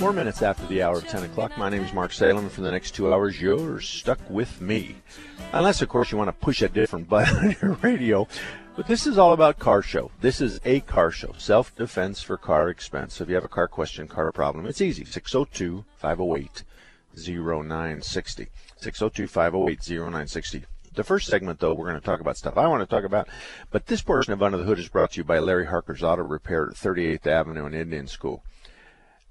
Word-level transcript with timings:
Four 0.00 0.14
minutes 0.14 0.40
after 0.40 0.66
the 0.66 0.82
hour 0.82 0.96
of 0.96 1.06
10 1.06 1.24
o'clock, 1.24 1.58
my 1.58 1.68
name 1.68 1.84
is 1.84 1.92
Mark 1.92 2.10
Salem, 2.10 2.48
for 2.48 2.62
the 2.62 2.70
next 2.70 2.92
two 2.92 3.12
hours, 3.12 3.38
you're 3.38 3.82
stuck 3.82 4.18
with 4.30 4.58
me. 4.58 4.96
Unless, 5.52 5.82
of 5.82 5.90
course, 5.90 6.10
you 6.10 6.16
want 6.16 6.28
to 6.28 6.32
push 6.32 6.62
a 6.62 6.70
different 6.70 7.06
button 7.06 7.36
on 7.48 7.56
your 7.60 7.72
radio. 7.82 8.26
But 8.76 8.86
this 8.86 9.06
is 9.06 9.18
all 9.18 9.34
about 9.34 9.58
car 9.58 9.82
show. 9.82 10.10
This 10.22 10.40
is 10.40 10.58
a 10.64 10.80
car 10.80 11.10
show. 11.10 11.34
Self 11.36 11.76
defense 11.76 12.22
for 12.22 12.38
car 12.38 12.70
expense. 12.70 13.12
So 13.12 13.24
if 13.24 13.28
you 13.28 13.34
have 13.34 13.44
a 13.44 13.48
car 13.48 13.68
question, 13.68 14.08
car 14.08 14.32
problem, 14.32 14.64
it's 14.64 14.80
easy. 14.80 15.04
602 15.04 15.84
508 15.96 16.64
0960. 17.14 18.48
602 18.78 19.26
508 19.26 19.80
0960. 19.86 20.64
The 20.94 21.04
first 21.04 21.26
segment, 21.26 21.60
though, 21.60 21.74
we're 21.74 21.90
going 21.90 22.00
to 22.00 22.06
talk 22.06 22.20
about 22.20 22.38
stuff 22.38 22.56
I 22.56 22.68
want 22.68 22.80
to 22.80 22.86
talk 22.86 23.04
about. 23.04 23.28
But 23.70 23.84
this 23.84 24.00
portion 24.00 24.32
of 24.32 24.42
Under 24.42 24.56
the 24.56 24.64
Hood 24.64 24.78
is 24.78 24.88
brought 24.88 25.12
to 25.12 25.18
you 25.18 25.24
by 25.24 25.40
Larry 25.40 25.66
Harker's 25.66 26.02
Auto 26.02 26.22
Repair 26.22 26.70
at 26.70 26.76
38th 26.76 27.26
Avenue 27.26 27.66
and 27.66 27.74
Indian 27.74 28.06
School 28.06 28.42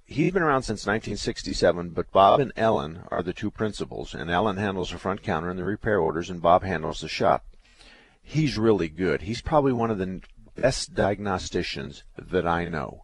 he's 0.10 0.32
been 0.32 0.42
around 0.42 0.64
since 0.64 0.86
1967, 0.86 1.90
but 1.90 2.12
Bob 2.12 2.40
and 2.40 2.52
Ellen 2.56 3.02
are 3.10 3.22
the 3.22 3.34
two 3.34 3.52
principals, 3.52 4.14
and 4.14 4.30
Ellen 4.30 4.58
handles 4.58 4.92
the 4.92 4.98
front 4.98 5.22
counter 5.22 5.50
and 5.50 5.60
the 5.60 5.64
repair 5.64 6.00
orders, 6.00 6.30
and 6.30 6.42
Bob 6.42 6.64
handles 6.64 7.02
the 7.02 7.08
shop. 7.08 7.46
He's 8.22 8.58
really 8.58 8.90
good. 8.90 9.22
He's 9.22 9.42
probably 9.42 9.74
one 9.74 9.92
of 9.92 9.98
the 9.98 10.22
best 10.56 10.94
diagnosticians 10.94 12.04
that 12.18 12.48
I 12.48 12.66
know. 12.66 13.04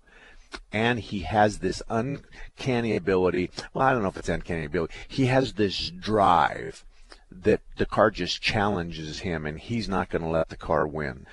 And 0.71 0.99
he 0.99 1.19
has 1.21 1.59
this 1.59 1.81
uncanny 1.89 2.95
ability. 2.95 3.51
Well, 3.73 3.85
I 3.87 3.91
don't 3.91 4.03
know 4.03 4.09
if 4.09 4.17
it's 4.17 4.29
uncanny 4.29 4.65
ability. 4.65 4.93
He 5.07 5.25
has 5.27 5.53
this 5.53 5.89
drive 5.89 6.85
that 7.31 7.61
the 7.77 7.85
car 7.85 8.11
just 8.11 8.41
challenges 8.41 9.19
him, 9.19 9.45
and 9.45 9.59
he's 9.59 9.89
not 9.89 10.09
going 10.09 10.21
to 10.21 10.27
let 10.27 10.49
the 10.49 10.57
car 10.57 10.87
win. 10.87 11.25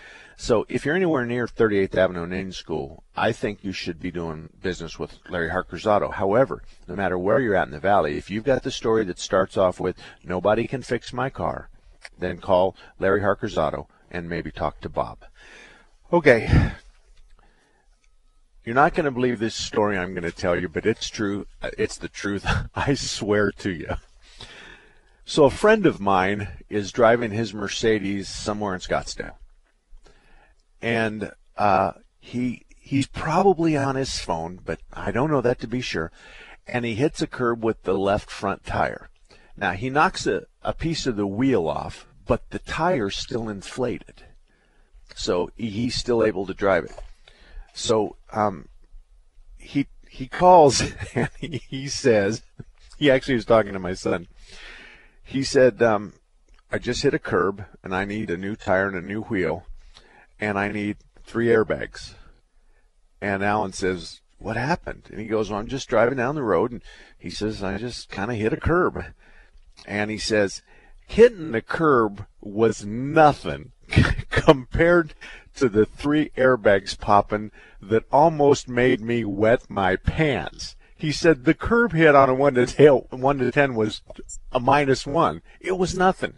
So 0.42 0.66
if 0.68 0.84
you're 0.84 0.96
anywhere 0.96 1.24
near 1.24 1.46
38th 1.46 1.96
Avenue 1.96 2.24
and 2.24 2.32
Indian 2.32 2.50
School, 2.50 3.04
I 3.16 3.30
think 3.30 3.60
you 3.62 3.70
should 3.70 4.00
be 4.00 4.10
doing 4.10 4.48
business 4.60 4.98
with 4.98 5.20
Larry 5.28 5.50
Harker's 5.50 5.86
Auto. 5.86 6.10
However, 6.10 6.64
no 6.88 6.96
matter 6.96 7.16
where 7.16 7.38
you're 7.38 7.54
at 7.54 7.68
in 7.68 7.72
the 7.72 7.78
valley, 7.78 8.18
if 8.18 8.28
you've 8.28 8.42
got 8.42 8.64
the 8.64 8.72
story 8.72 9.04
that 9.04 9.20
starts 9.20 9.56
off 9.56 9.78
with 9.78 9.96
"Nobody 10.24 10.66
can 10.66 10.82
fix 10.82 11.12
my 11.12 11.30
car," 11.30 11.68
then 12.18 12.38
call 12.38 12.74
Larry 12.98 13.20
Harker's 13.20 13.56
Auto 13.56 13.86
and 14.10 14.28
maybe 14.28 14.50
talk 14.50 14.80
to 14.80 14.88
Bob. 14.88 15.18
Okay. 16.12 16.72
You're 18.64 18.74
not 18.74 18.94
going 18.94 19.04
to 19.04 19.12
believe 19.12 19.38
this 19.38 19.54
story 19.54 19.96
I'm 19.96 20.12
going 20.12 20.24
to 20.24 20.32
tell 20.32 20.58
you, 20.58 20.68
but 20.68 20.86
it's 20.86 21.08
true. 21.08 21.46
It's 21.78 21.98
the 21.98 22.08
truth. 22.08 22.44
I 22.74 22.94
swear 22.94 23.52
to 23.58 23.70
you. 23.70 23.94
So 25.24 25.44
a 25.44 25.50
friend 25.50 25.86
of 25.86 26.00
mine 26.00 26.48
is 26.68 26.90
driving 26.90 27.30
his 27.30 27.54
Mercedes 27.54 28.28
somewhere 28.28 28.74
in 28.74 28.80
Scottsdale 28.80 29.36
and 30.82 31.30
uh, 31.56 31.92
he 32.20 32.66
he's 32.76 33.06
probably 33.06 33.76
on 33.76 33.94
his 33.94 34.18
phone, 34.18 34.60
but 34.62 34.80
I 34.92 35.12
don't 35.12 35.30
know 35.30 35.40
that 35.40 35.60
to 35.60 35.68
be 35.68 35.80
sure. 35.80 36.10
And 36.66 36.84
he 36.84 36.94
hits 36.94 37.22
a 37.22 37.26
curb 37.26 37.64
with 37.64 37.84
the 37.84 37.94
left 37.94 38.30
front 38.30 38.64
tire. 38.64 39.08
Now 39.56 39.72
he 39.72 39.88
knocks 39.88 40.26
a, 40.26 40.42
a 40.62 40.74
piece 40.74 41.06
of 41.06 41.16
the 41.16 41.26
wheel 41.26 41.68
off, 41.68 42.06
but 42.26 42.50
the 42.50 42.58
tire's 42.58 43.16
still 43.16 43.48
inflated, 43.48 44.24
so 45.14 45.50
he's 45.56 45.94
still 45.94 46.24
able 46.24 46.46
to 46.46 46.54
drive 46.54 46.84
it. 46.84 46.98
So 47.74 48.16
um, 48.32 48.68
he 49.56 49.86
he 50.08 50.26
calls 50.26 50.82
and 51.14 51.30
he, 51.40 51.88
says 51.88 52.42
he 52.98 53.10
actually 53.10 53.36
was 53.36 53.44
talking 53.44 53.72
to 53.72 53.78
my 53.78 53.94
son. 53.94 54.28
He 55.22 55.42
said, 55.42 55.82
um, 55.82 56.14
"I 56.70 56.78
just 56.78 57.02
hit 57.02 57.14
a 57.14 57.18
curb 57.18 57.64
and 57.82 57.94
I 57.94 58.04
need 58.04 58.30
a 58.30 58.36
new 58.36 58.56
tire 58.56 58.88
and 58.88 58.96
a 58.96 59.06
new 59.06 59.22
wheel." 59.22 59.64
And 60.42 60.58
I 60.58 60.72
need 60.72 60.96
three 61.22 61.46
airbags. 61.46 62.14
And 63.20 63.44
Alan 63.44 63.72
says, 63.72 64.22
What 64.40 64.56
happened? 64.56 65.04
And 65.08 65.20
he 65.20 65.26
goes, 65.26 65.48
Well, 65.48 65.60
I'm 65.60 65.68
just 65.68 65.88
driving 65.88 66.18
down 66.18 66.34
the 66.34 66.42
road. 66.42 66.72
And 66.72 66.82
he 67.16 67.30
says, 67.30 67.62
I 67.62 67.78
just 67.78 68.10
kind 68.10 68.28
of 68.28 68.36
hit 68.36 68.52
a 68.52 68.56
curb. 68.56 69.04
And 69.86 70.10
he 70.10 70.18
says, 70.18 70.62
Hitting 71.06 71.52
the 71.52 71.62
curb 71.62 72.26
was 72.40 72.84
nothing 72.84 73.70
compared 74.30 75.14
to 75.54 75.68
the 75.68 75.86
three 75.86 76.30
airbags 76.36 76.98
popping 76.98 77.52
that 77.80 78.04
almost 78.10 78.68
made 78.68 79.00
me 79.00 79.24
wet 79.24 79.70
my 79.70 79.94
pants. 79.94 80.74
He 80.96 81.12
said 81.12 81.44
the 81.44 81.54
curb 81.54 81.92
hit 81.92 82.16
on 82.16 82.28
a 82.28 82.34
one 82.34 82.54
to 82.54 82.66
ten, 82.66 82.94
one 83.10 83.38
to 83.38 83.52
ten 83.52 83.76
was 83.76 84.02
a 84.50 84.58
minus 84.58 85.06
one. 85.06 85.42
It 85.60 85.78
was 85.78 85.96
nothing. 85.96 86.34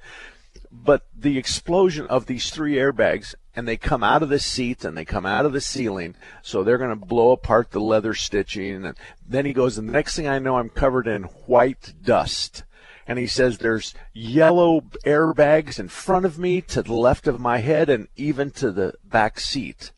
But 0.71 1.06
the 1.16 1.38
explosion 1.38 2.06
of 2.09 2.26
these 2.26 2.50
three 2.50 2.75
airbags 2.75 3.34
and 3.56 3.69
they 3.69 3.76
come 3.76 4.03
out 4.03 4.22
of 4.22 4.28
the 4.28 4.38
seats 4.38 4.84
and 4.84 4.97
they 4.97 5.04
come 5.04 5.26
out 5.26 5.47
of 5.47 5.53
the 5.53 5.60
ceiling. 5.60 6.15
So 6.42 6.62
they're 6.62 6.78
going 6.78 6.91
to 6.91 7.06
blow 7.06 7.31
apart 7.32 7.70
the 7.70 7.81
leather 7.81 8.15
stitching. 8.15 8.84
And 8.84 8.97
then 9.26 9.47
he 9.47 9.53
goes, 9.53 9.78
and 9.78 9.88
the 9.88 9.92
next 9.92 10.16
thing 10.16 10.26
I 10.26 10.38
know, 10.38 10.59
I'm 10.59 10.70
covered 10.70 11.06
in 11.06 11.25
white 11.47 11.94
dust. 12.03 12.65
And 13.06 13.19
he 13.19 13.26
says 13.26 13.59
there's 13.59 13.94
yellow 14.12 14.81
airbags 15.04 15.78
in 15.78 15.88
front 15.88 16.25
of 16.25 16.38
me, 16.38 16.60
to 16.62 16.82
the 16.82 16.94
left 16.94 17.26
of 17.26 17.38
my 17.38 17.59
head, 17.59 17.91
and 17.91 18.09
even 18.16 18.50
to 18.53 18.72
the 18.72 18.94
back 19.04 19.38
seat. 19.38 19.92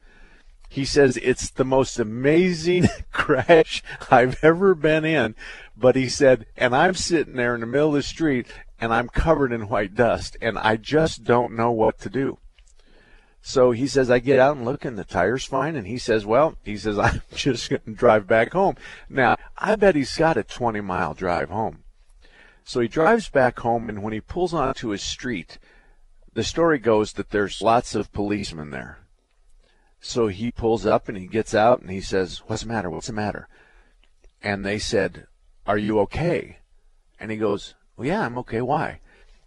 He 0.68 0.84
says 0.84 1.16
it's 1.18 1.48
the 1.48 1.64
most 1.64 1.98
amazing 1.98 2.88
crash 3.12 3.82
I've 4.10 4.42
ever 4.42 4.74
been 4.74 5.04
in. 5.04 5.34
But 5.76 5.96
he 5.96 6.08
said, 6.08 6.46
and 6.56 6.74
I'm 6.74 6.94
sitting 6.94 7.36
there 7.36 7.54
in 7.54 7.60
the 7.60 7.66
middle 7.66 7.88
of 7.88 7.94
the 7.94 8.02
street 8.02 8.48
and 8.80 8.92
I'm 8.92 9.08
covered 9.08 9.52
in 9.52 9.68
white 9.68 9.94
dust 9.94 10.36
and 10.42 10.58
I 10.58 10.76
just 10.76 11.24
don't 11.24 11.56
know 11.56 11.70
what 11.70 11.98
to 12.00 12.10
do. 12.10 12.38
So 13.48 13.70
he 13.70 13.86
says, 13.86 14.10
I 14.10 14.18
get 14.18 14.40
out 14.40 14.56
and 14.56 14.64
look, 14.64 14.84
and 14.84 14.98
the 14.98 15.04
tire's 15.04 15.44
fine. 15.44 15.76
And 15.76 15.86
he 15.86 15.98
says, 15.98 16.26
Well, 16.26 16.56
he 16.64 16.76
says, 16.76 16.98
I'm 16.98 17.22
just 17.32 17.70
going 17.70 17.80
to 17.82 17.92
drive 17.92 18.26
back 18.26 18.52
home. 18.52 18.74
Now, 19.08 19.36
I 19.56 19.76
bet 19.76 19.94
he's 19.94 20.16
got 20.16 20.36
a 20.36 20.42
20 20.42 20.80
mile 20.80 21.14
drive 21.14 21.48
home. 21.48 21.84
So 22.64 22.80
he 22.80 22.88
drives 22.88 23.28
back 23.28 23.60
home, 23.60 23.88
and 23.88 24.02
when 24.02 24.12
he 24.12 24.20
pulls 24.20 24.52
onto 24.52 24.88
his 24.88 25.02
street, 25.02 25.58
the 26.34 26.42
story 26.42 26.80
goes 26.80 27.12
that 27.12 27.30
there's 27.30 27.62
lots 27.62 27.94
of 27.94 28.12
policemen 28.12 28.70
there. 28.70 28.98
So 30.00 30.26
he 30.26 30.50
pulls 30.50 30.84
up 30.84 31.08
and 31.08 31.16
he 31.16 31.28
gets 31.28 31.54
out 31.54 31.80
and 31.80 31.88
he 31.88 32.00
says, 32.00 32.42
What's 32.48 32.62
the 32.62 32.68
matter? 32.68 32.90
What's 32.90 33.06
the 33.06 33.12
matter? 33.12 33.46
And 34.42 34.64
they 34.64 34.80
said, 34.80 35.28
Are 35.68 35.78
you 35.78 36.00
okay? 36.00 36.58
And 37.20 37.30
he 37.30 37.36
goes, 37.36 37.74
Well, 37.96 38.08
yeah, 38.08 38.26
I'm 38.26 38.38
okay. 38.38 38.60
Why? 38.60 38.98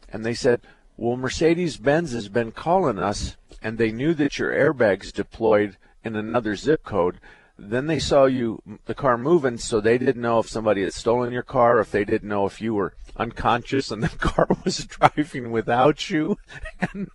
And 0.07 0.25
they 0.25 0.35
said, 0.35 0.62
Well, 0.95 1.18
Mercedes 1.18 1.75
Benz 1.75 2.13
has 2.13 2.29
been 2.29 2.53
calling 2.53 2.97
us 2.97 3.35
and 3.61 3.77
they 3.77 3.91
knew 3.91 4.13
that 4.13 4.38
your 4.38 4.51
airbags 4.51 5.11
deployed 5.11 5.77
in 6.03 6.15
another 6.15 6.56
zip 6.56 6.83
code, 6.83 7.19
then 7.57 7.88
they 7.88 8.00
saw 8.00 8.25
you 8.25 8.61
the 8.85 8.95
car 8.95 9.17
moving, 9.17 9.57
so 9.57 9.81
they 9.81 9.97
didn't 9.97 10.21
know 10.21 10.39
if 10.39 10.50
somebody 10.50 10.81
had 10.81 10.94
stolen 10.94 11.33
your 11.33 11.44
car, 11.44 11.79
if 11.79 11.91
they 11.91 12.06
didn't 12.06 12.29
know 12.29 12.45
if 12.45 12.61
you 12.61 12.73
were 12.73 12.94
unconscious 13.17 13.91
and 13.91 14.01
the 14.01 14.09
car 14.17 14.47
was 14.63 14.85
driving 14.85 15.51
without 15.51 16.09
you. 16.09 16.38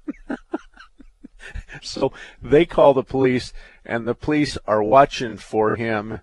so 1.82 2.12
they 2.43 2.67
call 2.67 2.93
the 2.93 3.02
police, 3.02 3.52
and 3.85 4.06
the 4.06 4.14
police 4.14 4.58
are 4.67 4.82
watching 4.82 5.37
for 5.37 5.76
him 5.76 6.20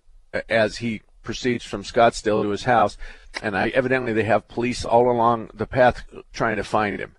as 0.48 0.78
he 0.78 1.02
proceeds 1.24 1.64
from 1.64 1.84
Scottsdale 1.84 2.44
to 2.44 2.50
his 2.50 2.64
house. 2.64 2.98
And 3.42 3.58
I, 3.58 3.70
evidently, 3.70 4.14
they 4.14 4.24
have 4.24 4.48
police 4.48 4.86
all 4.86 5.10
along 5.10 5.50
the 5.54 5.68
path 5.68 6.04
trying 6.34 6.58
to 6.58 6.64
find 6.64 7.00
him. 7.00 7.16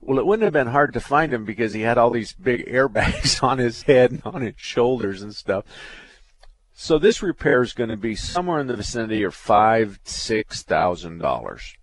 Well, 0.00 0.18
it 0.18 0.26
wouldn't 0.26 0.44
have 0.44 0.52
been 0.52 0.72
hard 0.72 0.94
to 0.94 1.00
find 1.00 1.32
him 1.32 1.44
because 1.44 1.74
he 1.74 1.82
had 1.82 1.98
all 1.98 2.10
these 2.10 2.32
big 2.32 2.66
airbags 2.66 3.42
on 3.42 3.58
his 3.58 3.82
head 3.82 4.10
and 4.10 4.22
on 4.24 4.42
his 4.42 4.54
shoulders 4.56 5.22
and 5.22 5.34
stuff. 5.34 5.64
So 6.72 6.98
this 6.98 7.22
repair 7.22 7.60
is 7.60 7.74
going 7.74 7.90
to 7.90 7.96
be 7.96 8.14
somewhere 8.14 8.58
in 8.58 8.66
the 8.66 8.76
vicinity 8.76 9.22
of 9.22 9.34
five, 9.34 10.00
six 10.04 10.62
thousand 10.62 11.18
dollars. 11.18 11.74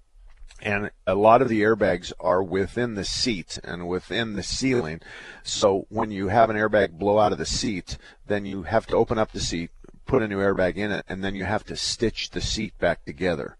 And 0.59 0.89
a 1.05 1.13
lot 1.13 1.43
of 1.43 1.49
the 1.49 1.61
airbags 1.61 2.11
are 2.19 2.41
within 2.41 2.95
the 2.95 3.03
seat 3.03 3.59
and 3.63 3.87
within 3.87 4.33
the 4.33 4.41
ceiling. 4.41 5.01
So 5.43 5.85
when 5.89 6.09
you 6.09 6.29
have 6.29 6.49
an 6.49 6.55
airbag 6.55 6.93
blow 6.93 7.19
out 7.19 7.31
of 7.31 7.37
the 7.37 7.45
seat, 7.45 7.99
then 8.25 8.47
you 8.47 8.63
have 8.63 8.87
to 8.87 8.95
open 8.95 9.19
up 9.19 9.31
the 9.31 9.39
seat, 9.39 9.69
put 10.07 10.23
a 10.23 10.27
new 10.27 10.39
airbag 10.39 10.77
in 10.77 10.91
it, 10.91 11.05
and 11.07 11.23
then 11.23 11.35
you 11.35 11.43
have 11.43 11.63
to 11.65 11.75
stitch 11.75 12.31
the 12.31 12.41
seat 12.41 12.75
back 12.79 13.05
together. 13.05 13.55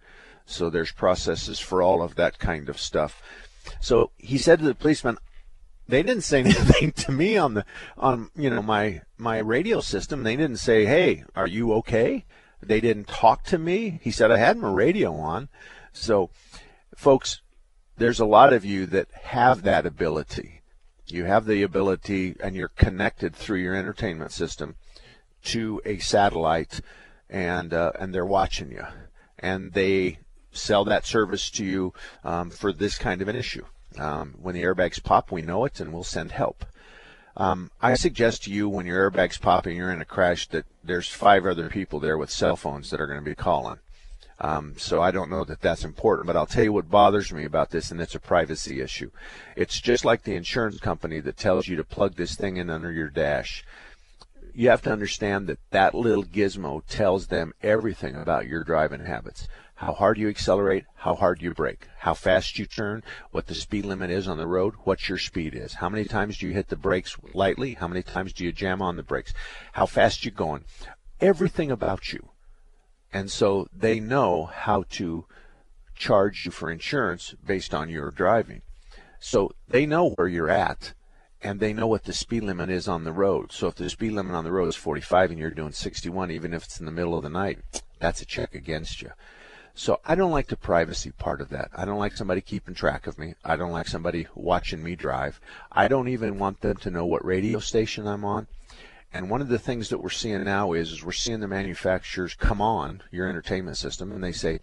So 0.47 0.71
there's 0.71 0.91
processes 0.91 1.59
for 1.59 1.83
all 1.83 2.01
of 2.01 2.15
that 2.15 2.39
kind 2.39 2.67
of 2.67 2.79
stuff. 2.79 3.21
So 3.79 4.11
he 4.17 4.37
said 4.37 4.59
to 4.59 4.65
the 4.65 4.75
policeman, 4.75 5.17
they 5.87 6.03
didn't 6.03 6.23
say 6.23 6.39
anything 6.45 6.91
to 6.93 7.11
me 7.11 7.37
on 7.37 7.53
the 7.55 7.65
on 7.97 8.29
you 8.35 8.49
know 8.49 8.61
my 8.61 9.01
my 9.17 9.39
radio 9.39 9.81
system. 9.81 10.23
They 10.23 10.35
didn't 10.35 10.57
say, 10.57 10.85
"Hey, 10.85 11.23
are 11.35 11.47
you 11.47 11.73
okay?" 11.75 12.25
They 12.61 12.81
didn't 12.81 13.07
talk 13.07 13.43
to 13.45 13.57
me. 13.57 13.99
He 14.01 14.11
said 14.11 14.31
I 14.31 14.37
had 14.37 14.57
my 14.57 14.71
radio 14.71 15.13
on. 15.13 15.49
So, 15.93 16.31
folks, 16.95 17.41
there's 17.97 18.19
a 18.19 18.25
lot 18.25 18.51
of 18.51 18.65
you 18.65 18.85
that 18.87 19.07
have 19.23 19.61
that 19.63 19.85
ability. 19.85 20.61
You 21.05 21.25
have 21.25 21.45
the 21.45 21.63
ability, 21.63 22.35
and 22.41 22.55
you're 22.55 22.67
connected 22.69 23.35
through 23.35 23.59
your 23.59 23.75
entertainment 23.75 24.31
system 24.31 24.75
to 25.45 25.81
a 25.85 25.99
satellite, 25.99 26.81
and 27.29 27.73
uh, 27.73 27.93
and 27.99 28.13
they're 28.13 28.25
watching 28.25 28.71
you, 28.71 28.85
and 29.39 29.73
they 29.73 30.19
sell 30.57 30.85
that 30.85 31.05
service 31.05 31.49
to 31.51 31.63
you 31.63 31.93
um, 32.23 32.49
for 32.49 32.73
this 32.73 32.97
kind 32.97 33.21
of 33.21 33.27
an 33.27 33.35
issue. 33.35 33.65
Um, 33.97 34.35
when 34.41 34.53
the 34.53 34.63
airbags 34.63 35.01
pop, 35.01 35.31
we 35.31 35.41
know 35.41 35.65
it, 35.65 35.79
and 35.79 35.93
we'll 35.93 36.03
send 36.03 36.31
help. 36.31 36.65
Um, 37.35 37.69
I 37.81 37.93
suggest 37.93 38.43
to 38.43 38.51
you 38.51 38.67
when 38.67 38.87
your 38.87 39.09
airbags 39.09 39.39
pop 39.39 39.67
and 39.67 39.75
you're 39.75 39.91
in 39.91 40.01
a 40.01 40.05
crash 40.05 40.47
that 40.47 40.65
there's 40.83 41.09
five 41.09 41.45
other 41.45 41.69
people 41.69 41.99
there 41.99 42.17
with 42.17 42.31
cell 42.31 42.55
phones 42.55 42.89
that 42.89 42.99
are 42.99 43.05
going 43.05 43.19
to 43.19 43.25
be 43.25 43.35
calling. 43.35 43.77
Um, 44.39 44.73
so 44.77 45.01
I 45.01 45.11
don't 45.11 45.29
know 45.29 45.43
that 45.43 45.61
that's 45.61 45.83
important, 45.83 46.27
but 46.27 46.35
I'll 46.35 46.45
tell 46.45 46.63
you 46.63 46.73
what 46.73 46.91
bothers 46.91 47.31
me 47.31 47.43
about 47.43 47.71
this, 47.71 47.89
and 47.89 47.99
it's 47.99 48.15
a 48.15 48.19
privacy 48.19 48.81
issue. 48.81 49.11
It's 49.55 49.79
just 49.79 50.05
like 50.05 50.23
the 50.23 50.35
insurance 50.35 50.79
company 50.79 51.19
that 51.21 51.37
tells 51.37 51.67
you 51.67 51.75
to 51.75 51.83
plug 51.83 52.15
this 52.15 52.35
thing 52.35 52.57
in 52.57 52.69
under 52.69 52.91
your 52.91 53.09
dash. 53.09 53.63
You 54.53 54.69
have 54.69 54.81
to 54.83 54.91
understand 54.91 55.47
that 55.47 55.59
that 55.69 55.93
little 55.93 56.23
gizmo 56.23 56.83
tells 56.87 57.27
them 57.27 57.53
everything 57.61 58.15
about 58.15 58.47
your 58.47 58.63
driving 58.63 59.05
habits 59.05 59.47
how 59.77 59.93
hard 59.93 60.17
you 60.17 60.27
accelerate, 60.27 60.85
how 60.95 61.13
hard 61.13 61.39
you 61.39 61.53
brake, 61.53 61.87
how 61.99 62.15
fast 62.15 62.57
you 62.57 62.65
turn, 62.65 63.03
what 63.29 63.45
the 63.45 63.53
speed 63.53 63.85
limit 63.85 64.09
is 64.09 64.27
on 64.27 64.37
the 64.37 64.47
road, 64.47 64.73
what 64.83 65.07
your 65.07 65.19
speed 65.19 65.53
is, 65.53 65.75
how 65.75 65.87
many 65.87 66.03
times 66.03 66.39
do 66.39 66.47
you 66.47 66.53
hit 66.53 66.69
the 66.69 66.75
brakes 66.75 67.15
lightly, 67.31 67.75
how 67.75 67.87
many 67.87 68.01
times 68.01 68.33
do 68.33 68.43
you 68.43 68.51
jam 68.51 68.81
on 68.81 68.95
the 68.95 69.03
brakes, 69.03 69.33
how 69.73 69.85
fast 69.85 70.25
you're 70.25 70.31
going, 70.31 70.63
everything 71.21 71.69
about 71.69 72.11
you. 72.11 72.29
And 73.13 73.29
so 73.29 73.67
they 73.71 73.99
know 73.99 74.45
how 74.45 74.83
to 74.91 75.25
charge 75.95 76.45
you 76.45 76.51
for 76.51 76.71
insurance 76.71 77.35
based 77.45 77.71
on 77.71 77.87
your 77.87 78.09
driving. 78.09 78.63
So 79.19 79.51
they 79.67 79.85
know 79.85 80.09
where 80.09 80.27
you're 80.27 80.49
at 80.49 80.93
and 81.43 81.59
they 81.59 81.71
know 81.71 81.85
what 81.85 82.05
the 82.05 82.13
speed 82.13 82.43
limit 82.43 82.71
is 82.71 82.87
on 82.87 83.03
the 83.03 83.11
road. 83.11 83.51
So 83.51 83.67
if 83.67 83.75
the 83.75 83.91
speed 83.91 84.13
limit 84.13 84.33
on 84.33 84.43
the 84.43 84.51
road 84.51 84.69
is 84.69 84.75
45 84.75 85.29
and 85.29 85.39
you're 85.39 85.51
doing 85.51 85.71
61, 85.71 86.31
even 86.31 86.51
if 86.51 86.63
it's 86.63 86.79
in 86.79 86.87
the 86.87 86.91
middle 86.91 87.15
of 87.15 87.21
the 87.21 87.29
night, 87.29 87.59
that's 87.99 88.23
a 88.23 88.25
check 88.25 88.55
against 88.55 89.03
you. 89.03 89.11
So 89.77 89.99
I 90.03 90.15
don't 90.15 90.31
like 90.31 90.47
the 90.47 90.57
privacy 90.57 91.11
part 91.11 91.39
of 91.39 91.49
that. 91.49 91.69
I 91.71 91.85
don't 91.85 91.99
like 91.99 92.17
somebody 92.17 92.41
keeping 92.41 92.73
track 92.73 93.05
of 93.05 93.19
me. 93.19 93.35
I 93.45 93.55
don't 93.55 93.71
like 93.71 93.87
somebody 93.87 94.25
watching 94.33 94.81
me 94.81 94.95
drive. 94.95 95.39
I 95.71 95.87
don't 95.87 96.07
even 96.07 96.39
want 96.39 96.61
them 96.61 96.77
to 96.77 96.89
know 96.89 97.05
what 97.05 97.23
radio 97.23 97.59
station 97.59 98.07
I'm 98.07 98.25
on. 98.25 98.47
And 99.13 99.29
one 99.29 99.39
of 99.39 99.49
the 99.49 99.59
things 99.59 99.89
that 99.89 99.99
we're 99.99 100.09
seeing 100.09 100.43
now 100.43 100.73
is, 100.73 100.91
is 100.91 101.05
we're 101.05 101.11
seeing 101.11 101.41
the 101.41 101.47
manufacturers 101.47 102.33
come 102.33 102.59
on 102.59 103.03
your 103.11 103.29
entertainment 103.29 103.77
system 103.77 104.11
and 104.11 104.23
they 104.23 104.31
say, 104.31 104.61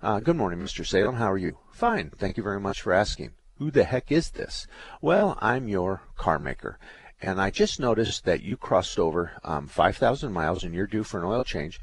uh, 0.00 0.20
Good 0.20 0.36
morning, 0.36 0.60
Mr. 0.60 0.86
Salem. 0.86 1.16
How 1.16 1.32
are 1.32 1.38
you? 1.38 1.58
Fine. 1.72 2.12
Thank 2.16 2.36
you 2.36 2.44
very 2.44 2.60
much 2.60 2.82
for 2.82 2.92
asking. 2.92 3.32
Who 3.58 3.72
the 3.72 3.82
heck 3.82 4.12
is 4.12 4.30
this? 4.30 4.68
Well, 5.00 5.36
I'm 5.40 5.66
your 5.66 6.02
car 6.16 6.38
maker. 6.38 6.78
And 7.20 7.40
I 7.40 7.50
just 7.50 7.80
noticed 7.80 8.24
that 8.26 8.42
you 8.42 8.56
crossed 8.56 8.98
over 8.98 9.32
um, 9.42 9.66
5,000 9.66 10.32
miles 10.32 10.62
and 10.62 10.72
you're 10.72 10.86
due 10.86 11.04
for 11.04 11.18
an 11.18 11.24
oil 11.24 11.42
change 11.42 11.80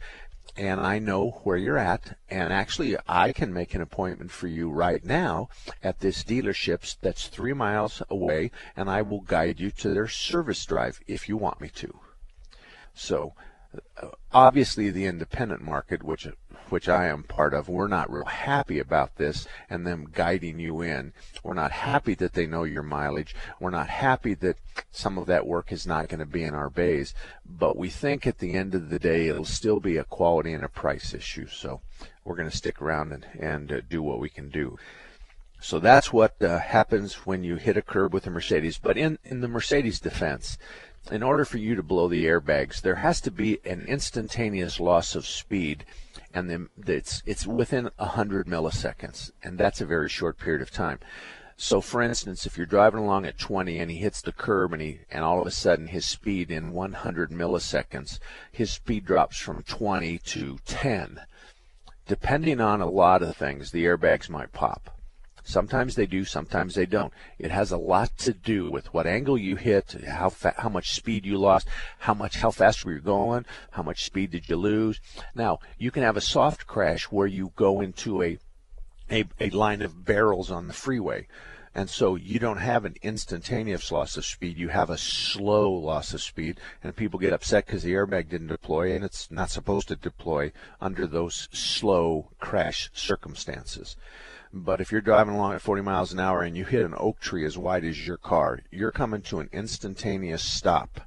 and 0.55 0.79
I 0.79 0.99
know 0.99 1.41
where 1.43 1.57
you're 1.57 1.77
at. 1.77 2.17
And 2.29 2.51
actually, 2.51 2.97
I 3.07 3.31
can 3.33 3.53
make 3.53 3.73
an 3.73 3.81
appointment 3.81 4.31
for 4.31 4.47
you 4.47 4.69
right 4.69 5.03
now 5.03 5.49
at 5.83 5.99
this 5.99 6.23
dealership 6.23 6.97
that's 7.01 7.27
three 7.27 7.53
miles 7.53 8.01
away, 8.09 8.51
and 8.75 8.89
I 8.89 9.01
will 9.01 9.21
guide 9.21 9.59
you 9.59 9.71
to 9.71 9.89
their 9.89 10.07
service 10.07 10.65
drive 10.65 10.99
if 11.07 11.29
you 11.29 11.37
want 11.37 11.61
me 11.61 11.69
to. 11.75 11.99
So, 12.93 13.33
obviously, 14.31 14.89
the 14.89 15.05
independent 15.05 15.61
market, 15.61 16.03
which 16.03 16.27
which 16.69 16.87
I 16.87 17.07
am 17.07 17.23
part 17.23 17.53
of, 17.53 17.67
we're 17.67 17.87
not 17.87 18.11
real 18.11 18.25
happy 18.25 18.79
about 18.79 19.15
this 19.15 19.47
and 19.69 19.85
them 19.85 20.09
guiding 20.11 20.59
you 20.59 20.81
in. 20.81 21.13
We're 21.43 21.53
not 21.53 21.71
happy 21.71 22.13
that 22.15 22.33
they 22.33 22.45
know 22.45 22.63
your 22.63 22.83
mileage. 22.83 23.35
We're 23.59 23.71
not 23.71 23.89
happy 23.89 24.35
that 24.35 24.57
some 24.91 25.17
of 25.17 25.25
that 25.27 25.47
work 25.47 25.71
is 25.71 25.87
not 25.87 26.09
going 26.09 26.19
to 26.19 26.25
be 26.25 26.43
in 26.43 26.53
our 26.53 26.69
bays. 26.69 27.13
But 27.45 27.77
we 27.77 27.89
think 27.89 28.27
at 28.27 28.37
the 28.37 28.53
end 28.53 28.75
of 28.75 28.89
the 28.89 28.99
day, 28.99 29.27
it'll 29.27 29.45
still 29.45 29.79
be 29.79 29.97
a 29.97 30.03
quality 30.03 30.53
and 30.53 30.63
a 30.63 30.69
price 30.69 31.13
issue. 31.13 31.47
So 31.47 31.81
we're 32.23 32.35
going 32.35 32.49
to 32.49 32.55
stick 32.55 32.81
around 32.81 33.11
and, 33.11 33.25
and 33.39 33.71
uh, 33.71 33.81
do 33.89 34.03
what 34.03 34.19
we 34.19 34.29
can 34.29 34.49
do. 34.49 34.77
So 35.61 35.79
that's 35.79 36.13
what 36.13 36.41
uh, 36.41 36.59
happens 36.59 37.25
when 37.25 37.43
you 37.43 37.57
hit 37.57 37.75
a 37.75 37.81
curb 37.81 38.13
with 38.13 38.25
a 38.27 38.29
Mercedes. 38.29 38.77
But 38.77 38.97
in, 38.97 39.19
in 39.25 39.41
the 39.41 39.47
Mercedes 39.49 39.99
defense, 39.99 40.57
in 41.11 41.23
order 41.23 41.45
for 41.45 41.57
you 41.57 41.75
to 41.75 41.83
blow 41.83 42.07
the 42.07 42.25
airbags, 42.25 42.81
there 42.81 42.95
has 42.95 43.19
to 43.21 43.31
be 43.31 43.59
an 43.65 43.81
instantaneous 43.87 44.79
loss 44.79 45.15
of 45.15 45.25
speed 45.25 45.85
and 46.33 46.69
it's 46.85 47.23
it's 47.25 47.47
within 47.47 47.89
100 47.97 48.45
milliseconds, 48.47 49.31
and 49.43 49.57
that's 49.57 49.81
a 49.81 49.85
very 49.85 50.09
short 50.09 50.37
period 50.37 50.61
of 50.61 50.71
time. 50.71 50.99
So, 51.57 51.81
for 51.81 52.01
instance, 52.01 52.45
if 52.45 52.55
you're 52.55 52.65
driving 52.65 53.01
along 53.01 53.25
at 53.25 53.37
20 53.37 53.79
and 53.79 53.91
he 53.91 53.97
hits 53.97 54.21
the 54.21 54.31
curb 54.31 54.71
and 54.71 54.81
he 54.81 54.99
and 55.11 55.25
all 55.25 55.41
of 55.41 55.47
a 55.47 55.51
sudden 55.51 55.87
his 55.87 56.05
speed 56.05 56.51
in 56.51 56.71
100 56.71 57.31
milliseconds, 57.31 58.19
his 58.51 58.71
speed 58.71 59.05
drops 59.05 59.37
from 59.37 59.63
20 59.63 60.19
to 60.19 60.59
10. 60.65 61.21
Depending 62.07 62.61
on 62.61 62.79
a 62.79 62.89
lot 62.89 63.21
of 63.21 63.35
things, 63.35 63.71
the 63.71 63.85
airbags 63.85 64.29
might 64.29 64.53
pop. 64.53 64.98
Sometimes 65.49 65.95
they 65.95 66.05
do, 66.05 66.25
sometimes 66.25 66.75
they 66.75 66.85
don't. 66.85 67.11
It 67.39 67.49
has 67.49 67.71
a 67.71 67.77
lot 67.77 68.15
to 68.19 68.33
do 68.33 68.69
with 68.69 68.93
what 68.93 69.07
angle 69.07 69.35
you 69.35 69.55
hit, 69.55 69.95
how 70.07 70.29
fa- 70.29 70.53
how 70.55 70.69
much 70.69 70.93
speed 70.93 71.25
you 71.25 71.39
lost, 71.39 71.67
how 71.97 72.13
much 72.13 72.35
how 72.35 72.51
fast 72.51 72.85
were 72.85 72.93
you 72.93 73.01
going, 73.01 73.45
how 73.71 73.81
much 73.81 74.05
speed 74.05 74.29
did 74.29 74.47
you 74.47 74.57
lose. 74.57 75.01
Now 75.33 75.57
you 75.79 75.89
can 75.89 76.03
have 76.03 76.15
a 76.15 76.21
soft 76.21 76.67
crash 76.67 77.05
where 77.05 77.25
you 77.25 77.51
go 77.55 77.81
into 77.81 78.21
a 78.21 78.37
a, 79.09 79.25
a 79.39 79.49
line 79.49 79.81
of 79.81 80.05
barrels 80.05 80.51
on 80.51 80.67
the 80.67 80.73
freeway. 80.73 81.27
And 81.73 81.89
so 81.89 82.15
you 82.15 82.37
don't 82.37 82.57
have 82.57 82.85
an 82.85 82.97
instantaneous 83.01 83.91
loss 83.91 84.17
of 84.17 84.25
speed. 84.25 84.55
You 84.57 84.67
have 84.67 84.91
a 84.91 84.99
slow 84.99 85.71
loss 85.71 86.13
of 86.13 86.21
speed, 86.21 86.59
and 86.83 86.95
people 86.95 87.19
get 87.19 87.33
upset 87.33 87.65
because 87.65 87.81
the 87.81 87.93
airbag 87.93 88.29
didn't 88.29 88.47
deploy, 88.47 88.93
and 88.93 89.03
it's 89.03 89.31
not 89.31 89.49
supposed 89.49 89.87
to 89.87 89.95
deploy 89.95 90.51
under 90.79 91.07
those 91.07 91.49
slow 91.51 92.29
crash 92.39 92.91
circumstances. 92.93 93.95
But 94.51 94.81
if 94.81 94.91
you're 94.91 95.01
driving 95.01 95.35
along 95.35 95.53
at 95.53 95.61
40 95.61 95.83
miles 95.83 96.11
an 96.11 96.19
hour 96.19 96.41
and 96.41 96.57
you 96.57 96.65
hit 96.65 96.85
an 96.85 96.95
oak 96.97 97.19
tree 97.19 97.45
as 97.45 97.57
wide 97.57 97.83
as 97.83 98.07
your 98.07 98.17
car, 98.17 98.59
you're 98.71 98.91
coming 98.91 99.21
to 99.23 99.39
an 99.39 99.49
instantaneous 99.51 100.43
stop. 100.43 101.01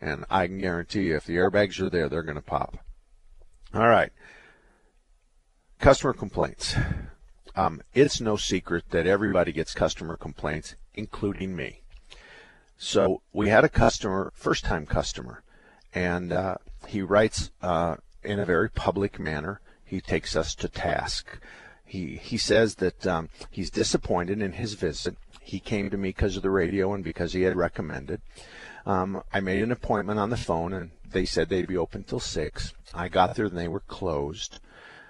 And 0.00 0.24
I 0.30 0.46
can 0.46 0.58
guarantee 0.58 1.04
you, 1.04 1.16
if 1.16 1.24
the 1.24 1.36
airbags 1.36 1.80
are 1.80 1.88
there, 1.88 2.08
they're 2.08 2.22
going 2.22 2.36
to 2.36 2.42
pop. 2.42 2.78
All 3.72 3.88
right. 3.88 4.12
Customer 5.78 6.12
complaints. 6.12 6.74
Um, 7.54 7.82
it's 7.94 8.20
no 8.20 8.36
secret 8.36 8.84
that 8.90 9.06
everybody 9.06 9.52
gets 9.52 9.74
customer 9.74 10.16
complaints, 10.16 10.74
including 10.94 11.54
me. 11.56 11.82
So 12.76 13.22
we 13.32 13.48
had 13.48 13.64
a 13.64 13.68
customer, 13.68 14.32
first 14.34 14.64
time 14.64 14.86
customer, 14.86 15.42
and 15.94 16.32
uh, 16.32 16.56
he 16.88 17.00
writes 17.00 17.50
uh, 17.62 17.96
in 18.22 18.38
a 18.40 18.44
very 18.44 18.68
public 18.70 19.18
manner. 19.18 19.60
He 19.84 20.00
takes 20.00 20.34
us 20.34 20.54
to 20.56 20.68
task. 20.68 21.38
He 21.92 22.16
he 22.16 22.38
says 22.38 22.76
that 22.76 23.06
um, 23.06 23.28
he's 23.50 23.68
disappointed 23.68 24.40
in 24.40 24.52
his 24.52 24.72
visit. 24.72 25.14
He 25.42 25.60
came 25.60 25.90
to 25.90 25.98
me 25.98 26.08
because 26.08 26.38
of 26.38 26.42
the 26.42 26.48
radio 26.48 26.94
and 26.94 27.04
because 27.04 27.34
he 27.34 27.42
had 27.42 27.54
recommended. 27.54 28.22
Um, 28.86 29.22
I 29.30 29.40
made 29.40 29.62
an 29.62 29.70
appointment 29.70 30.18
on 30.18 30.30
the 30.30 30.38
phone 30.38 30.72
and 30.72 30.92
they 31.04 31.26
said 31.26 31.50
they'd 31.50 31.66
be 31.66 31.76
open 31.76 32.04
till 32.04 32.18
six. 32.18 32.72
I 32.94 33.08
got 33.08 33.34
there 33.34 33.44
and 33.44 33.58
they 33.58 33.68
were 33.68 33.80
closed. 33.80 34.58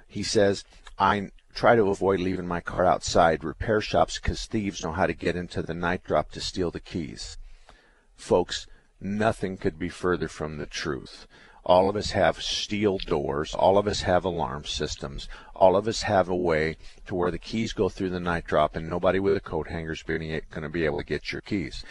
He 0.08 0.24
says 0.24 0.64
I 0.98 1.30
try 1.54 1.76
to 1.76 1.88
avoid 1.88 2.18
leaving 2.18 2.48
my 2.48 2.60
car 2.60 2.84
outside 2.84 3.44
repair 3.44 3.80
shops 3.80 4.18
because 4.18 4.46
thieves 4.46 4.82
know 4.82 4.90
how 4.90 5.06
to 5.06 5.14
get 5.14 5.36
into 5.36 5.62
the 5.62 5.74
night 5.74 6.02
drop 6.02 6.32
to 6.32 6.40
steal 6.40 6.72
the 6.72 6.80
keys. 6.80 7.38
Folks, 8.16 8.66
nothing 9.00 9.56
could 9.56 9.78
be 9.78 9.88
further 9.88 10.26
from 10.26 10.58
the 10.58 10.66
truth. 10.66 11.28
All 11.64 11.88
of 11.88 11.96
us 11.96 12.10
have 12.10 12.42
steel 12.42 12.98
doors. 12.98 13.54
All 13.54 13.78
of 13.78 13.86
us 13.86 14.02
have 14.02 14.24
alarm 14.24 14.64
systems. 14.64 15.28
All 15.54 15.76
of 15.76 15.86
us 15.86 16.02
have 16.02 16.28
a 16.28 16.36
way 16.36 16.76
to 17.06 17.14
where 17.14 17.30
the 17.30 17.38
keys 17.38 17.72
go 17.72 17.88
through 17.88 18.10
the 18.10 18.20
night 18.20 18.46
drop 18.46 18.74
and 18.74 18.88
nobody 18.88 19.20
with 19.20 19.36
a 19.36 19.40
coat 19.40 19.68
hanger 19.68 19.92
is 19.92 20.02
going 20.02 20.42
to 20.50 20.68
be 20.68 20.84
able 20.84 20.98
to 20.98 21.04
get 21.04 21.30
your 21.30 21.40
keys. 21.40 21.84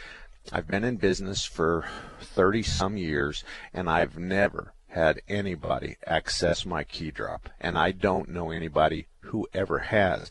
I've 0.52 0.68
been 0.68 0.84
in 0.84 0.98
business 0.98 1.46
for 1.46 1.86
30 2.20 2.64
some 2.64 2.98
years 2.98 3.44
and 3.74 3.90
I've 3.90 4.18
never 4.18 4.74
had 4.92 5.22
anybody 5.30 5.96
access 6.06 6.66
my 6.66 6.84
key 6.84 7.12
drop, 7.12 7.50
and 7.60 7.78
I 7.78 7.92
don't 7.92 8.30
know 8.30 8.52
anybody 8.52 9.08
who 9.22 9.48
ever 9.54 9.80
has. 9.80 10.30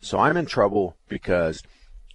So 0.00 0.18
I'm 0.18 0.36
in 0.36 0.46
trouble 0.46 0.96
because 1.08 1.62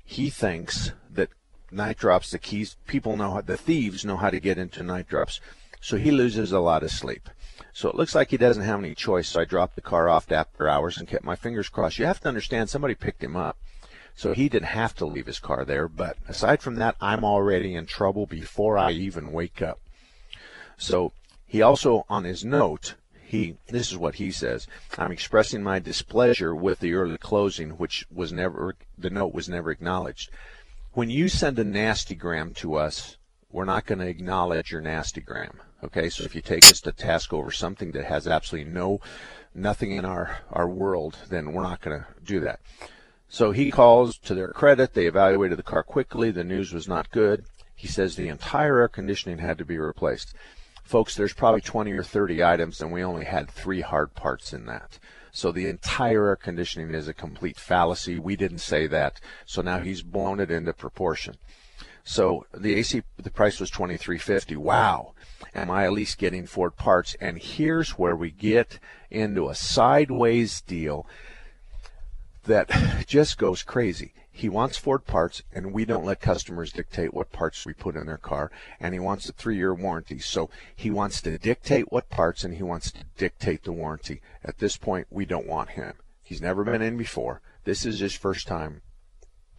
he 0.03 0.29
thinks 0.29 0.91
that 1.11 1.29
night 1.71 1.97
drops, 1.97 2.31
the 2.31 2.39
keys, 2.39 2.77
people 2.87 3.15
know 3.15 3.31
how, 3.31 3.41
the 3.41 3.57
thieves 3.57 4.03
know 4.03 4.17
how 4.17 4.29
to 4.29 4.39
get 4.39 4.57
into 4.57 4.81
night 4.81 5.07
drops. 5.07 5.39
So 5.81 5.97
he 5.97 6.11
loses 6.11 6.51
a 6.51 6.59
lot 6.59 6.83
of 6.83 6.91
sleep. 6.91 7.29
So 7.73 7.89
it 7.89 7.95
looks 7.95 8.15
like 8.15 8.29
he 8.29 8.37
doesn't 8.37 8.63
have 8.63 8.79
any 8.79 8.95
choice. 8.95 9.29
So 9.29 9.41
I 9.41 9.45
dropped 9.45 9.75
the 9.75 9.81
car 9.81 10.07
off 10.07 10.31
after 10.31 10.69
hours 10.69 10.97
and 10.97 11.07
kept 11.07 11.25
my 11.25 11.35
fingers 11.35 11.69
crossed. 11.69 11.99
You 11.99 12.05
have 12.05 12.19
to 12.21 12.27
understand 12.27 12.69
somebody 12.69 12.95
picked 12.95 13.23
him 13.23 13.35
up. 13.35 13.57
So 14.15 14.33
he 14.33 14.49
didn't 14.49 14.67
have 14.67 14.93
to 14.95 15.05
leave 15.05 15.25
his 15.25 15.39
car 15.39 15.65
there. 15.65 15.87
But 15.87 16.17
aside 16.27 16.61
from 16.61 16.75
that, 16.75 16.95
I'm 17.01 17.23
already 17.23 17.75
in 17.75 17.85
trouble 17.85 18.25
before 18.25 18.77
I 18.77 18.91
even 18.91 19.31
wake 19.31 19.61
up. 19.61 19.79
So 20.77 21.13
he 21.47 21.61
also, 21.61 22.05
on 22.09 22.25
his 22.25 22.45
note, 22.45 22.95
he 23.31 23.55
this 23.67 23.89
is 23.89 23.97
what 23.97 24.15
he 24.15 24.29
says 24.29 24.67
i'm 24.97 25.09
expressing 25.09 25.63
my 25.63 25.79
displeasure 25.79 26.53
with 26.53 26.81
the 26.81 26.93
early 26.93 27.17
closing 27.17 27.69
which 27.71 28.05
was 28.13 28.33
never 28.33 28.75
the 28.97 29.09
note 29.09 29.33
was 29.33 29.47
never 29.47 29.71
acknowledged 29.71 30.29
when 30.91 31.09
you 31.09 31.29
send 31.29 31.57
a 31.57 31.63
nasty 31.63 32.13
gram 32.13 32.53
to 32.53 32.75
us 32.75 33.15
we're 33.51 33.65
not 33.65 33.85
going 33.85 33.99
to 33.99 34.07
acknowledge 34.07 34.71
your 34.71 34.81
nastygram 34.81 35.53
okay 35.83 36.09
so 36.09 36.23
if 36.23 36.35
you 36.35 36.41
take 36.41 36.65
us 36.65 36.81
to 36.81 36.91
task 36.91 37.33
over 37.33 37.51
something 37.51 37.91
that 37.91 38.05
has 38.05 38.27
absolutely 38.27 38.71
no 38.71 38.99
nothing 39.53 39.91
in 39.91 40.05
our 40.05 40.39
our 40.51 40.67
world 40.67 41.17
then 41.29 41.53
we're 41.53 41.63
not 41.63 41.81
going 41.81 41.99
to 41.99 42.05
do 42.23 42.39
that 42.39 42.59
so 43.27 43.51
he 43.51 43.71
calls 43.71 44.17
to 44.17 44.33
their 44.33 44.49
credit 44.49 44.93
they 44.93 45.05
evaluated 45.05 45.57
the 45.57 45.63
car 45.63 45.83
quickly 45.83 46.31
the 46.31 46.43
news 46.43 46.73
was 46.73 46.87
not 46.87 47.11
good 47.11 47.45
he 47.75 47.87
says 47.87 48.15
the 48.15 48.27
entire 48.27 48.79
air 48.79 48.87
conditioning 48.87 49.39
had 49.39 49.57
to 49.57 49.65
be 49.65 49.77
replaced 49.77 50.35
Folks, 50.91 51.15
there's 51.15 51.31
probably 51.31 51.61
20 51.61 51.93
or 51.93 52.03
30 52.03 52.43
items, 52.43 52.81
and 52.81 52.91
we 52.91 53.01
only 53.01 53.23
had 53.23 53.49
three 53.49 53.79
hard 53.79 54.13
parts 54.13 54.51
in 54.51 54.65
that. 54.65 54.99
So 55.31 55.51
the 55.51 55.67
entire 55.67 56.27
air 56.27 56.35
conditioning 56.35 56.93
is 56.93 57.07
a 57.07 57.13
complete 57.13 57.57
fallacy. 57.57 58.19
We 58.19 58.35
didn't 58.35 58.57
say 58.57 58.87
that. 58.87 59.21
So 59.45 59.61
now 59.61 59.79
he's 59.79 60.01
blown 60.01 60.41
it 60.41 60.51
into 60.51 60.73
proportion. 60.73 61.37
So 62.03 62.45
the 62.53 62.75
AC, 62.75 63.03
the 63.17 63.31
price 63.31 63.59
was 63.59 63.69
2350. 63.69 64.55
Wow. 64.55 65.13
Am 65.53 65.69
I 65.69 65.85
at 65.85 65.93
least 65.93 66.17
getting 66.17 66.45
Ford 66.45 66.75
parts? 66.75 67.15
And 67.19 67.37
here's 67.37 67.91
where 67.91 68.15
we 68.15 68.31
get 68.31 68.79
into 69.09 69.49
a 69.49 69.55
sideways 69.55 70.61
deal 70.61 71.05
that 72.45 73.05
just 73.07 73.37
goes 73.37 73.63
crazy. 73.63 74.13
He 74.33 74.49
wants 74.49 74.77
Ford 74.77 75.05
parts, 75.05 75.43
and 75.53 75.73
we 75.73 75.83
don't 75.85 76.05
let 76.05 76.21
customers 76.21 76.71
dictate 76.71 77.13
what 77.13 77.31
parts 77.31 77.65
we 77.65 77.73
put 77.73 77.95
in 77.95 78.07
their 78.07 78.17
car. 78.17 78.49
And 78.79 78.93
he 78.93 78.99
wants 78.99 79.27
a 79.27 79.33
three 79.33 79.57
year 79.57 79.73
warranty. 79.73 80.19
So 80.19 80.49
he 80.75 80.89
wants 80.89 81.21
to 81.21 81.37
dictate 81.37 81.91
what 81.91 82.09
parts 82.09 82.43
and 82.43 82.55
he 82.55 82.63
wants 82.63 82.91
to 82.91 83.03
dictate 83.17 83.63
the 83.63 83.73
warranty. 83.73 84.21
At 84.43 84.59
this 84.59 84.77
point, 84.77 85.07
we 85.09 85.25
don't 85.25 85.47
want 85.47 85.71
him. 85.71 85.93
He's 86.23 86.41
never 86.41 86.63
been 86.63 86.81
in 86.81 86.97
before. 86.97 87.41
This 87.65 87.85
is 87.85 87.99
his 87.99 88.15
first 88.15 88.47
time. 88.47 88.81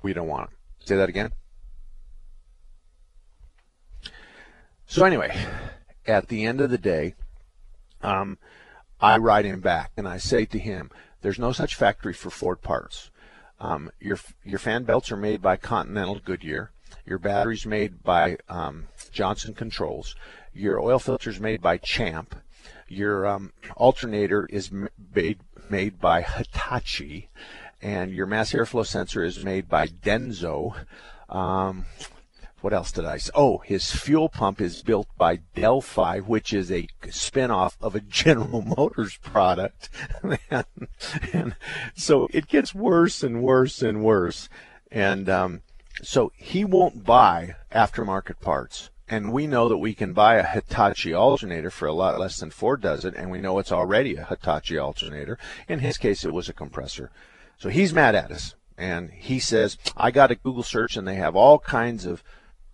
We 0.02 0.14
don't 0.14 0.26
want 0.26 0.48
him. 0.48 0.56
Say 0.80 0.96
that 0.96 1.08
again. 1.08 1.32
So, 4.92 5.06
anyway, 5.06 5.34
at 6.06 6.28
the 6.28 6.44
end 6.44 6.60
of 6.60 6.68
the 6.68 6.76
day, 6.76 7.14
um, 8.02 8.36
I 9.00 9.16
write 9.16 9.46
him 9.46 9.62
back 9.62 9.90
and 9.96 10.06
I 10.06 10.18
say 10.18 10.44
to 10.44 10.58
him, 10.58 10.90
there's 11.22 11.38
no 11.38 11.50
such 11.50 11.76
factory 11.76 12.12
for 12.12 12.28
Ford 12.28 12.60
parts. 12.60 13.10
Um, 13.58 13.90
your 14.00 14.18
your 14.44 14.58
fan 14.58 14.84
belts 14.84 15.10
are 15.10 15.16
made 15.16 15.40
by 15.40 15.56
Continental 15.56 16.20
Goodyear. 16.22 16.72
Your 17.06 17.18
batteries 17.18 17.64
made 17.64 18.02
by 18.02 18.36
um, 18.50 18.88
Johnson 19.10 19.54
Controls. 19.54 20.14
Your 20.52 20.78
oil 20.78 20.98
filters 20.98 21.40
made 21.40 21.62
by 21.62 21.78
Champ. 21.78 22.34
Your 22.86 23.26
um, 23.26 23.54
alternator 23.78 24.44
is 24.52 24.70
made 24.70 25.38
made 25.70 26.00
by 26.02 26.20
Hitachi, 26.20 27.30
and 27.80 28.12
your 28.12 28.26
mass 28.26 28.52
airflow 28.52 28.84
sensor 28.84 29.24
is 29.24 29.42
made 29.42 29.70
by 29.70 29.86
Denso. 29.86 30.74
What 32.62 32.72
else 32.72 32.92
did 32.92 33.04
I 33.04 33.16
say? 33.16 33.32
Oh, 33.34 33.58
his 33.58 33.90
fuel 33.90 34.28
pump 34.28 34.60
is 34.60 34.82
built 34.82 35.08
by 35.18 35.40
Delphi, 35.56 36.20
which 36.20 36.52
is 36.52 36.70
a 36.70 36.86
spinoff 37.02 37.74
of 37.80 37.96
a 37.96 38.00
General 38.22 38.62
Motors 38.62 39.16
product. 39.16 39.90
and, 41.32 41.56
so 41.96 42.28
it 42.32 42.46
gets 42.46 42.72
worse 42.72 43.24
and 43.24 43.42
worse 43.42 43.82
and 43.82 44.04
worse. 44.04 44.48
And 44.92 45.28
um, 45.28 45.62
so 46.02 46.30
he 46.36 46.64
won't 46.64 47.04
buy 47.04 47.56
aftermarket 47.72 48.38
parts. 48.40 48.90
And 49.08 49.32
we 49.32 49.48
know 49.48 49.68
that 49.68 49.78
we 49.78 49.92
can 49.92 50.12
buy 50.12 50.36
a 50.36 50.46
Hitachi 50.46 51.12
alternator 51.12 51.68
for 51.68 51.86
a 51.86 51.92
lot 51.92 52.20
less 52.20 52.38
than 52.38 52.50
Ford 52.50 52.80
does 52.80 53.04
it, 53.04 53.16
and 53.16 53.28
we 53.28 53.40
know 53.40 53.58
it's 53.58 53.72
already 53.72 54.14
a 54.14 54.24
Hitachi 54.24 54.78
alternator. 54.78 55.36
In 55.68 55.80
his 55.80 55.98
case, 55.98 56.24
it 56.24 56.32
was 56.32 56.48
a 56.48 56.54
compressor. 56.54 57.10
So 57.58 57.68
he's 57.70 57.92
mad 57.92 58.14
at 58.14 58.30
us. 58.30 58.54
And 58.78 59.10
he 59.10 59.40
says, 59.40 59.78
I 59.96 60.12
got 60.12 60.30
a 60.30 60.36
Google 60.36 60.62
search, 60.62 60.96
and 60.96 61.06
they 61.06 61.16
have 61.16 61.34
all 61.34 61.58
kinds 61.58 62.06
of 62.06 62.22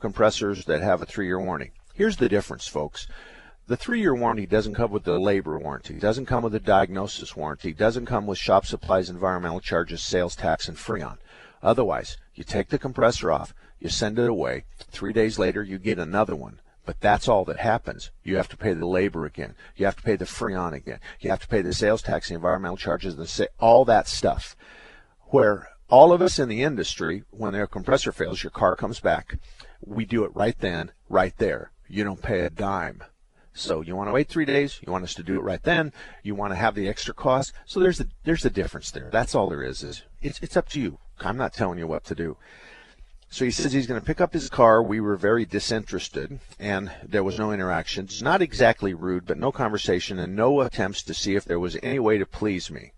compressors 0.01 0.65
that 0.67 0.83
have 0.83 1.03
a 1.03 1.07
three-year 1.07 1.41
warranty. 1.41 1.73
Here's 1.95 2.17
the 2.17 2.29
difference, 2.29 2.69
folks. 2.69 3.07
The 3.67 3.77
three-year 3.77 4.15
warranty 4.15 4.47
doesn't 4.47 4.75
come 4.75 4.91
with 4.91 5.05
the 5.05 5.19
labor 5.19 5.59
warranty, 5.59 5.95
doesn't 5.95 6.27
come 6.27 6.43
with 6.43 6.55
a 6.55 6.61
diagnosis 6.61 7.37
warranty, 7.37 7.73
doesn't 7.73 8.07
come 8.07 8.27
with 8.27 8.39
shop 8.39 8.65
supplies, 8.65 9.11
environmental 9.11 9.61
charges, 9.61 10.03
sales 10.03 10.35
tax, 10.35 10.69
and 10.69 10.79
Freon. 10.79 11.19
Otherwise, 11.63 12.17
you 12.35 12.45
take 12.45 12.69
the 12.69 12.79
compressor 12.79 13.31
off, 13.31 13.53
you 13.79 13.89
send 13.89 14.19
it 14.19 14.31
away. 14.31 14.65
Three 14.91 15.13
days 15.13 15.39
later, 15.39 15.63
you 15.63 15.79
get 15.79 15.99
another 15.99 16.35
one. 16.35 16.61
But 16.87 17.01
that's 17.01 17.29
all 17.29 17.45
that 17.45 17.59
happens. 17.59 18.11
You 18.25 18.39
have 18.39 18.49
to 18.49 18.57
pay 18.57 18.73
the 18.73 18.87
labor 18.87 19.27
again. 19.27 19.55
You 19.77 19.85
have 19.85 19.97
to 19.97 20.03
pay 20.03 20.17
the 20.17 20.25
Freon 20.25 20.73
again. 20.73 21.01
You 21.21 21.29
have 21.29 21.41
to 21.41 21.49
pay 21.49 21.61
the 21.61 21.75
sales 21.75 22.01
tax, 22.01 22.29
the 22.29 22.35
environmental 22.35 22.79
charges, 22.79 23.17
the 23.17 23.49
all 23.59 23.85
that 23.85 24.09
stuff. 24.09 24.57
Where 25.27 25.69
all 25.91 26.15
of 26.15 26.23
us 26.23 26.39
in 26.39 26.49
the 26.49 26.63
industry, 26.63 27.25
when 27.31 27.53
their 27.53 27.67
compressor 27.67 28.13
fails, 28.13 28.43
your 28.43 28.51
car 28.51 28.75
comes 28.75 29.01
back 29.01 29.37
we 29.81 30.05
do 30.05 30.25
it 30.25 30.35
right 30.35 30.59
then, 30.59 30.93
right 31.09 31.35
there. 31.39 31.71
You 31.89 32.05
don't 32.05 32.23
pay 32.23 32.41
a 32.41 32.51
dime. 32.51 33.03
So 33.55 33.81
you 33.81 33.97
want 33.97 34.09
to 34.09 34.13
wait 34.13 34.29
three 34.29 34.45
days? 34.45 34.79
You 34.87 34.93
want 34.93 35.05
us 35.05 35.15
to 35.15 35.23
do 35.23 35.35
it 35.35 35.43
right 35.43 35.63
then? 35.63 35.93
You 36.23 36.35
want 36.35 36.53
to 36.53 36.57
have 36.57 36.75
the 36.75 36.89
extra 36.89 37.13
cost? 37.13 37.53
So 37.67 37.81
there's 37.81 38.01
a 38.01 38.07
there's 38.25 38.45
a 38.45 38.51
difference 38.51 38.91
there. 38.93 39.11
That's 39.11 39.35
all 39.35 39.49
there 39.49 39.65
is. 39.65 39.83
Is 39.83 40.03
it's 40.23 40.39
it's 40.41 40.57
up 40.57 40.69
to 40.71 40.81
you. 40.81 40.99
I'm 41.21 41.37
not 41.37 41.53
telling 41.53 41.79
you 41.79 41.87
what 41.87 42.05
to 42.05 42.15
do. 42.15 42.37
So 43.31 43.45
he 43.45 43.51
says 43.51 43.73
he's 43.73 43.87
going 43.87 44.01
to 44.01 44.07
pick 44.07 44.21
up 44.21 44.33
his 44.33 44.49
car. 44.49 44.83
We 44.83 45.01
were 45.01 45.17
very 45.17 45.45
disinterested, 45.45 46.39
and 46.59 46.91
there 47.03 47.25
was 47.25 47.39
no 47.39 47.53
interaction. 47.53 48.07
It's 48.07 48.23
not 48.23 48.41
exactly 48.41 48.95
rude, 48.95 49.27
but 49.27 49.37
no 49.37 49.53
conversation 49.53 50.19
and 50.19 50.35
no 50.35 50.63
attempts 50.63 51.03
to 51.03 51.13
see 51.13 51.35
if 51.35 51.45
there 51.45 51.61
was 51.61 51.77
any 51.83 51.99
way 51.99 52.17
to 52.17 52.25
please 52.25 52.71
me. 52.71 52.93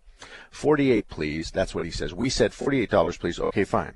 48 0.51 1.09
please. 1.09 1.51
That's 1.51 1.75
what 1.75 1.85
he 1.85 1.91
says. 1.91 2.15
We 2.15 2.29
said 2.29 2.53
$48 2.53 3.19
please. 3.19 3.41
Okay, 3.41 3.65
fine. 3.65 3.95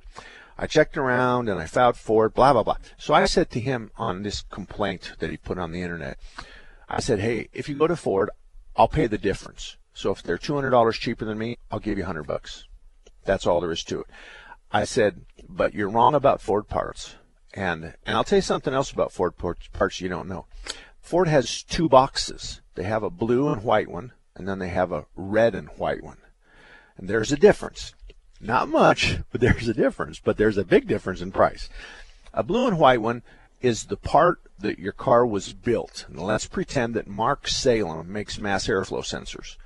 I 0.57 0.67
checked 0.67 0.97
around 0.97 1.49
and 1.49 1.61
I 1.61 1.67
found 1.67 1.97
Ford, 1.97 2.35
blah, 2.35 2.53
blah, 2.53 2.63
blah. 2.63 2.77
So 2.97 3.15
I 3.15 3.25
said 3.27 3.51
to 3.51 3.61
him 3.61 3.91
on 3.97 4.23
this 4.23 4.43
complaint 4.43 5.13
that 5.19 5.31
he 5.31 5.37
put 5.37 5.59
on 5.59 5.73
the 5.73 5.83
internet, 5.83 6.19
I 6.89 7.01
said, 7.01 7.21
hey, 7.21 7.49
if 7.53 7.69
you 7.69 7.75
go 7.75 7.87
to 7.87 7.97
Ford, 7.97 8.31
I'll 8.77 8.89
pay 8.89 9.07
the 9.07 9.19
difference. 9.19 9.77
So 9.93 10.11
if 10.11 10.23
they're 10.23 10.39
$200 10.39 10.93
cheaper 10.93 11.25
than 11.25 11.39
me, 11.39 11.59
I'll 11.71 11.79
give 11.79 11.99
you 11.99 12.05
100 12.05 12.25
bucks. 12.25 12.65
That's 13.25 13.47
all 13.47 13.61
there 13.61 13.73
is 13.73 13.85
to 13.85 14.01
it. 14.01 14.07
I 14.71 14.85
said, 14.85 15.23
but 15.49 15.75
you're 15.75 15.89
wrong 15.89 16.15
about 16.15 16.41
Ford 16.41 16.69
parts. 16.69 17.15
And, 17.55 17.95
and 18.05 18.17
I'll 18.17 18.25
tell 18.25 18.39
you 18.39 18.43
something 18.43 18.75
else 18.75 18.91
about 18.91 19.13
Ford 19.13 19.35
parts 19.37 20.01
you 20.01 20.09
don't 20.09 20.29
know. 20.29 20.47
Ford 21.01 21.29
has 21.29 21.63
two 21.63 21.89
boxes. 21.89 22.61
They 22.75 22.83
have 22.83 23.03
a 23.03 23.11
blue 23.11 23.49
and 23.49 23.63
white 23.63 23.89
one, 23.89 24.13
and 24.35 24.49
then 24.49 24.59
they 24.59 24.69
have 24.69 24.91
a 24.91 25.07
red 25.15 25.55
and 25.55 25.69
white 25.77 26.03
one. 26.03 26.17
And 26.97 27.09
there's 27.09 27.31
a 27.31 27.37
difference. 27.37 27.95
Not 28.45 28.69
much, 28.69 29.19
but 29.33 29.41
there's 29.41 29.69
a 29.69 29.75
difference. 29.75 30.21
But 30.21 30.37
there's 30.37 30.59
a 30.59 30.65
big 30.65 30.87
difference 30.87 31.23
in 31.23 31.33
price. 31.33 31.71
A 32.35 32.43
blue 32.43 32.67
and 32.67 32.79
white 32.79 33.01
one 33.01 33.23
is 33.63 33.85
the 33.85 33.97
part 33.97 34.39
that 34.59 34.79
your 34.79 34.93
car 34.93 35.25
was 35.27 35.55
built. 35.55 36.05
Let's 36.11 36.47
pretend 36.47 36.95
that 36.95 37.09
Mark 37.09 37.49
Salem 37.49 38.13
makes 38.13 38.39
mass 38.39 38.67
airflow 38.67 39.01
sensors. 39.01 39.57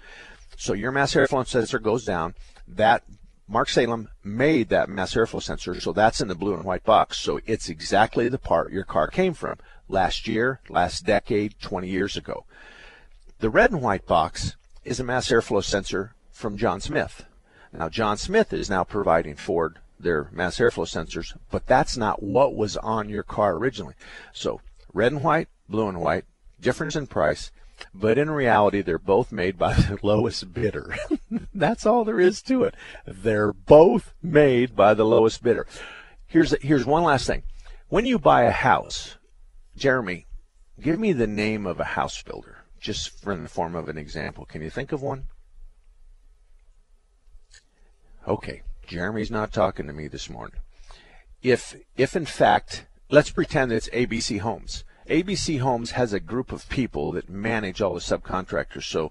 So 0.57 0.73
your 0.73 0.93
mass 0.93 1.15
airflow 1.15 1.47
sensor 1.47 1.81
goes 1.81 2.05
down. 2.05 2.35
That 2.69 3.03
Mark 3.49 3.69
Salem 3.69 4.11
made 4.23 4.69
that 4.69 4.89
mass 4.89 5.15
airflow 5.15 5.43
sensor, 5.43 5.81
so 5.81 5.93
that's 5.93 6.21
in 6.21 6.29
the 6.29 6.35
blue 6.37 6.55
and 6.55 6.65
white 6.65 6.85
box. 6.85 7.19
So 7.19 7.41
it's 7.47 7.69
exactly 7.69 8.29
the 8.29 8.39
part 8.39 8.73
your 8.73 8.85
car 8.85 9.09
came 9.09 9.35
from 9.35 9.59
last 9.89 10.29
year, 10.29 10.61
last 10.69 11.05
decade, 11.05 11.59
20 11.61 11.89
years 11.89 12.17
ago. 12.17 12.45
The 13.41 13.51
red 13.51 13.73
and 13.73 13.83
white 13.83 14.07
box 14.07 14.57
is 14.85 15.01
a 15.01 15.05
mass 15.05 15.29
airflow 15.29 15.65
sensor 15.65 16.15
from 16.31 16.57
John 16.57 16.81
Smith. 16.81 17.25
Now, 17.73 17.89
John 17.89 18.17
Smith 18.17 18.53
is 18.53 18.71
now 18.71 18.85
providing 18.85 19.37
Ford 19.37 19.79
their 20.01 20.29
mass 20.33 20.59
airflow 20.59 20.87
sensors, 20.87 21.37
but 21.51 21.67
that's 21.67 21.97
not 21.97 22.23
what 22.23 22.55
was 22.55 22.77
on 22.79 23.09
your 23.09 23.23
car 23.23 23.57
originally. 23.57 23.95
So, 24.33 24.61
red 24.93 25.13
and 25.13 25.23
white, 25.23 25.49
blue 25.69 25.89
and 25.89 26.01
white, 26.01 26.25
difference 26.61 26.97
in 26.97 27.07
price, 27.07 27.51
but 27.95 28.19
in 28.19 28.31
reality, 28.31 28.81
they're 28.81 28.99
both 28.99 29.33
made 29.33 29.59
by 29.59 29.75
the 29.75 29.99
lowest 30.03 30.53
bidder. 30.53 30.97
that's 31.55 31.87
all 31.87 32.05
there 32.05 32.21
is 32.21 32.43
to 32.43 32.65
it. 32.65 32.75
They're 33.07 33.53
both 33.53 34.15
made 34.23 34.75
by 34.75 34.95
the 34.95 35.05
lowest 35.05 35.43
bidder. 35.43 35.67
Here's 36.27 36.55
here's 36.63 36.87
one 36.87 37.03
last 37.05 37.27
thing. 37.27 37.43
When 37.89 38.05
you 38.07 38.19
buy 38.19 38.43
a 38.43 38.51
house, 38.51 39.17
Jeremy, 39.77 40.27
give 40.81 40.99
me 40.99 41.13
the 41.13 41.27
name 41.27 41.67
of 41.67 41.81
a 41.81 41.85
house 41.85 42.21
builder. 42.23 42.65
just 42.81 43.21
for 43.21 43.33
in 43.33 43.43
the 43.43 43.49
form 43.49 43.75
of 43.75 43.89
an 43.89 43.99
example. 43.99 44.45
Can 44.45 44.63
you 44.63 44.71
think 44.71 44.93
of 44.93 45.03
one? 45.03 45.25
Okay, 48.29 48.61
Jeremy's 48.87 49.31
not 49.31 49.55
talking 49.55 49.87
to 49.87 49.93
me 49.95 50.07
this 50.07 50.29
morning. 50.29 50.61
If 51.43 51.75
if 51.97 52.15
in 52.15 52.27
fact, 52.27 52.85
let's 53.09 53.31
pretend 53.31 53.73
it's 53.73 53.89
ABC 53.89 54.41
Homes. 54.41 54.85
ABC 55.09 55.61
Homes 55.61 55.93
has 55.93 56.13
a 56.13 56.21
group 56.21 56.53
of 56.53 56.69
people 56.69 57.11
that 57.13 57.31
manage 57.31 57.81
all 57.81 57.95
the 57.95 58.01
subcontractors. 58.01 58.83
So 58.83 59.11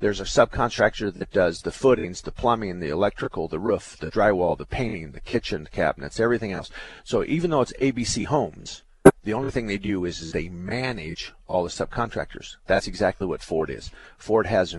there's 0.00 0.20
a 0.20 0.24
subcontractor 0.24 1.16
that 1.16 1.30
does 1.30 1.62
the 1.62 1.70
footings, 1.70 2.22
the 2.22 2.32
plumbing, 2.32 2.80
the 2.80 2.88
electrical, 2.88 3.46
the 3.46 3.60
roof, 3.60 3.96
the 4.00 4.10
drywall, 4.10 4.58
the 4.58 4.66
painting, 4.66 5.12
the 5.12 5.20
kitchen 5.20 5.68
cabinets, 5.70 6.18
everything 6.18 6.50
else. 6.50 6.68
So 7.04 7.22
even 7.22 7.50
though 7.50 7.60
it's 7.60 7.72
ABC 7.74 8.26
Homes, 8.26 8.82
the 9.22 9.34
only 9.34 9.50
thing 9.50 9.66
they 9.66 9.78
do 9.78 10.04
is, 10.04 10.20
is 10.20 10.32
they 10.32 10.48
manage 10.48 11.32
all 11.46 11.62
the 11.62 11.68
subcontractors. 11.68 12.56
That's 12.66 12.88
exactly 12.88 13.26
what 13.26 13.42
Ford 13.42 13.70
is. 13.70 13.90
Ford 14.18 14.46
has 14.46 14.74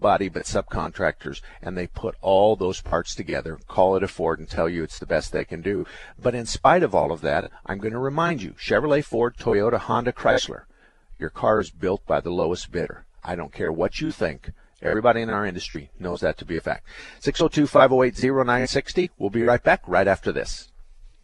nobody 0.00 0.30
but 0.30 0.44
subcontractors, 0.44 1.42
and 1.60 1.76
they 1.76 1.86
put 1.86 2.14
all 2.22 2.56
those 2.56 2.80
parts 2.80 3.14
together, 3.14 3.58
call 3.68 3.96
it 3.96 4.02
a 4.02 4.08
Ford, 4.08 4.38
and 4.38 4.48
tell 4.48 4.66
you 4.66 4.82
it's 4.82 4.98
the 4.98 5.04
best 5.04 5.30
they 5.30 5.44
can 5.44 5.60
do. 5.60 5.84
But 6.18 6.34
in 6.34 6.46
spite 6.46 6.82
of 6.82 6.94
all 6.94 7.12
of 7.12 7.20
that, 7.20 7.50
I'm 7.66 7.76
going 7.76 7.92
to 7.92 7.98
remind 7.98 8.42
you 8.42 8.52
Chevrolet, 8.52 9.04
Ford, 9.04 9.36
Toyota, 9.36 9.78
Honda, 9.78 10.12
Chrysler, 10.12 10.62
your 11.18 11.28
car 11.28 11.60
is 11.60 11.70
built 11.70 12.06
by 12.06 12.20
the 12.20 12.30
lowest 12.30 12.72
bidder. 12.72 13.04
I 13.22 13.34
don't 13.36 13.52
care 13.52 13.70
what 13.70 14.00
you 14.00 14.10
think. 14.10 14.52
Everybody 14.80 15.20
in 15.20 15.28
our 15.28 15.44
industry 15.44 15.90
knows 15.98 16.22
that 16.22 16.38
to 16.38 16.46
be 16.46 16.56
a 16.56 16.62
fact. 16.62 16.86
602 17.18 17.66
508 17.66 18.14
0960. 18.14 19.10
We'll 19.18 19.28
be 19.28 19.42
right 19.42 19.62
back 19.62 19.82
right 19.86 20.08
after 20.08 20.32
this. 20.32 20.70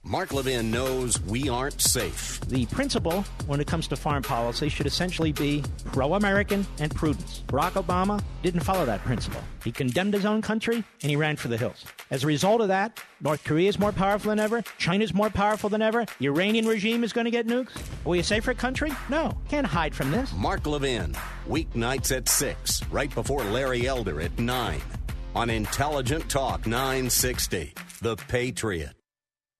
Mark 0.08 0.32
Levin 0.32 0.70
knows 0.70 1.20
we 1.22 1.48
aren't 1.48 1.82
safe. 1.82 2.38
The 2.42 2.64
principle 2.66 3.22
when 3.48 3.58
it 3.58 3.66
comes 3.66 3.88
to 3.88 3.96
foreign 3.96 4.22
policy 4.22 4.68
should 4.68 4.86
essentially 4.86 5.32
be 5.32 5.64
pro 5.86 6.14
American 6.14 6.64
and 6.78 6.94
prudence. 6.94 7.42
Barack 7.48 7.72
Obama 7.72 8.22
didn't 8.40 8.60
follow 8.60 8.86
that 8.86 9.04
principle. 9.04 9.40
He 9.64 9.72
condemned 9.72 10.14
his 10.14 10.25
own 10.25 10.42
country 10.42 10.76
and 10.76 11.10
he 11.10 11.16
ran 11.16 11.34
for 11.34 11.48
the 11.48 11.56
hills. 11.56 11.84
As 12.12 12.22
a 12.22 12.28
result 12.28 12.60
of 12.60 12.68
that, 12.68 13.00
North 13.20 13.42
Korea 13.42 13.68
is 13.68 13.80
more 13.80 13.90
powerful 13.90 14.28
than 14.28 14.38
ever, 14.38 14.62
China's 14.78 15.12
more 15.12 15.28
powerful 15.28 15.68
than 15.68 15.82
ever, 15.82 16.06
the 16.20 16.28
Iranian 16.28 16.68
regime 16.68 17.02
is 17.02 17.12
going 17.12 17.25
to 17.25 17.32
get 17.32 17.48
nukes. 17.48 17.76
Are 17.76 18.10
we 18.10 18.20
a 18.20 18.25
safer 18.25 18.54
country? 18.54 18.92
No. 19.08 19.36
Can't 19.48 19.66
hide 19.66 19.92
from 19.92 20.12
this. 20.12 20.32
Mark 20.34 20.64
Levin, 20.66 21.16
weeknights 21.48 22.16
at 22.16 22.28
6, 22.28 22.84
right 22.92 23.12
before 23.12 23.42
Larry 23.42 23.88
Elder 23.88 24.20
at 24.20 24.38
9, 24.38 24.80
on 25.34 25.50
Intelligent 25.50 26.30
Talk 26.30 26.64
960, 26.64 27.75
The 28.02 28.14
Patriot. 28.14 28.92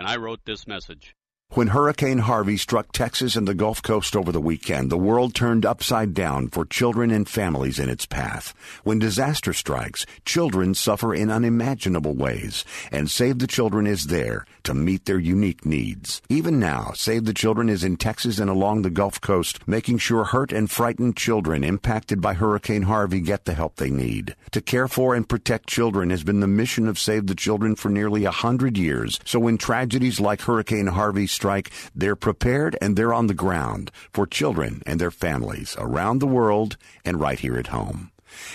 and 0.00 0.08
I 0.08 0.16
wrote 0.16 0.40
this 0.46 0.66
message. 0.66 1.14
When 1.54 1.66
Hurricane 1.66 2.18
Harvey 2.18 2.56
struck 2.56 2.92
Texas 2.92 3.34
and 3.34 3.48
the 3.48 3.54
Gulf 3.54 3.82
Coast 3.82 4.14
over 4.14 4.30
the 4.30 4.40
weekend, 4.40 4.88
the 4.88 4.96
world 4.96 5.34
turned 5.34 5.66
upside 5.66 6.14
down 6.14 6.46
for 6.46 6.64
children 6.64 7.10
and 7.10 7.28
families 7.28 7.80
in 7.80 7.88
its 7.88 8.06
path. 8.06 8.54
When 8.84 9.00
disaster 9.00 9.52
strikes, 9.52 10.06
children 10.24 10.74
suffer 10.74 11.12
in 11.12 11.28
unimaginable 11.28 12.14
ways, 12.14 12.64
and 12.92 13.10
Save 13.10 13.40
the 13.40 13.48
Children 13.48 13.88
is 13.88 14.06
there 14.06 14.46
to 14.62 14.74
meet 14.74 15.06
their 15.06 15.18
unique 15.18 15.66
needs. 15.66 16.22
Even 16.28 16.60
now, 16.60 16.92
Save 16.94 17.24
the 17.24 17.34
Children 17.34 17.68
is 17.68 17.82
in 17.82 17.96
Texas 17.96 18.38
and 18.38 18.48
along 18.48 18.82
the 18.82 18.88
Gulf 18.88 19.20
Coast, 19.20 19.66
making 19.66 19.98
sure 19.98 20.22
hurt 20.22 20.52
and 20.52 20.70
frightened 20.70 21.16
children 21.16 21.64
impacted 21.64 22.20
by 22.20 22.34
Hurricane 22.34 22.82
Harvey 22.82 23.20
get 23.20 23.44
the 23.44 23.54
help 23.54 23.74
they 23.74 23.90
need. 23.90 24.36
To 24.52 24.60
care 24.60 24.86
for 24.86 25.16
and 25.16 25.28
protect 25.28 25.68
children 25.68 26.10
has 26.10 26.22
been 26.22 26.38
the 26.38 26.46
mission 26.46 26.86
of 26.86 26.96
Save 26.96 27.26
the 27.26 27.34
Children 27.34 27.74
for 27.74 27.88
nearly 27.88 28.24
a 28.24 28.30
hundred 28.30 28.78
years, 28.78 29.18
so 29.24 29.40
when 29.40 29.58
tragedies 29.58 30.20
like 30.20 30.42
Hurricane 30.42 30.86
Harvey 30.86 31.26
strike, 31.40 31.70
they're 31.94 32.16
prepared 32.28 32.76
and 32.82 32.96
they're 32.96 33.14
on 33.14 33.26
the 33.26 33.42
ground 33.46 33.90
for 34.12 34.26
children 34.26 34.82
and 34.84 35.00
their 35.00 35.10
families 35.10 35.74
around 35.78 36.18
the 36.18 36.26
world 36.38 36.76
and 37.02 37.18
right 37.18 37.40
here 37.40 37.56
at 37.56 37.68
home. 37.68 38.10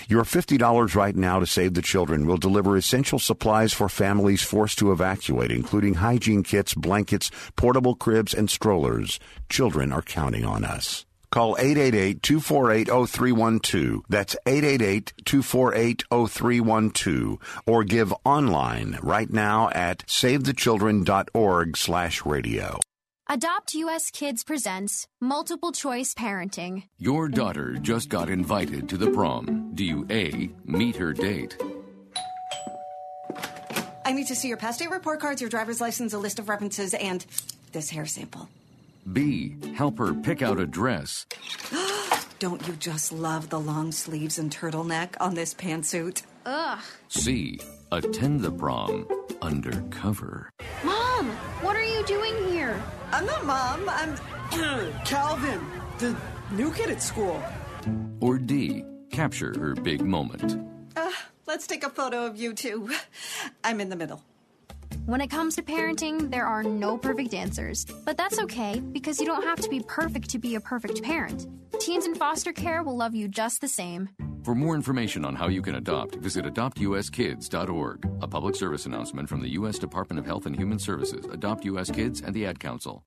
Your 0.08 0.22
$50 0.22 0.94
right 0.94 1.16
now 1.16 1.40
to 1.40 1.46
save 1.46 1.74
the 1.74 1.82
children 1.82 2.26
will 2.26 2.38
deliver 2.38 2.76
essential 2.76 3.18
supplies 3.18 3.72
for 3.72 3.88
families 3.88 4.42
forced 4.42 4.78
to 4.78 4.92
evacuate, 4.92 5.50
including 5.50 5.94
hygiene 5.94 6.44
kits, 6.44 6.74
blankets, 6.74 7.30
portable 7.56 7.96
cribs, 7.96 8.32
and 8.32 8.48
strollers. 8.48 9.18
Children 9.48 9.92
are 9.92 10.02
counting 10.02 10.44
on 10.44 10.64
us. 10.64 11.06
Call 11.36 11.56
888-248-0312. 11.56 14.02
That's 14.08 14.34
888-248-0312. 14.46 17.38
Or 17.66 17.84
give 17.84 18.14
online 18.24 18.98
right 19.02 19.30
now 19.30 19.68
at 19.68 19.98
savethechildren.org 20.06 21.76
slash 21.76 22.24
radio. 22.24 22.80
Adopt 23.28 23.74
US 23.74 24.10
Kids 24.10 24.44
presents 24.44 25.06
Multiple 25.20 25.72
Choice 25.72 26.14
Parenting. 26.14 26.84
Your 26.96 27.28
daughter 27.28 27.76
just 27.82 28.08
got 28.08 28.30
invited 28.30 28.88
to 28.88 28.96
the 28.96 29.10
prom. 29.10 29.72
Do 29.74 29.84
you 29.84 30.06
A, 30.08 30.50
meet 30.64 30.96
her 30.96 31.12
date? 31.12 31.62
I 34.06 34.12
need 34.12 34.28
to 34.28 34.34
see 34.34 34.48
your 34.48 34.56
past 34.56 34.78
date 34.78 34.88
report 34.88 35.20
cards, 35.20 35.42
your 35.42 35.50
driver's 35.50 35.82
license, 35.82 36.14
a 36.14 36.18
list 36.18 36.38
of 36.38 36.48
references, 36.48 36.94
and 36.94 37.26
this 37.72 37.90
hair 37.90 38.06
sample. 38.06 38.48
B, 39.12 39.56
help 39.74 39.98
her 39.98 40.12
pick 40.14 40.42
out 40.42 40.58
a 40.58 40.66
dress. 40.66 41.26
Don't 42.38 42.66
you 42.66 42.74
just 42.74 43.12
love 43.12 43.48
the 43.48 43.60
long 43.60 43.92
sleeves 43.92 44.38
and 44.38 44.50
turtleneck 44.50 45.14
on 45.20 45.34
this 45.34 45.54
pantsuit? 45.54 46.22
Ugh. 46.44 46.78
C, 47.08 47.58
attend 47.92 48.40
the 48.40 48.50
prom 48.50 49.06
undercover. 49.40 50.50
Mom, 50.84 51.30
what 51.62 51.76
are 51.76 51.84
you 51.84 52.04
doing 52.04 52.48
here? 52.48 52.82
I'm 53.12 53.24
not 53.26 53.46
mom. 53.46 53.88
I'm 53.88 54.16
Calvin, 55.04 55.64
the 55.98 56.16
new 56.50 56.72
kid 56.72 56.90
at 56.90 57.00
school. 57.02 57.42
Or 58.20 58.38
D, 58.38 58.84
capture 59.10 59.54
her 59.58 59.74
big 59.74 60.02
moment. 60.04 60.60
Uh, 60.96 61.10
let's 61.46 61.66
take 61.66 61.84
a 61.84 61.90
photo 61.90 62.26
of 62.26 62.36
you 62.36 62.52
two. 62.52 62.90
I'm 63.64 63.80
in 63.80 63.88
the 63.88 63.96
middle. 63.96 64.22
When 65.06 65.20
it 65.20 65.28
comes 65.28 65.54
to 65.54 65.62
parenting, 65.62 66.32
there 66.32 66.46
are 66.46 66.64
no 66.64 66.98
perfect 66.98 67.32
answers. 67.32 67.84
But 68.04 68.16
that's 68.16 68.40
okay, 68.40 68.80
because 68.80 69.20
you 69.20 69.26
don't 69.26 69.44
have 69.44 69.60
to 69.60 69.68
be 69.68 69.78
perfect 69.78 70.30
to 70.30 70.38
be 70.40 70.56
a 70.56 70.60
perfect 70.60 71.00
parent. 71.00 71.46
Teens 71.78 72.06
in 72.06 72.16
foster 72.16 72.52
care 72.52 72.82
will 72.82 72.96
love 72.96 73.14
you 73.14 73.28
just 73.28 73.60
the 73.60 73.68
same. 73.68 74.08
For 74.42 74.56
more 74.56 74.74
information 74.74 75.24
on 75.24 75.36
how 75.36 75.46
you 75.46 75.62
can 75.62 75.76
adopt, 75.76 76.16
visit 76.16 76.44
adoptuskids.org. 76.44 78.10
A 78.20 78.26
public 78.26 78.56
service 78.56 78.84
announcement 78.86 79.28
from 79.28 79.42
the 79.42 79.50
U.S. 79.50 79.78
Department 79.78 80.18
of 80.18 80.26
Health 80.26 80.44
and 80.44 80.56
Human 80.56 80.80
Services, 80.80 81.24
Adopt 81.26 81.64
U.S. 81.66 81.88
Kids, 81.88 82.20
and 82.20 82.34
the 82.34 82.44
Ad 82.44 82.58
Council. 82.58 83.04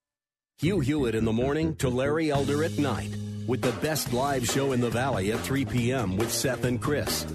Hugh 0.59 0.79
Hewitt 0.79 1.15
in 1.15 1.25
the 1.25 1.33
morning 1.33 1.75
to 1.77 1.89
Larry 1.89 2.31
Elder 2.31 2.63
at 2.63 2.77
night 2.77 3.13
with 3.45 3.62
the 3.62 3.73
best 3.81 4.13
live 4.13 4.45
show 4.45 4.71
in 4.71 4.79
the 4.79 4.89
Valley 4.89 5.33
at 5.33 5.39
3 5.41 5.65
p.m. 5.65 6.15
with 6.15 6.31
Seth 6.31 6.63
and 6.63 6.81
Chris. 6.81 7.25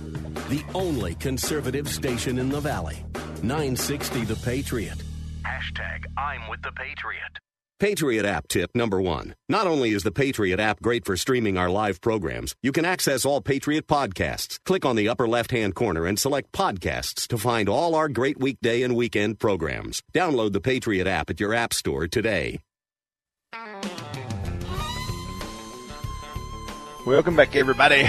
The 0.48 0.64
only 0.74 1.16
conservative 1.16 1.86
station 1.86 2.38
in 2.38 2.48
the 2.48 2.60
Valley. 2.60 3.04
960 3.42 4.24
The 4.24 4.36
Patriot. 4.36 5.02
Hashtag 5.42 6.06
I'm 6.16 6.48
with 6.48 6.62
the 6.62 6.72
Patriot. 6.72 7.38
Patriot 7.80 8.24
app 8.24 8.48
tip 8.48 8.70
number 8.74 9.00
one. 9.00 9.34
Not 9.48 9.66
only 9.66 9.90
is 9.90 10.04
the 10.04 10.12
Patriot 10.12 10.60
app 10.60 10.80
great 10.80 11.04
for 11.04 11.16
streaming 11.16 11.58
our 11.58 11.68
live 11.68 12.00
programs, 12.00 12.54
you 12.62 12.72
can 12.72 12.84
access 12.84 13.24
all 13.24 13.40
Patriot 13.40 13.86
podcasts. 13.86 14.58
Click 14.64 14.86
on 14.86 14.96
the 14.96 15.08
upper 15.08 15.26
left 15.28 15.50
hand 15.50 15.74
corner 15.74 16.06
and 16.06 16.18
select 16.18 16.52
podcasts 16.52 17.26
to 17.28 17.36
find 17.36 17.68
all 17.68 17.94
our 17.94 18.08
great 18.08 18.38
weekday 18.38 18.82
and 18.82 18.94
weekend 18.96 19.38
programs. 19.38 20.02
Download 20.14 20.52
the 20.52 20.60
Patriot 20.60 21.06
app 21.06 21.28
at 21.30 21.40
your 21.40 21.52
app 21.52 21.74
store 21.74 22.06
today. 22.06 22.60
Welcome 27.04 27.36
back, 27.36 27.54
everybody. 27.54 28.06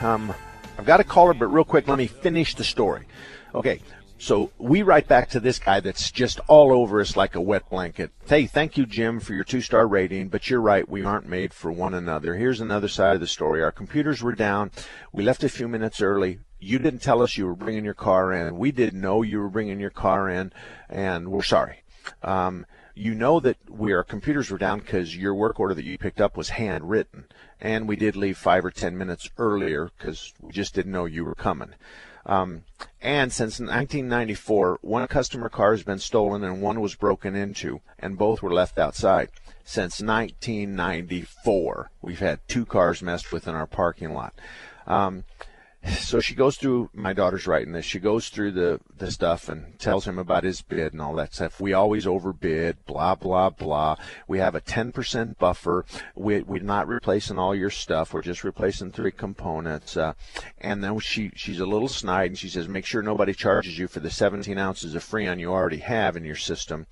Um, 0.00 0.32
I've 0.78 0.86
got 0.86 1.00
a 1.00 1.04
caller, 1.04 1.34
but 1.34 1.48
real 1.48 1.64
quick, 1.64 1.86
let 1.88 1.98
me 1.98 2.06
finish 2.06 2.54
the 2.54 2.64
story. 2.64 3.06
Okay, 3.54 3.80
so 4.18 4.50
we 4.58 4.82
write 4.82 5.06
back 5.06 5.30
to 5.30 5.40
this 5.40 5.58
guy 5.58 5.80
that's 5.80 6.10
just 6.10 6.40
all 6.48 6.72
over 6.72 7.00
us 7.00 7.16
like 7.16 7.34
a 7.34 7.40
wet 7.40 7.70
blanket. 7.70 8.10
Hey, 8.26 8.46
thank 8.46 8.76
you, 8.76 8.84
Jim, 8.84 9.20
for 9.20 9.32
your 9.32 9.44
two 9.44 9.60
star 9.60 9.86
rating, 9.86 10.28
but 10.28 10.50
you're 10.50 10.60
right, 10.60 10.88
we 10.88 11.04
aren't 11.04 11.28
made 11.28 11.54
for 11.54 11.70
one 11.70 11.94
another. 11.94 12.34
Here's 12.34 12.60
another 12.60 12.88
side 12.88 13.14
of 13.14 13.20
the 13.20 13.26
story. 13.28 13.62
Our 13.62 13.72
computers 13.72 14.22
were 14.22 14.34
down. 14.34 14.72
We 15.12 15.22
left 15.22 15.44
a 15.44 15.48
few 15.48 15.68
minutes 15.68 16.02
early. 16.02 16.40
You 16.58 16.80
didn't 16.80 17.02
tell 17.02 17.22
us 17.22 17.36
you 17.36 17.46
were 17.46 17.54
bringing 17.54 17.84
your 17.84 17.94
car 17.94 18.32
in. 18.32 18.58
We 18.58 18.72
didn't 18.72 19.00
know 19.00 19.22
you 19.22 19.38
were 19.38 19.48
bringing 19.48 19.78
your 19.78 19.90
car 19.90 20.28
in, 20.28 20.52
and 20.88 21.28
we're 21.28 21.42
sorry. 21.42 21.84
Um, 22.22 22.66
you 22.98 23.14
know 23.14 23.38
that 23.38 23.58
we 23.70 23.92
our 23.92 24.02
computers 24.02 24.50
were 24.50 24.58
down 24.58 24.80
because 24.80 25.16
your 25.16 25.34
work 25.34 25.60
order 25.60 25.74
that 25.74 25.84
you 25.84 25.96
picked 25.96 26.20
up 26.20 26.36
was 26.36 26.48
handwritten, 26.48 27.26
and 27.60 27.86
we 27.86 27.94
did 27.94 28.16
leave 28.16 28.36
five 28.36 28.64
or 28.64 28.72
ten 28.72 28.98
minutes 28.98 29.30
earlier 29.38 29.92
because 29.96 30.34
we 30.40 30.50
just 30.50 30.74
didn't 30.74 30.90
know 30.90 31.04
you 31.04 31.24
were 31.24 31.36
coming. 31.36 31.74
Um, 32.28 32.64
and 33.00 33.32
since 33.32 33.58
1994, 33.58 34.80
one 34.82 35.06
customer 35.08 35.48
car 35.48 35.72
has 35.72 35.82
been 35.82 35.98
stolen 35.98 36.44
and 36.44 36.60
one 36.60 36.80
was 36.80 36.94
broken 36.94 37.34
into, 37.34 37.80
and 37.98 38.18
both 38.18 38.42
were 38.42 38.52
left 38.52 38.78
outside. 38.78 39.30
Since 39.64 40.02
1994, 40.02 41.90
we've 42.02 42.18
had 42.18 42.40
two 42.46 42.66
cars 42.66 43.02
messed 43.02 43.32
with 43.32 43.48
in 43.48 43.54
our 43.54 43.66
parking 43.66 44.12
lot. 44.12 44.34
Um, 44.86 45.24
so 45.88 46.20
she 46.20 46.34
goes 46.34 46.56
through 46.56 46.90
my 46.92 47.12
daughter's 47.12 47.46
writing 47.46 47.72
this 47.72 47.84
she 47.84 47.98
goes 47.98 48.28
through 48.28 48.52
the 48.52 48.80
the 48.98 49.10
stuff 49.10 49.48
and 49.48 49.78
tells 49.78 50.06
him 50.06 50.18
about 50.18 50.44
his 50.44 50.62
bid 50.62 50.92
and 50.92 51.00
all 51.00 51.14
that 51.14 51.34
stuff. 51.34 51.60
We 51.60 51.72
always 51.72 52.06
overbid 52.06 52.76
blah 52.86 53.14
blah 53.14 53.50
blah. 53.50 53.96
We 54.26 54.38
have 54.38 54.54
a 54.54 54.60
10% 54.60 55.38
buffer. 55.38 55.84
We, 56.14 56.42
we're 56.42 56.62
not 56.62 56.88
replacing 56.88 57.38
all 57.38 57.54
your 57.54 57.70
stuff. 57.70 58.12
We're 58.12 58.22
just 58.22 58.44
replacing 58.44 58.92
three 58.92 59.12
components 59.12 59.96
uh, 59.96 60.14
and 60.58 60.82
then 60.82 60.98
she 61.00 61.30
she's 61.34 61.60
a 61.60 61.66
little 61.66 61.88
snide 61.88 62.30
and 62.30 62.38
she 62.38 62.48
says 62.48 62.68
make 62.68 62.86
sure 62.86 63.02
nobody 63.02 63.32
charges 63.32 63.78
you 63.78 63.88
for 63.88 64.00
the 64.00 64.10
17 64.10 64.58
ounces 64.58 64.94
of 64.94 65.04
freon 65.04 65.40
you 65.40 65.50
already 65.50 65.78
have 65.78 66.16
in 66.16 66.24
your 66.24 66.36
system 66.36 66.86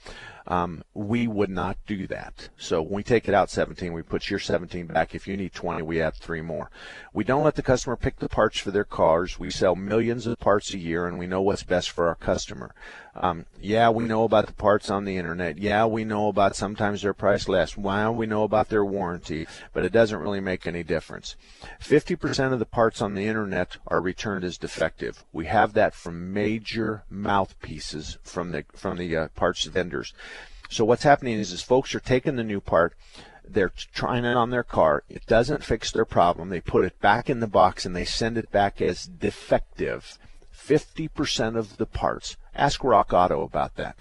um, 0.49 0.85
we 0.95 1.27
would 1.27 1.51
not 1.51 1.77
do 1.87 2.07
that. 2.07 2.49
So 2.57 2.81
when 2.81 2.95
we 2.95 3.03
take 3.03 3.29
it 3.29 3.35
out 3.35 3.51
17, 3.51 3.93
we 3.93 4.03
put 4.03 4.31
your 4.31 4.39
17 4.39 4.87
back. 4.87 5.15
If 5.15 5.27
you 5.27 5.37
need 5.37 5.53
20, 5.53 5.83
we 5.83 6.01
add 6.01 6.15
three 6.15 6.41
more. 6.41 6.71
We 7.13 7.25
don't 7.25 7.45
let 7.45 7.57
the 7.57 7.63
customer 7.63 7.97
pick 7.97 8.19
the 8.19 8.29
parts 8.29 8.59
for 8.59 8.71
their 8.71 8.85
cars. 8.85 9.39
We 9.39 9.51
sell 9.51 9.75
millions 9.75 10.27
of 10.27 10.39
parts 10.39 10.73
a 10.73 10.79
year, 10.79 11.07
and 11.07 11.19
we 11.19 11.27
know 11.27 11.43
what's 11.43 11.63
best 11.63 11.91
for 11.91 12.09
our 12.09 12.15
customer. 12.15 12.75
Um, 13.19 13.47
yeah, 13.61 13.89
we 13.89 14.05
know 14.05 14.25
about 14.25 14.47
the 14.47 14.53
parts 14.53 14.91
on 14.91 15.05
the 15.05 15.17
internet. 15.17 15.57
Yeah, 15.57 15.87
we 15.87 16.05
know 16.05 16.29
about 16.29 16.55
sometimes 16.55 17.01
their 17.01 17.15
price 17.15 17.49
less. 17.49 17.77
Wow, 17.77 18.13
we 18.13 18.27
know 18.27 18.43
about 18.43 18.69
their 18.69 18.85
warranty, 18.85 19.47
but 19.73 19.85
it 19.85 19.93
doesn't 19.93 20.19
really 20.19 20.41
make 20.41 20.67
any 20.67 20.83
difference. 20.83 21.35
50% 21.81 22.53
of 22.53 22.59
the 22.59 22.67
parts 22.67 23.01
on 23.01 23.15
the 23.15 23.27
internet 23.27 23.79
are 23.87 24.03
returned 24.03 24.45
as 24.45 24.59
defective. 24.59 25.25
We 25.33 25.47
have 25.47 25.73
that 25.73 25.95
from 25.95 26.35
major 26.35 27.05
mouthpieces 27.09 28.19
from 28.23 28.53
the 28.53 28.65
from 28.75 28.99
the 28.99 29.17
uh, 29.17 29.29
parts 29.29 29.65
vendors. 29.65 30.13
So 30.69 30.85
what's 30.85 31.03
happening 31.03 31.39
is, 31.39 31.53
is 31.53 31.63
folks 31.63 31.95
are 31.95 32.01
taking 32.01 32.37
the 32.37 32.45
new 32.45 32.61
part, 32.61 32.95
they're 33.49 33.73
trying 33.95 34.25
it 34.25 34.37
on 34.37 34.51
their 34.51 34.65
car. 34.65 35.05
It 35.09 35.27
doesn't 35.27 35.65
fix 35.65 35.93
their 35.93 36.05
problem. 36.05 36.49
They 36.49 36.61
put 36.61 36.85
it 36.85 37.01
back 37.01 37.31
in 37.31 37.41
the 37.41 37.47
box 37.47 37.87
and 37.87 37.95
they 37.95 38.05
send 38.05 38.37
it 38.37 38.51
back 38.51 38.81
as 38.81 39.07
defective. 39.07 40.19
50% 40.57 41.57
of 41.57 41.77
the 41.77 41.87
parts. 41.87 42.37
Ask 42.55 42.83
Rock 42.83 43.13
Auto 43.13 43.43
about 43.43 43.77
that. 43.77 43.97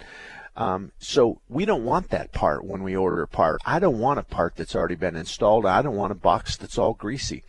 Um, 0.56 0.92
so 0.98 1.40
we 1.48 1.64
don't 1.64 1.84
want 1.84 2.08
that 2.10 2.32
part 2.32 2.64
when 2.64 2.82
we 2.82 2.96
order 2.96 3.22
a 3.22 3.28
part. 3.28 3.60
I 3.64 3.78
don't 3.78 3.98
want 3.98 4.18
a 4.18 4.24
part 4.24 4.56
that's 4.56 4.74
already 4.74 4.94
been 4.94 5.14
installed. 5.14 5.66
I 5.66 5.82
don't 5.82 5.96
want 5.96 6.12
a 6.12 6.16
box 6.16 6.56
that's 6.56 6.78
all 6.78 6.94
greasy. 6.94 7.44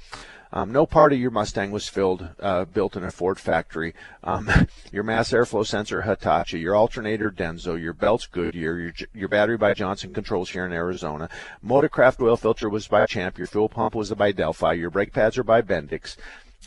Um, 0.51 0.71
no 0.71 0.85
part 0.85 1.13
of 1.13 1.19
your 1.19 1.31
Mustang 1.31 1.71
was 1.71 1.89
filled, 1.89 2.29
uh, 2.39 2.65
built 2.65 2.95
in 2.95 3.03
a 3.03 3.11
Ford 3.11 3.39
factory. 3.39 3.93
Um, 4.23 4.49
your 4.91 5.03
mass 5.03 5.31
airflow 5.31 5.65
sensor 5.65 6.03
Hitachi, 6.03 6.59
your 6.59 6.75
alternator 6.75 7.29
Denso, 7.29 7.81
your 7.81 7.93
belts 7.93 8.27
Goodyear, 8.27 8.79
your, 8.79 8.93
your 9.13 9.29
battery 9.29 9.57
by 9.57 9.73
Johnson 9.73 10.13
Controls 10.13 10.51
here 10.51 10.65
in 10.65 10.71
Arizona. 10.71 11.29
Motorcraft 11.65 12.21
oil 12.21 12.37
filter 12.37 12.69
was 12.69 12.87
by 12.87 13.05
Champ. 13.05 13.37
Your 13.37 13.47
fuel 13.47 13.69
pump 13.69 13.95
was 13.95 14.11
by 14.13 14.31
Delphi. 14.31 14.73
Your 14.73 14.89
brake 14.89 15.13
pads 15.13 15.37
are 15.37 15.43
by 15.43 15.61
Bendix. 15.61 16.15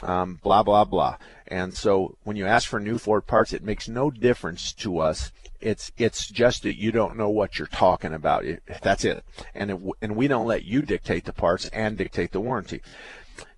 Um, 0.02 0.38
blah 0.42 0.62
blah 0.62 0.84
blah. 0.84 1.16
And 1.48 1.74
so 1.74 2.16
when 2.22 2.36
you 2.36 2.46
ask 2.46 2.68
for 2.68 2.80
new 2.80 2.96
Ford 2.96 3.26
parts, 3.26 3.52
it 3.52 3.64
makes 3.64 3.88
no 3.88 4.10
difference 4.10 4.72
to 4.74 4.98
us. 4.98 5.32
It's 5.60 5.92
it's 5.98 6.28
just 6.28 6.62
that 6.62 6.78
you 6.78 6.90
don't 6.90 7.16
know 7.16 7.28
what 7.28 7.58
you're 7.58 7.68
talking 7.68 8.14
about. 8.14 8.44
That's 8.82 9.04
it. 9.04 9.24
And 9.54 9.70
it, 9.70 9.80
and 10.00 10.16
we 10.16 10.28
don't 10.28 10.46
let 10.46 10.64
you 10.64 10.80
dictate 10.80 11.24
the 11.24 11.32
parts 11.32 11.68
and 11.68 11.98
dictate 11.98 12.32
the 12.32 12.40
warranty. 12.40 12.80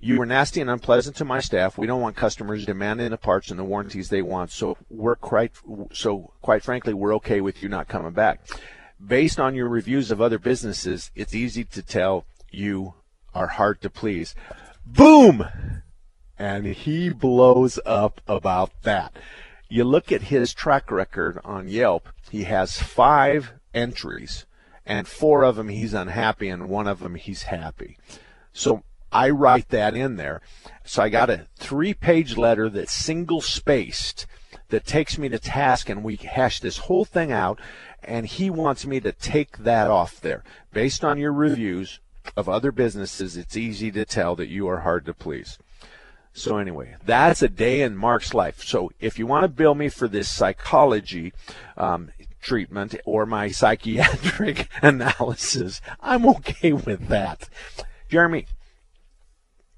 You 0.01 0.19
were 0.19 0.27
nasty 0.27 0.61
and 0.61 0.71
unpleasant 0.71 1.17
to 1.17 1.25
my 1.25 1.41
staff. 1.41 1.79
We 1.79 1.87
don't 1.87 2.01
want 2.01 2.17
customers 2.17 2.67
demanding 2.67 3.11
the 3.11 3.17
parts 3.17 3.51
and 3.51 3.59
the 3.59 3.65
warranties 3.65 4.09
they 4.09 4.23
want. 4.23 4.51
So 4.51 4.77
we're 4.91 5.17
quite 5.17 5.53
so 5.93 6.33
quite 6.43 6.63
frankly, 6.63 6.95
we're 6.95 7.15
okay 7.17 7.41
with 7.41 7.63
you 7.63 7.69
not 7.69 7.89
coming 7.89 8.13
back. 8.13 8.41
Based 9.05 9.41
on 9.41 9.55
your 9.55 9.69
reviews 9.69 10.11
of 10.11 10.21
other 10.21 10.39
businesses, 10.39 11.11
it's 11.15 11.35
easy 11.35 11.65
to 11.65 11.83
tell 11.83 12.25
you 12.51 12.95
are 13.35 13.49
hard 13.49 13.81
to 13.83 13.91
please. 13.91 14.35
Boom! 14.85 15.45
And 16.39 16.67
he 16.67 17.09
blows 17.09 17.79
up 17.87 18.21
about 18.27 18.83
that. 18.83 19.17
You 19.69 19.85
look 19.85 20.13
at 20.13 20.23
his 20.23 20.53
track 20.53 20.91
record 20.91 21.39
on 21.45 21.69
Yelp, 21.69 22.09
he 22.31 22.45
has 22.45 22.79
five 22.79 23.53
entries, 23.73 24.45
and 24.85 25.09
four 25.09 25.45
of 25.45 25.57
them 25.57 25.69
he's 25.69 25.95
unhappy, 25.95 26.49
and 26.49 26.69
one 26.69 26.87
of 26.87 27.01
them 27.01 27.15
he's 27.15 27.45
happy. 27.45 27.97
So 28.53 28.83
I 29.13 29.31
write 29.31 29.69
that 29.69 29.95
in 29.95 30.17
there. 30.17 30.41
So 30.85 31.03
I 31.03 31.09
got 31.09 31.31
a 31.31 31.47
three 31.57 31.95
page 31.95 32.37
letter 32.37 32.69
that's 32.69 32.93
single 32.93 33.41
spaced 33.41 34.27
that 34.71 34.87
takes 34.87 35.19
me 35.19 35.29
to 35.29 35.39
task 35.39 35.89
and 35.89 36.03
we 36.03 36.17
hash 36.17 36.61
this 36.61 36.79
whole 36.79 37.05
thing 37.05 37.31
out 37.31 37.61
and 38.03 38.27
he 38.27 38.51
wants 38.51 38.87
me 38.87 39.01
to 39.01 39.13
take 39.13 39.59
that 39.59 39.91
off 39.91 40.21
there. 40.21 40.43
Based 40.73 41.05
on 41.05 41.19
your 41.19 41.33
reviews 41.33 42.01
of 42.37 42.49
other 42.49 42.73
businesses, 42.73 43.37
it's 43.37 43.57
easy 43.57 43.91
to 43.93 44.05
tell 44.05 44.35
that 44.37 44.49
you 44.49 44.67
are 44.69 44.81
hard 44.81 45.05
to 45.07 45.15
please. 45.15 45.59
So 46.33 46.57
anyway, 46.57 46.97
that's 47.05 47.43
a 47.43 47.49
day 47.49 47.83
in 47.83 47.97
Mark's 47.97 48.33
life. 48.33 48.63
So 48.63 48.91
if 49.01 49.19
you 49.19 49.27
want 49.27 49.45
to 49.45 49.49
bill 49.49 49.75
me 49.75 49.89
for 49.89 50.09
this 50.09 50.31
psychology 50.31 51.33
um, 51.77 52.11
treatment 52.41 52.95
or 53.05 53.27
my 53.27 53.49
psychiatric 53.49 54.69
analysis, 54.83 55.83
I'm 56.01 56.27
okay 56.27 56.73
with 56.73 57.09
that. 57.09 57.49
Jeremy, 58.09 58.47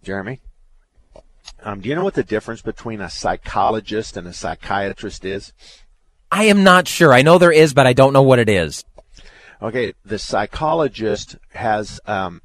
Jeremy? 0.05 0.41
Um, 1.63 1.81
do 1.81 1.89
you 1.89 1.95
know 1.95 2.05
what 2.05 2.15
the 2.15 2.23
difference 2.23 2.63
between 2.63 3.01
a 3.01 3.11
psychologist 3.11 4.17
and 4.17 4.27
a 4.27 4.33
psychiatrist 4.33 5.25
is? 5.25 5.53
I 6.31 6.45
am 6.45 6.63
not 6.63 6.89
sure. 6.89 7.13
I 7.13 7.23
know 7.23 7.39
there 7.39 7.53
is, 7.53 7.75
but 7.75 7.87
I 7.87 7.93
don't 7.93 8.13
know 8.13 8.23
what 8.23 8.39
it 8.39 8.49
is. 8.49 8.85
Okay, 9.63 9.95
the 10.05 10.19
psychologist 10.19 11.37
has 11.51 12.01
um, 12.07 12.43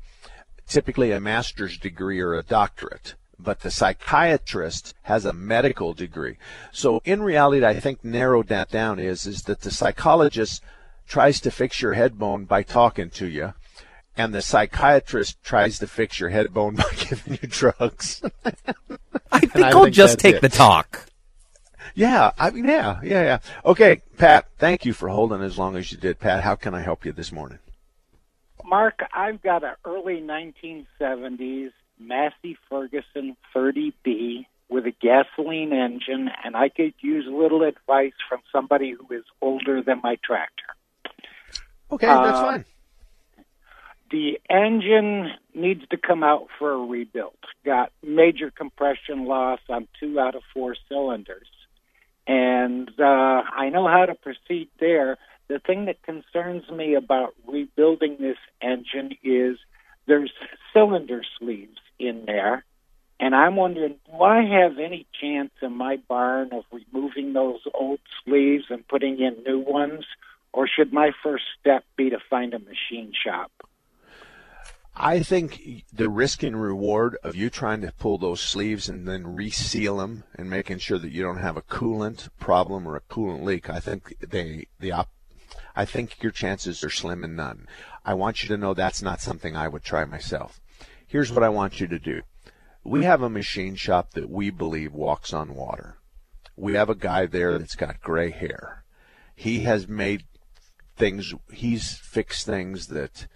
typically 0.67 1.11
a 1.11 1.19
master's 1.19 1.77
degree 1.77 2.19
or 2.19 2.35
a 2.35 2.43
doctorate, 2.43 3.15
but 3.37 3.61
the 3.61 3.71
psychiatrist 3.71 4.93
has 5.03 5.25
a 5.25 5.33
medical 5.33 5.93
degree. 5.93 6.37
So 6.71 7.01
in 7.03 7.21
reality, 7.21 7.65
I 7.65 7.79
think 7.79 8.05
narrowed 8.05 8.47
that 8.47 8.69
down 8.69 8.99
is 8.99 9.25
is 9.25 9.43
that 9.43 9.61
the 9.61 9.71
psychologist 9.71 10.63
tries 11.07 11.41
to 11.41 11.51
fix 11.51 11.81
your 11.81 11.93
head 11.93 12.19
bone 12.19 12.45
by 12.45 12.61
talking 12.63 13.09
to 13.09 13.27
you, 13.27 13.53
and 14.19 14.33
the 14.33 14.41
psychiatrist 14.41 15.41
tries 15.43 15.79
to 15.79 15.87
fix 15.87 16.19
your 16.19 16.27
head 16.27 16.53
bone 16.53 16.75
by 16.75 16.83
giving 16.97 17.39
you 17.41 17.47
drugs. 17.47 18.21
I 19.31 19.39
think 19.39 19.65
I 19.65 19.69
I'll 19.69 19.83
think 19.85 19.95
just 19.95 20.19
take 20.19 20.35
it. 20.35 20.41
the 20.41 20.49
talk. 20.49 21.05
Yeah, 21.95 22.31
I 22.37 22.51
mean, 22.51 22.65
yeah, 22.65 22.99
yeah, 23.01 23.23
yeah. 23.23 23.39
Okay, 23.65 24.01
Pat, 24.17 24.47
thank 24.57 24.85
you 24.85 24.91
for 24.91 25.07
holding 25.07 25.41
as 25.41 25.57
long 25.57 25.77
as 25.77 25.91
you 25.91 25.97
did. 25.97 26.19
Pat, 26.19 26.43
how 26.43 26.55
can 26.55 26.75
I 26.75 26.81
help 26.81 27.05
you 27.05 27.13
this 27.13 27.31
morning? 27.31 27.59
Mark, 28.65 28.99
I've 29.13 29.41
got 29.41 29.63
an 29.63 29.73
early 29.85 30.21
1970s 30.21 31.71
Massey 31.97 32.57
Ferguson 32.69 33.37
30B 33.55 34.45
with 34.67 34.85
a 34.85 34.93
gasoline 35.01 35.71
engine, 35.73 36.29
and 36.43 36.55
I 36.57 36.69
could 36.69 36.93
use 36.99 37.25
a 37.25 37.35
little 37.35 37.63
advice 37.63 38.13
from 38.27 38.41
somebody 38.51 38.91
who 38.91 39.15
is 39.15 39.23
older 39.41 39.81
than 39.81 40.01
my 40.03 40.17
tractor. 40.23 40.63
Okay, 41.91 42.05
that's 42.05 42.37
uh, 42.37 42.41
fine 42.41 42.65
the 44.11 44.39
engine 44.49 45.31
needs 45.53 45.81
to 45.89 45.97
come 45.97 46.23
out 46.23 46.47
for 46.57 46.71
a 46.71 46.85
rebuild. 46.85 47.37
Got 47.65 47.91
major 48.03 48.51
compression 48.51 49.25
loss 49.25 49.59
on 49.69 49.87
two 49.99 50.19
out 50.19 50.35
of 50.35 50.41
four 50.53 50.75
cylinders. 50.87 51.47
And 52.27 52.89
uh, 52.99 53.03
I 53.03 53.69
know 53.69 53.87
how 53.87 54.05
to 54.05 54.15
proceed 54.15 54.69
there. 54.79 55.17
The 55.47 55.59
thing 55.59 55.85
that 55.85 56.01
concerns 56.03 56.69
me 56.69 56.93
about 56.93 57.33
rebuilding 57.47 58.17
this 58.19 58.37
engine 58.61 59.17
is 59.23 59.57
there's 60.07 60.31
cylinder 60.73 61.23
sleeves 61.39 61.79
in 61.97 62.25
there. 62.25 62.63
And 63.19 63.35
I'm 63.35 63.55
wondering, 63.55 63.95
do 64.05 64.21
I 64.21 64.43
have 64.43 64.79
any 64.79 65.05
chance 65.19 65.51
in 65.61 65.73
my 65.75 65.97
barn 66.07 66.51
of 66.53 66.63
removing 66.71 67.33
those 67.33 67.59
old 67.73 67.99
sleeves 68.23 68.65
and 68.69 68.87
putting 68.87 69.19
in 69.19 69.43
new 69.45 69.59
ones? 69.59 70.05
Or 70.53 70.67
should 70.67 70.93
my 70.93 71.11
first 71.21 71.43
step 71.59 71.83
be 71.97 72.11
to 72.11 72.17
find 72.29 72.53
a 72.53 72.59
machine 72.59 73.11
shop? 73.25 73.51
I 74.95 75.21
think 75.21 75.85
the 75.93 76.09
risk 76.09 76.43
and 76.43 76.61
reward 76.61 77.17
of 77.23 77.35
you 77.35 77.49
trying 77.49 77.81
to 77.81 77.93
pull 77.93 78.17
those 78.17 78.41
sleeves 78.41 78.89
and 78.89 79.07
then 79.07 79.35
reseal 79.35 79.97
them 79.97 80.25
and 80.35 80.49
making 80.49 80.79
sure 80.79 80.99
that 80.99 81.11
you 81.11 81.21
don't 81.21 81.37
have 81.37 81.55
a 81.55 81.61
coolant 81.61 82.29
problem 82.39 82.87
or 82.87 82.95
a 82.95 83.01
coolant 83.01 83.43
leak, 83.43 83.69
I 83.69 83.79
think 83.79 84.15
they 84.19 84.67
the 84.79 84.91
op, 84.91 85.09
I 85.75 85.85
think 85.85 86.21
your 86.21 86.31
chances 86.31 86.83
are 86.83 86.89
slim 86.89 87.23
and 87.23 87.35
none. 87.35 87.67
I 88.03 88.13
want 88.13 88.43
you 88.43 88.49
to 88.49 88.57
know 88.57 88.73
that's 88.73 89.01
not 89.01 89.21
something 89.21 89.55
I 89.55 89.67
would 89.67 89.83
try 89.83 90.03
myself. 90.03 90.59
Here's 91.07 91.31
what 91.31 91.43
I 91.43 91.49
want 91.49 91.79
you 91.79 91.87
to 91.87 91.99
do. 91.99 92.21
We 92.83 93.03
have 93.03 93.21
a 93.21 93.29
machine 93.29 93.75
shop 93.75 94.11
that 94.13 94.29
we 94.29 94.49
believe 94.49 94.93
walks 94.93 95.33
on 95.33 95.55
water. 95.55 95.97
We 96.55 96.73
have 96.73 96.89
a 96.89 96.95
guy 96.95 97.25
there 97.25 97.57
that's 97.57 97.75
got 97.75 98.01
gray 98.01 98.31
hair. 98.31 98.83
He 99.35 99.61
has 99.61 99.87
made 99.87 100.25
things, 100.97 101.33
he's 101.51 101.97
fixed 101.97 102.45
things 102.45 102.87
that 102.87 103.27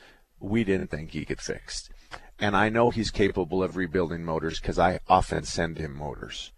we 0.44 0.64
didn't 0.64 0.92
think 0.92 1.12
he 1.12 1.26
could 1.26 1.42
fix. 1.42 1.90
And 2.38 2.56
I 2.56 2.70
know 2.70 2.90
he's 2.90 3.12
capable 3.12 3.64
of 3.64 3.78
rebuilding 3.78 4.26
motors 4.26 4.60
because 4.60 4.78
I 4.78 5.00
often 5.08 5.44
send 5.44 5.78
him 5.78 5.96
motors. 5.96 6.52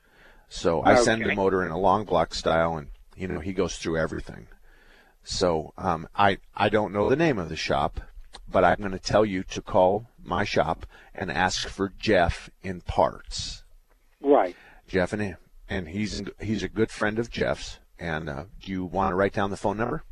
So 0.49 0.81
I 0.83 0.95
send 0.95 1.23
the 1.23 1.35
motor 1.35 1.63
in 1.63 1.71
a 1.71 1.77
long 1.77 2.05
block 2.05 2.33
style, 2.33 2.77
and 2.77 2.87
you 3.15 3.27
know 3.27 3.39
he 3.39 3.53
goes 3.53 3.77
through 3.77 3.97
everything. 3.97 4.47
So 5.23 5.73
um, 5.77 6.07
I 6.15 6.37
I 6.55 6.69
don't 6.69 6.93
know 6.93 7.09
the 7.09 7.15
name 7.15 7.37
of 7.37 7.49
the 7.49 7.55
shop, 7.55 7.99
but 8.47 8.63
I'm 8.63 8.77
going 8.77 8.91
to 8.91 8.99
tell 8.99 9.25
you 9.25 9.43
to 9.43 9.61
call 9.61 10.07
my 10.23 10.43
shop 10.43 10.85
and 11.13 11.31
ask 11.31 11.67
for 11.67 11.89
Jeff 11.99 12.49
in 12.61 12.81
parts. 12.81 13.63
Right. 14.21 14.55
Jeff 14.87 15.13
and 15.13 15.37
and 15.69 15.89
he's 15.89 16.23
he's 16.39 16.63
a 16.63 16.69
good 16.69 16.91
friend 16.91 17.19
of 17.19 17.29
Jeff's. 17.29 17.79
And 17.97 18.29
uh, 18.29 18.45
do 18.61 18.71
you 18.71 18.85
want 18.85 19.11
to 19.11 19.15
write 19.15 19.33
down 19.33 19.51
the 19.51 19.57
phone 19.57 19.77
number? 19.77 20.03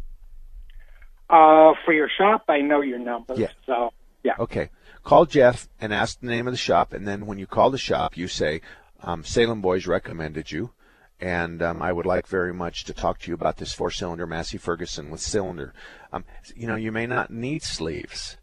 Uh, 1.33 1.73
for 1.83 1.93
your 1.93 2.09
shop, 2.15 2.43
I 2.47 2.61
know 2.61 2.81
your 2.81 2.99
number. 2.99 3.33
Yeah. 3.35 3.47
So 3.65 3.91
yeah. 4.23 4.35
Okay. 4.39 4.69
Call 5.03 5.25
Jeff 5.25 5.67
and 5.81 5.93
ask 5.93 6.19
the 6.19 6.27
name 6.27 6.47
of 6.47 6.53
the 6.53 6.57
shop, 6.57 6.93
and 6.93 7.07
then 7.07 7.25
when 7.25 7.39
you 7.39 7.47
call 7.47 7.71
the 7.71 7.77
shop, 7.77 8.15
you 8.15 8.27
say, 8.27 8.61
um, 9.01 9.23
"Salem 9.23 9.61
Boys 9.61 9.87
recommended 9.87 10.51
you." 10.51 10.71
and 11.19 11.61
um, 11.61 11.81
I 11.81 11.93
would 11.93 12.05
like 12.05 12.27
very 12.27 12.53
much 12.53 12.83
to 12.83 12.93
talk 12.93 13.19
to 13.19 13.31
you 13.31 13.33
about 13.33 13.55
this 13.55 13.73
four-cylinder 13.73 14.27
Massey 14.27 14.57
Ferguson 14.57 15.09
with 15.09 15.21
cylinder. 15.21 15.73
Um, 16.11 16.25
you 16.53 16.67
know, 16.67 16.75
you 16.75 16.91
may 16.91 17.07
not 17.07 17.31
need 17.31 17.63
sleeves. 17.63 18.35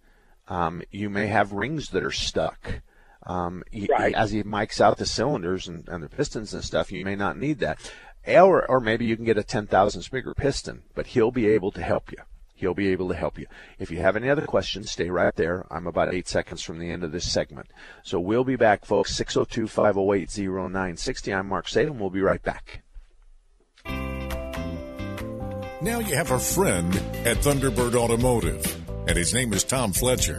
Um, 0.49 0.83
you 0.91 1.11
may 1.11 1.27
have 1.27 1.53
rings 1.53 1.91
that 1.91 2.03
are 2.03 2.11
stuck. 2.11 2.81
Um, 3.27 3.65
right. 3.91 4.15
as 4.15 4.31
he 4.31 4.43
mics 4.45 4.81
out 4.81 4.97
the 4.97 5.05
cylinders 5.05 5.69
and, 5.69 5.87
and, 5.89 6.03
the 6.03 6.09
pistons 6.09 6.55
and 6.55 6.65
stuff, 6.65 6.91
you 6.91 7.05
may 7.05 7.17
not 7.17 7.37
need 7.37 7.59
that. 7.59 7.93
Or, 8.27 8.67
or 8.67 8.81
maybe 8.81 9.05
you 9.05 9.15
can 9.15 9.27
get 9.27 9.37
a 9.37 9.45
10,000 9.45 10.01
Smigger 10.01 10.35
piston, 10.35 10.85
but 10.95 11.09
he'll 11.09 11.31
be 11.31 11.49
able 11.49 11.71
to 11.73 11.83
help 11.83 12.11
you. 12.11 12.19
He'll 12.61 12.75
be 12.75 12.89
able 12.89 13.09
to 13.09 13.15
help 13.15 13.39
you. 13.39 13.47
If 13.79 13.91
you 13.91 14.01
have 14.01 14.17
any 14.17 14.29
other 14.29 14.45
questions, 14.45 14.91
stay 14.91 15.09
right 15.09 15.35
there. 15.35 15.67
I'm 15.71 15.87
about 15.87 16.13
eight 16.13 16.29
seconds 16.29 16.61
from 16.63 16.79
the 16.79 16.91
end 16.91 17.03
of 17.03 17.11
this 17.11 17.33
segment. 17.33 17.69
So 18.03 18.21
we'll 18.21 18.45
be 18.45 18.57
back, 18.57 18.85
folks. 18.85 19.17
602 19.17 19.67
508 19.67 20.39
0960. 20.39 21.33
I'm 21.33 21.49
Mark 21.49 21.69
Salem. 21.69 21.99
We'll 21.99 22.11
be 22.11 22.21
right 22.21 22.43
back. 22.43 22.83
Now 25.83 26.01
you 26.01 26.15
have 26.15 26.33
a 26.33 26.39
friend 26.39 26.95
at 27.25 27.39
Thunderbird 27.39 27.95
Automotive, 27.95 28.63
and 29.09 29.17
his 29.17 29.33
name 29.33 29.55
is 29.55 29.65
Tom 29.65 29.95
Fletcher. 29.95 30.39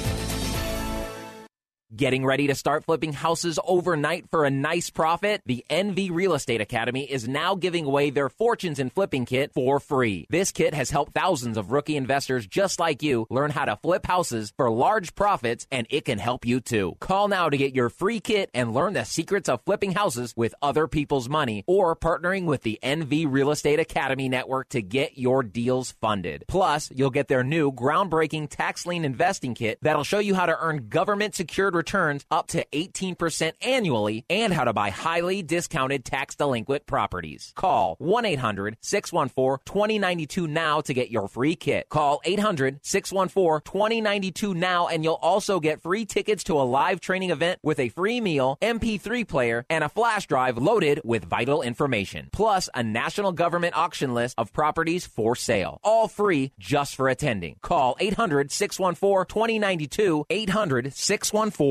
Getting 2.01 2.25
ready 2.25 2.47
to 2.47 2.55
start 2.55 2.83
flipping 2.85 3.13
houses 3.13 3.59
overnight 3.63 4.27
for 4.31 4.43
a 4.43 4.49
nice 4.49 4.89
profit? 4.89 5.43
The 5.45 5.63
NV 5.69 6.09
Real 6.11 6.33
Estate 6.33 6.59
Academy 6.59 7.03
is 7.03 7.27
now 7.27 7.53
giving 7.53 7.85
away 7.85 8.09
their 8.09 8.27
Fortunes 8.27 8.79
in 8.79 8.89
Flipping 8.89 9.25
kit 9.25 9.53
for 9.53 9.79
free. 9.79 10.25
This 10.31 10.51
kit 10.51 10.73
has 10.73 10.89
helped 10.89 11.13
thousands 11.13 11.57
of 11.57 11.71
rookie 11.71 11.95
investors 11.95 12.47
just 12.47 12.79
like 12.79 13.03
you 13.03 13.27
learn 13.29 13.51
how 13.51 13.65
to 13.65 13.75
flip 13.75 14.07
houses 14.07 14.51
for 14.57 14.71
large 14.71 15.13
profits, 15.13 15.67
and 15.71 15.85
it 15.91 16.05
can 16.05 16.17
help 16.17 16.43
you 16.43 16.59
too. 16.59 16.97
Call 16.99 17.27
now 17.27 17.49
to 17.49 17.55
get 17.55 17.75
your 17.75 17.89
free 17.89 18.19
kit 18.19 18.49
and 18.51 18.73
learn 18.73 18.93
the 18.93 19.03
secrets 19.03 19.47
of 19.47 19.61
flipping 19.61 19.91
houses 19.91 20.33
with 20.35 20.55
other 20.59 20.87
people's 20.87 21.29
money 21.29 21.63
or 21.67 21.95
partnering 21.95 22.45
with 22.45 22.63
the 22.63 22.79
NV 22.81 23.31
Real 23.31 23.51
Estate 23.51 23.79
Academy 23.79 24.27
Network 24.27 24.69
to 24.69 24.81
get 24.81 25.19
your 25.19 25.43
deals 25.43 25.91
funded. 26.01 26.45
Plus, 26.47 26.89
you'll 26.95 27.11
get 27.11 27.27
their 27.27 27.43
new 27.43 27.71
groundbreaking 27.71 28.49
tax 28.49 28.87
lien 28.87 29.05
investing 29.05 29.53
kit 29.53 29.77
that'll 29.83 30.03
show 30.03 30.17
you 30.17 30.33
how 30.33 30.47
to 30.47 30.57
earn 30.59 30.89
government 30.89 31.35
secured 31.35 31.75
returns 31.75 31.90
up 32.31 32.47
to 32.47 32.65
18% 32.71 33.51
annually 33.61 34.23
and 34.29 34.53
how 34.53 34.63
to 34.63 34.71
buy 34.71 34.89
highly 34.91 35.43
discounted 35.43 36.05
tax 36.05 36.35
delinquent 36.35 36.85
properties. 36.85 37.51
Call 37.55 37.95
1 37.99 38.25
800 38.25 38.77
614 38.79 39.57
2092 39.65 40.47
now 40.47 40.79
to 40.81 40.93
get 40.93 41.11
your 41.11 41.27
free 41.27 41.55
kit. 41.55 41.89
Call 41.89 42.21
800 42.23 42.79
614 42.81 43.61
2092 43.69 44.53
now 44.53 44.87
and 44.87 45.03
you'll 45.03 45.15
also 45.15 45.59
get 45.59 45.81
free 45.81 46.05
tickets 46.05 46.45
to 46.45 46.59
a 46.59 46.63
live 46.63 47.01
training 47.01 47.31
event 47.31 47.59
with 47.61 47.79
a 47.79 47.89
free 47.89 48.21
meal, 48.21 48.57
MP3 48.61 49.27
player, 49.27 49.65
and 49.69 49.83
a 49.83 49.89
flash 49.89 50.27
drive 50.27 50.57
loaded 50.57 51.01
with 51.03 51.25
vital 51.25 51.61
information. 51.61 52.29
Plus, 52.31 52.69
a 52.73 52.83
national 52.83 53.33
government 53.33 53.75
auction 53.75 54.13
list 54.13 54.35
of 54.37 54.53
properties 54.53 55.05
for 55.05 55.35
sale. 55.35 55.79
All 55.83 56.07
free 56.07 56.53
just 56.57 56.95
for 56.95 57.09
attending. 57.09 57.57
Call 57.61 57.97
800 57.99 58.49
614 58.49 59.25
2092. 59.27 60.25
800 60.29 60.93
614 60.93 61.70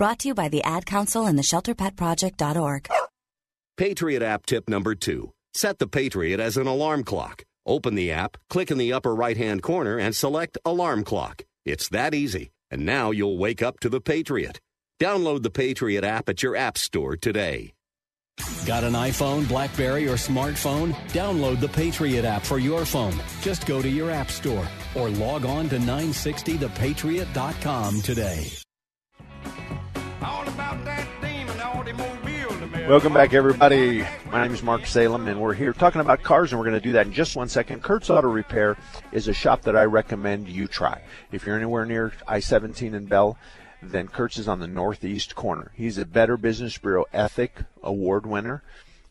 Brought 0.00 0.20
to 0.20 0.28
you 0.28 0.34
by 0.34 0.48
the 0.48 0.64
Ad 0.64 0.86
Council 0.86 1.26
and 1.26 1.38
the 1.38 1.42
ShelterPetProject.org. 1.42 2.88
Patriot 3.76 4.22
app 4.22 4.46
tip 4.46 4.66
number 4.66 4.94
two. 4.94 5.34
Set 5.52 5.78
the 5.78 5.86
Patriot 5.86 6.40
as 6.40 6.56
an 6.56 6.66
alarm 6.66 7.04
clock. 7.04 7.44
Open 7.66 7.96
the 7.96 8.10
app, 8.10 8.38
click 8.48 8.70
in 8.70 8.78
the 8.78 8.94
upper 8.94 9.14
right 9.14 9.36
hand 9.36 9.62
corner, 9.62 9.98
and 9.98 10.16
select 10.16 10.56
Alarm 10.64 11.04
Clock. 11.04 11.44
It's 11.66 11.90
that 11.90 12.14
easy. 12.14 12.50
And 12.70 12.86
now 12.86 13.10
you'll 13.10 13.36
wake 13.36 13.62
up 13.62 13.78
to 13.80 13.90
the 13.90 14.00
Patriot. 14.00 14.58
Download 14.98 15.42
the 15.42 15.50
Patriot 15.50 16.02
app 16.02 16.30
at 16.30 16.42
your 16.42 16.56
App 16.56 16.78
Store 16.78 17.18
today. 17.18 17.74
Got 18.64 18.84
an 18.84 18.94
iPhone, 18.94 19.46
Blackberry, 19.48 20.08
or 20.08 20.14
smartphone? 20.14 20.94
Download 21.08 21.60
the 21.60 21.68
Patriot 21.68 22.24
app 22.24 22.46
for 22.46 22.58
your 22.58 22.86
phone. 22.86 23.20
Just 23.42 23.66
go 23.66 23.82
to 23.82 23.88
your 23.90 24.10
App 24.10 24.30
Store 24.30 24.66
or 24.94 25.10
log 25.10 25.44
on 25.44 25.68
to 25.68 25.76
960thepatriot.com 25.76 28.00
today. 28.00 28.50
Welcome 32.88 33.14
back, 33.14 33.32
everybody. 33.32 34.04
My 34.30 34.42
name 34.42 34.52
is 34.52 34.62
Mark 34.62 34.84
Salem, 34.84 35.28
and 35.28 35.40
we're 35.40 35.54
here 35.54 35.72
talking 35.72 36.02
about 36.02 36.22
cars, 36.22 36.52
and 36.52 36.58
we're 36.58 36.66
going 36.66 36.78
to 36.78 36.86
do 36.86 36.92
that 36.92 37.06
in 37.06 37.12
just 37.12 37.36
one 37.36 37.48
second. 37.48 37.82
Kurtz 37.82 38.10
Auto 38.10 38.28
Repair 38.28 38.76
is 39.12 39.28
a 39.28 39.32
shop 39.32 39.62
that 39.62 39.76
I 39.76 39.84
recommend 39.84 40.48
you 40.48 40.66
try. 40.66 41.00
If 41.32 41.46
you're 41.46 41.56
anywhere 41.56 41.86
near 41.86 42.12
I 42.28 42.40
17 42.40 42.94
and 42.94 43.08
Bell, 43.08 43.38
then 43.82 44.08
Kurtz 44.08 44.38
is 44.38 44.48
on 44.48 44.58
the 44.58 44.66
northeast 44.66 45.34
corner. 45.34 45.72
He's 45.74 45.96
a 45.96 46.04
Better 46.04 46.36
Business 46.36 46.76
Bureau 46.76 47.06
Ethic 47.12 47.62
Award 47.82 48.26
winner 48.26 48.62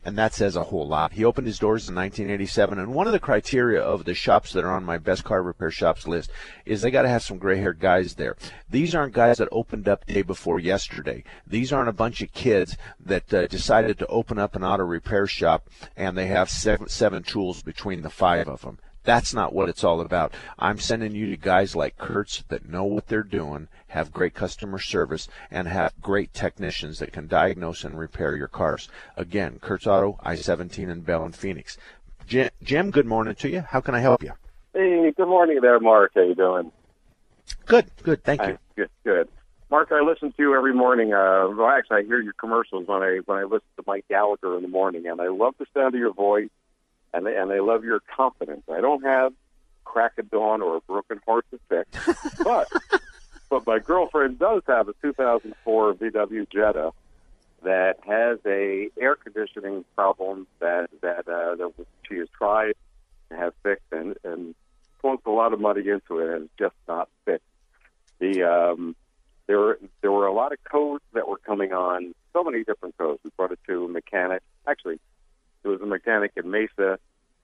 and 0.05 0.17
that 0.17 0.33
says 0.33 0.55
a 0.55 0.63
whole 0.63 0.88
lot. 0.88 1.13
He 1.13 1.25
opened 1.25 1.47
his 1.47 1.59
doors 1.59 1.89
in 1.89 1.95
1987, 1.95 2.79
and 2.79 2.93
one 2.93 3.07
of 3.07 3.13
the 3.13 3.19
criteria 3.19 3.81
of 3.81 4.05
the 4.05 4.13
shops 4.13 4.53
that 4.53 4.63
are 4.63 4.73
on 4.73 4.83
my 4.85 4.97
best 4.97 5.23
car 5.23 5.43
repair 5.43 5.71
shops 5.71 6.07
list 6.07 6.31
is 6.65 6.81
they 6.81 6.91
got 6.91 7.01
to 7.01 7.09
have 7.09 7.23
some 7.23 7.38
gray-haired 7.38 7.79
guys 7.79 8.15
there. 8.15 8.38
These 8.69 8.95
aren't 8.95 9.13
guys 9.13 9.38
that 9.38 9.49
opened 9.51 9.88
up 9.88 10.05
day 10.05 10.21
before 10.21 10.59
yesterday. 10.59 11.23
These 11.45 11.73
aren't 11.73 11.89
a 11.89 11.93
bunch 11.93 12.21
of 12.21 12.31
kids 12.31 12.77
that 12.99 13.33
uh, 13.33 13.47
decided 13.47 13.99
to 13.99 14.07
open 14.07 14.39
up 14.39 14.55
an 14.55 14.63
auto 14.63 14.83
repair 14.83 15.27
shop 15.27 15.69
and 15.95 16.17
they 16.17 16.27
have 16.27 16.49
seven, 16.49 16.88
seven 16.88 17.23
tools 17.23 17.62
between 17.62 18.01
the 18.01 18.09
five 18.09 18.47
of 18.47 18.62
them. 18.62 18.79
That's 19.10 19.34
not 19.34 19.54
what 19.54 19.69
it's 19.69 19.84
all 19.84 20.02
about. 20.02 20.36
I'm 20.60 20.78
sending 20.78 21.15
you 21.15 21.32
to 21.32 21.36
guys 21.36 21.76
like 21.76 21.98
Kurtz 21.98 22.43
that 22.50 22.69
know 22.69 22.84
what 22.84 23.08
they're 23.08 23.24
doing, 23.24 23.67
have 23.88 24.13
great 24.13 24.36
customer 24.36 24.78
service, 24.78 25.28
and 25.50 25.67
have 25.67 26.00
great 26.00 26.32
technicians 26.32 27.00
that 27.00 27.12
can 27.12 27.26
diagnose 27.26 27.84
and 27.84 27.98
repair 27.98 28.36
your 28.36 28.48
cars. 28.48 28.88
Again, 29.17 29.58
Kurtz 29.60 29.88
Auto, 29.88 30.19
I-17 30.22 30.91
in 30.91 31.02
Bell 31.02 31.24
and 31.24 31.36
Phoenix. 31.36 31.76
Jim, 32.28 32.52
Jim, 32.62 32.91
good 32.91 33.08
morning 33.08 33.34
to 33.34 33.50
you. 33.50 33.62
How 33.62 33.82
can 33.82 33.95
I 33.95 34.00
help 34.00 34.22
you? 34.22 34.34
Hey, 34.74 35.12
good 35.17 35.28
morning 35.28 35.58
there, 35.60 35.80
Mark. 35.80 36.12
How 36.13 36.22
you 36.22 36.36
doing? 36.36 36.72
Good, 37.65 37.89
good. 38.04 38.24
Thank 38.24 38.43
you. 38.43 38.60
Good, 38.76 38.89
good. 39.04 39.28
Mark, 39.72 39.91
I 39.91 40.02
listen 40.02 40.34
to 40.34 40.36
you 40.38 40.56
every 40.56 40.76
morning. 40.76 41.15
Uh, 41.15 41.48
well, 41.50 41.67
actually, 41.67 41.98
I 41.98 42.04
hear 42.04 42.22
your 42.22 42.34
commercials 42.34 42.88
when 42.88 43.02
I 43.02 43.22
when 43.26 43.39
I 43.39 43.43
listen 43.45 43.69
to 43.78 43.84
Mike 43.88 44.06
Gallagher 44.08 44.56
in 44.56 44.62
the 44.62 44.67
morning, 44.67 45.08
and 45.08 45.19
I 45.19 45.30
love 45.30 45.56
the 45.58 45.65
sound 45.74 45.95
of 45.95 46.00
your 46.00 46.13
voice 46.13 46.50
and 47.13 47.26
they, 47.26 47.36
and 47.36 47.50
they 47.50 47.60
love 47.60 47.84
your 47.84 48.02
confidence. 48.15 48.63
I 48.72 48.82
don't 48.82 49.04
have 49.04 49.34
crack 49.84 50.17
of 50.19 50.30
dawn 50.30 50.62
or 50.62 50.78
a 50.78 50.82
broken 50.82 51.19
heart 51.26 51.45
to 51.52 51.60
fix, 51.67 52.34
but 52.43 52.67
but 53.50 53.65
my 53.65 53.80
girlfriend 53.80 54.39
does 54.39 54.62
have 54.67 54.88
a 54.88 54.93
2004 55.02 55.93
VW 55.95 56.50
Jetta 56.52 56.91
that 57.63 57.98
has 58.06 58.39
a 58.45 58.89
air 59.00 59.15
conditioning 59.15 59.84
problem 59.95 60.48
that 60.60 60.89
that 61.02 61.28
uh, 61.28 61.56
that 61.56 61.74
she 62.08 62.17
has 62.17 62.28
tried 62.38 62.74
to 63.30 63.36
have 63.36 63.54
fixed 63.63 63.91
and 63.91 64.15
and 64.24 64.56
plunged 65.02 65.26
a 65.26 65.32
lot 65.32 65.54
of 65.54 65.60
money 65.60 65.88
into 65.88 66.19
it 66.19 66.34
and 66.36 66.43
it's 66.45 66.54
just 66.58 66.76
not 66.88 67.10
fixed. 67.26 67.45
The 68.19 68.43
um, 68.43 68.95
there 69.48 69.60
were 69.60 69.80
there 70.02 70.12
were 70.12 70.28
a 70.28 70.34
lot 70.34 70.52
of 70.52 70.63
codes 70.63 71.04
that 71.13 71.28
were 71.28 71.38
coming 71.38 71.74
on, 71.74 72.13
so 72.34 72.43
many 72.43 72.63
different 72.63 72.98
codes. 72.98 73.19
We 73.24 73.32
brought 73.36 73.52
it 73.52 73.60
to 73.67 73.86
a 73.86 73.88
mechanic. 73.88 74.43
Actually, 74.67 75.00
there 75.63 75.72
was 75.72 75.82
a 75.82 75.86
mechanic 75.86 76.32
in 76.36 76.50
Mesa 76.50 77.00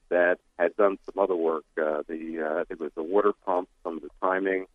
that 0.09 0.37
had 0.57 0.75
done 0.75 0.97
some 1.05 1.21
other 1.21 1.35
work. 1.35 1.65
Uh, 1.77 2.03
the 2.07 2.41
uh, 2.41 2.63
it 2.69 2.79
was 2.79 2.91
the 2.95 3.03
water 3.03 3.33
pump, 3.45 3.69
some 3.83 3.97
of 3.97 4.03
the 4.03 4.09
timing 4.21 4.65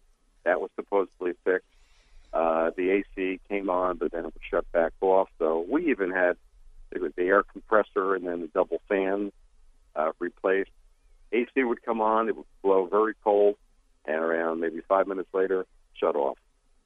that 0.44 0.60
was 0.60 0.70
supposedly 0.76 1.32
fixed. 1.44 1.66
Uh, 2.32 2.70
the 2.76 2.90
AC 2.90 3.40
came 3.48 3.68
on, 3.70 3.96
but 3.96 4.12
then 4.12 4.20
it 4.20 4.34
was 4.34 4.42
shut 4.48 4.70
back 4.72 4.92
off. 5.00 5.28
So 5.38 5.64
we 5.68 5.90
even 5.90 6.10
had 6.10 6.36
it 6.92 7.00
was 7.00 7.12
the 7.16 7.24
air 7.24 7.42
compressor 7.42 8.14
and 8.14 8.26
then 8.26 8.40
the 8.40 8.48
double 8.48 8.80
fans 8.88 9.32
uh, 9.94 10.12
replaced. 10.18 10.70
AC 11.32 11.50
would 11.62 11.82
come 11.82 12.00
on, 12.00 12.28
it 12.28 12.36
would 12.36 12.46
blow 12.62 12.86
very 12.86 13.14
cold, 13.22 13.56
and 14.04 14.16
around 14.16 14.60
maybe 14.60 14.80
five 14.88 15.06
minutes 15.06 15.28
later, 15.32 15.66
shut 15.94 16.16
off. 16.16 16.38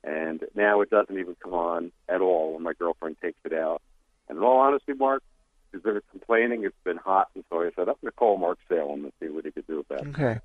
And 0.03 0.45
now 0.55 0.83
it 0.83 0.90
doesn't 0.90 1.19
even 1.19 1.35
come 1.43 1.55
on 1.55 1.93
at 2.09 2.21
all 2.21 2.53
when 2.53 2.62
my 2.62 2.75
girlfriend 2.75 3.17
takes 3.23 3.38
it 3.45 3.55
out. 3.55 3.81
And 4.29 4.37
in 4.37 4.45
all 4.45 4.59
honesty, 4.59 4.93
Mark, 4.93 5.23
she's 5.75 5.83
been 5.83 6.01
complaining 6.11 6.65
it's 6.65 6.75
been 6.85 6.97
hot, 6.97 7.29
and 7.35 7.45
so 7.51 7.61
I 7.61 7.71
said 7.77 7.89
I'm 7.89 7.97
going 8.01 8.05
to 8.05 8.13
call 8.13 8.37
Mark 8.37 8.59
Salem 8.69 9.05
and 9.05 9.13
see 9.21 9.29
what 9.29 9.45
he 9.45 9.51
could 9.51 9.67
do 9.67 9.81
about 9.81 10.07
it. 10.07 10.09
Okay. 10.09 10.41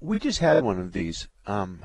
We 0.00 0.18
just 0.18 0.38
had 0.38 0.62
one 0.62 0.78
of 0.78 0.92
these, 0.92 1.28
um, 1.46 1.80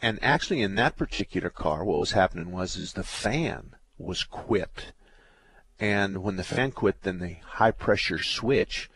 and 0.00 0.18
actually 0.22 0.62
in 0.62 0.74
that 0.76 0.96
particular 0.96 1.50
car, 1.50 1.84
what 1.84 2.00
was 2.00 2.12
happening 2.12 2.50
was 2.50 2.76
is 2.76 2.92
the 2.92 3.02
fan 3.02 3.74
was 3.98 4.24
quit, 4.24 4.92
and 5.78 6.22
when 6.22 6.36
the 6.36 6.44
fan 6.44 6.70
quit, 6.70 7.02
then 7.02 7.18
the 7.18 7.36
high 7.44 7.72
pressure 7.72 8.22
switch, 8.22 8.90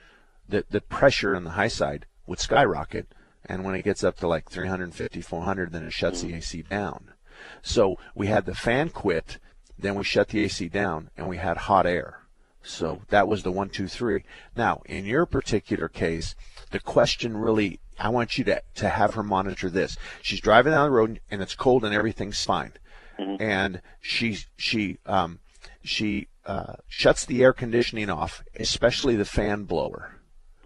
the 0.48 0.64
the 0.70 0.80
pressure 0.80 1.36
on 1.36 1.44
the 1.44 1.50
high 1.50 1.68
side 1.68 2.06
would 2.26 2.40
skyrocket, 2.40 3.12
and 3.44 3.64
when 3.64 3.74
it 3.74 3.84
gets 3.84 4.02
up 4.02 4.16
to 4.18 4.28
like 4.28 4.48
350, 4.48 5.20
400, 5.20 5.72
then 5.72 5.84
it 5.84 5.92
shuts 5.92 6.22
the 6.22 6.34
AC 6.34 6.62
down. 6.62 7.12
So 7.60 7.98
we 8.14 8.28
had 8.28 8.46
the 8.46 8.54
fan 8.54 8.88
quit, 8.88 9.38
then 9.78 9.96
we 9.96 10.04
shut 10.04 10.28
the 10.28 10.44
AC 10.44 10.68
down, 10.68 11.10
and 11.16 11.28
we 11.28 11.36
had 11.36 11.56
hot 11.56 11.86
air. 11.86 12.21
So 12.62 13.02
that 13.08 13.28
was 13.28 13.42
the 13.42 13.52
one, 13.52 13.68
two, 13.68 13.88
three. 13.88 14.24
Now, 14.56 14.82
in 14.86 15.04
your 15.04 15.26
particular 15.26 15.88
case, 15.88 16.34
the 16.70 16.80
question 16.80 17.36
really, 17.36 17.80
I 17.98 18.08
want 18.08 18.38
you 18.38 18.44
to, 18.44 18.62
to 18.76 18.88
have 18.88 19.14
her 19.14 19.22
monitor 19.22 19.68
this. 19.68 19.96
She's 20.22 20.40
driving 20.40 20.72
down 20.72 20.86
the 20.86 20.90
road 20.90 21.20
and 21.30 21.42
it's 21.42 21.54
cold 21.54 21.84
and 21.84 21.94
everything's 21.94 22.44
fine. 22.44 22.72
Mm-hmm. 23.18 23.42
And 23.42 23.82
she, 24.00 24.38
she, 24.56 24.98
um, 25.06 25.40
she, 25.82 26.28
uh, 26.44 26.74
shuts 26.88 27.24
the 27.24 27.42
air 27.42 27.52
conditioning 27.52 28.10
off, 28.10 28.42
especially 28.58 29.16
the 29.16 29.24
fan 29.24 29.64
blower. 29.64 30.16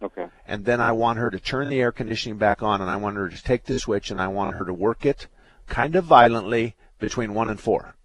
Okay. 0.03 0.27
And 0.47 0.65
then 0.65 0.81
I 0.81 0.93
want 0.93 1.19
her 1.19 1.31
to 1.31 1.41
turn 1.41 1.69
the 1.69 1.81
air 1.81 1.93
conditioning 1.93 2.39
back 2.39 2.63
on 2.63 2.81
and 2.81 2.91
I 2.91 2.97
want 2.97 3.17
her 3.17 3.29
to 3.29 3.43
take 3.43 3.65
the 3.65 3.79
switch 3.79 4.11
and 4.11 4.21
I 4.21 4.29
want 4.29 4.57
her 4.57 4.65
to 4.65 4.73
work 4.73 5.05
it 5.05 5.27
kind 5.67 5.97
of 5.97 6.05
violently 6.05 6.77
between 6.99 7.35
one 7.35 7.49
and 7.49 7.61
four. 7.61 7.97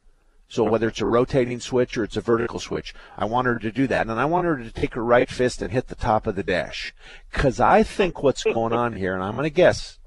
So 0.52 0.66
whether 0.66 0.90
it's 0.90 1.00
a 1.00 1.06
rotating 1.06 1.62
switch 1.62 1.98
or 1.98 2.04
it's 2.04 2.18
a 2.18 2.22
vertical 2.22 2.60
switch, 2.60 2.94
I 3.18 3.24
want 3.24 3.48
her 3.48 3.58
to 3.58 3.72
do 3.72 3.88
that. 3.88 4.08
And 4.08 4.20
I 4.20 4.26
want 4.26 4.46
her 4.46 4.58
to 4.58 4.70
take 4.70 4.96
her 4.96 5.04
right 5.04 5.30
fist 5.30 5.62
and 5.62 5.72
hit 5.72 5.88
the 5.88 5.96
top 5.96 6.28
of 6.28 6.36
the 6.36 6.44
dash. 6.44 6.94
Cause 7.32 7.62
I 7.62 7.84
think 7.84 8.22
what's 8.22 8.44
going 8.44 8.74
on 8.74 8.98
here, 8.98 9.14
and 9.14 9.24
I'm 9.24 9.36
going 9.36 9.46
to 9.46 9.50
guess, 9.50 9.98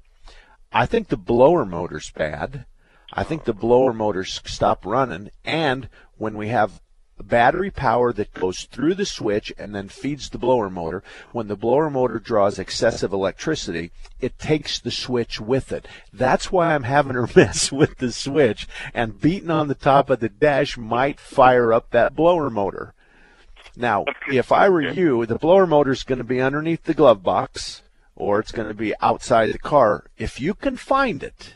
I 0.71 0.85
think 0.85 1.07
the 1.07 1.17
blower 1.17 1.65
motor's 1.65 2.11
bad. 2.11 2.67
I 3.11 3.23
think 3.23 3.45
the 3.45 3.53
blower 3.53 3.91
motor's 3.91 4.39
stopped 4.45 4.85
running. 4.85 5.31
And 5.43 5.89
when 6.15 6.37
we 6.37 6.49
have 6.49 6.79
battery 7.23 7.71
power 7.71 8.11
that 8.13 8.33
goes 8.33 8.63
through 8.63 8.95
the 8.95 9.05
switch 9.05 9.53
and 9.57 9.73
then 9.73 9.87
feeds 9.87 10.29
the 10.29 10.37
blower 10.37 10.69
motor. 10.69 11.03
When 11.31 11.47
the 11.47 11.55
blower 11.55 11.89
motor 11.89 12.19
draws 12.19 12.59
excessive 12.59 13.13
electricity, 13.13 13.91
it 14.19 14.37
takes 14.37 14.79
the 14.79 14.91
switch 14.91 15.39
with 15.39 15.71
it. 15.71 15.87
That's 16.11 16.51
why 16.51 16.73
I'm 16.73 16.83
having 16.83 17.15
her 17.15 17.29
mess 17.35 17.71
with 17.71 17.97
the 17.97 18.11
switch 18.11 18.67
and 18.93 19.19
beating 19.19 19.51
on 19.51 19.67
the 19.67 19.75
top 19.75 20.09
of 20.09 20.19
the 20.19 20.29
dash 20.29 20.77
might 20.77 21.19
fire 21.19 21.73
up 21.73 21.91
that 21.91 22.15
blower 22.15 22.49
motor. 22.49 22.93
Now, 23.77 24.05
if 24.31 24.51
I 24.51 24.69
were 24.69 24.81
you, 24.81 25.25
the 25.25 25.37
blower 25.37 25.67
motor 25.67 25.91
is 25.91 26.03
going 26.03 26.19
to 26.19 26.23
be 26.23 26.41
underneath 26.41 26.83
the 26.83 26.93
glove 26.93 27.23
box 27.23 27.81
or 28.15 28.39
it's 28.39 28.51
going 28.51 28.69
to 28.69 28.73
be 28.73 28.93
outside 29.01 29.51
the 29.51 29.59
car. 29.59 30.05
If 30.17 30.39
you 30.39 30.53
can 30.53 30.77
find 30.77 31.21
it, 31.21 31.55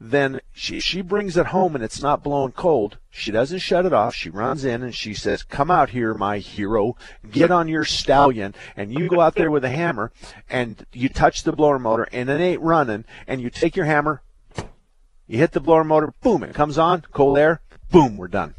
then 0.00 0.40
she, 0.52 0.80
she 0.80 1.02
brings 1.02 1.36
it 1.36 1.46
home 1.46 1.74
and 1.74 1.84
it's 1.84 2.00
not 2.00 2.22
blowing 2.22 2.52
cold. 2.52 2.96
She 3.10 3.30
doesn't 3.30 3.58
shut 3.58 3.84
it 3.84 3.92
off. 3.92 4.14
She 4.14 4.30
runs 4.30 4.64
in 4.64 4.82
and 4.82 4.94
she 4.94 5.12
says, 5.12 5.42
Come 5.42 5.70
out 5.70 5.90
here, 5.90 6.14
my 6.14 6.38
hero. 6.38 6.96
Get 7.30 7.50
on 7.50 7.68
your 7.68 7.84
stallion. 7.84 8.54
And 8.76 8.98
you 8.98 9.08
go 9.08 9.20
out 9.20 9.34
there 9.34 9.50
with 9.50 9.64
a 9.64 9.68
hammer 9.68 10.10
and 10.48 10.86
you 10.92 11.10
touch 11.10 11.42
the 11.42 11.52
blower 11.52 11.78
motor 11.78 12.08
and 12.12 12.30
it 12.30 12.40
ain't 12.40 12.62
running. 12.62 13.04
And 13.26 13.42
you 13.42 13.50
take 13.50 13.76
your 13.76 13.84
hammer, 13.84 14.22
you 15.26 15.38
hit 15.38 15.52
the 15.52 15.60
blower 15.60 15.84
motor, 15.84 16.14
boom, 16.22 16.42
it 16.42 16.54
comes 16.54 16.78
on, 16.78 17.04
cold 17.12 17.36
air, 17.36 17.60
boom, 17.90 18.16
we're 18.16 18.28
done. 18.28 18.54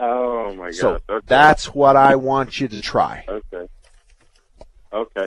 Oh 0.00 0.54
my 0.54 0.66
god! 0.66 0.74
So 0.74 0.98
okay. 1.08 1.26
that's 1.26 1.74
what 1.74 1.94
I 1.94 2.16
want 2.16 2.58
you 2.58 2.68
to 2.68 2.80
try. 2.80 3.24
Okay. 3.28 3.68
Okay. 4.92 5.26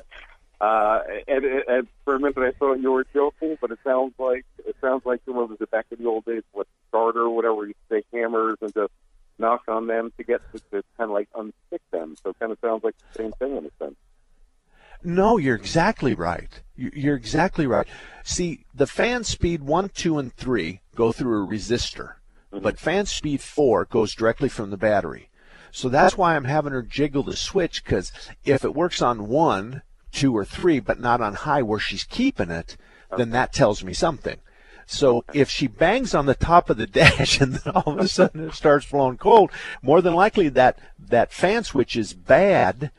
Uh, 0.64 0.99
and, 1.28 1.43
and 1.68 1.88
for 2.05 2.16
a 2.16 2.20
minute, 2.20 2.38
I 2.38 2.51
thought 2.57 2.76
you 2.80 2.89
were 2.93 3.05
joking, 3.14 3.57
but 3.59 3.72
it 3.72 3.80
sounds 3.84 4.14
like 4.18 4.45
it 4.66 4.78
sounds 4.80 5.05
like 5.05 5.20
what 5.26 5.49
was 5.49 5.59
it 5.59 5.70
back 5.72 5.88
in 5.91 6.01
the 6.01 6.09
old 6.09 6.24
days 6.24 6.43
with 6.53 6.68
starter 6.88 7.24
or 7.24 7.30
whatever 7.36 7.68
you 7.68 7.74
take 7.91 8.05
hammers 8.14 8.55
and 8.61 8.74
just 8.74 8.93
knock 9.38 9.64
on 9.68 9.88
them 9.88 10.14
to 10.18 10.24
get 10.24 10.39
to, 10.53 10.59
to 10.72 10.84
kind 10.97 11.09
of 11.09 11.16
like 11.20 11.28
unstick 11.34 11.82
them. 11.91 12.16
So 12.24 12.30
it 12.30 12.39
kind 12.39 12.51
of 12.53 12.59
sounds 12.61 12.82
like 12.84 12.95
the 13.11 13.24
same 13.24 13.32
thing 13.34 13.57
in 13.57 13.66
a 13.66 13.72
sense. 13.84 13.95
No, 15.03 15.36
you're 15.38 15.57
exactly 15.57 16.14
right. 16.14 16.61
You- 16.78 16.91
You're 16.95 17.18
exactly 17.18 17.68
right. 17.68 17.88
See, 18.24 18.64
the 18.74 18.88
fan 18.88 19.26
speed 19.26 19.64
one, 19.64 19.89
two, 19.89 20.18
and 20.18 20.34
three 20.34 20.80
go 20.95 21.11
through 21.11 21.43
a 21.43 21.47
resistor, 21.47 22.14
but 22.51 22.80
fan 22.80 23.05
speed 23.05 23.41
four 23.41 23.84
goes 23.84 24.16
directly 24.16 24.47
from 24.47 24.70
the 24.70 24.78
battery. 24.78 25.30
So 25.72 25.89
that's 25.89 26.18
why 26.18 26.36
I'm 26.38 26.45
having 26.45 26.72
her 26.72 26.84
jiggle 26.84 27.24
the 27.24 27.36
switch 27.36 27.84
because 27.84 28.14
if 28.45 28.64
it 28.64 28.74
works 28.76 29.01
on 29.01 29.28
one, 29.28 29.82
two, 30.14 30.36
or 30.36 30.45
three, 30.45 30.80
but 30.80 30.99
not 30.99 31.20
on 31.20 31.34
high 31.34 31.61
where 31.61 31.80
she's 31.80 32.03
keeping 32.03 32.51
it, 32.51 32.78
then 33.18 33.32
that 33.32 33.53
tells 33.53 33.84
me 33.84 33.93
something. 33.93 34.38
So 34.86 35.24
if 35.34 35.49
she 35.49 35.68
bangs 35.68 36.14
on 36.14 36.26
the 36.26 36.36
top 36.36 36.70
of 36.70 36.78
the 36.78 36.88
dash 36.88 37.39
and 37.41 37.55
then 37.55 37.74
all 37.74 37.93
of 37.93 37.99
a 37.99 38.07
sudden 38.07 38.47
it 38.47 38.53
starts 38.53 38.86
blowing 38.86 39.18
cold, 39.18 39.51
more 39.82 40.01
than 40.01 40.14
likely 40.14 40.49
that 40.49 40.80
that 40.99 41.32
fan 41.32 41.64
switch 41.64 41.95
is 41.95 42.14
bad 42.14 42.91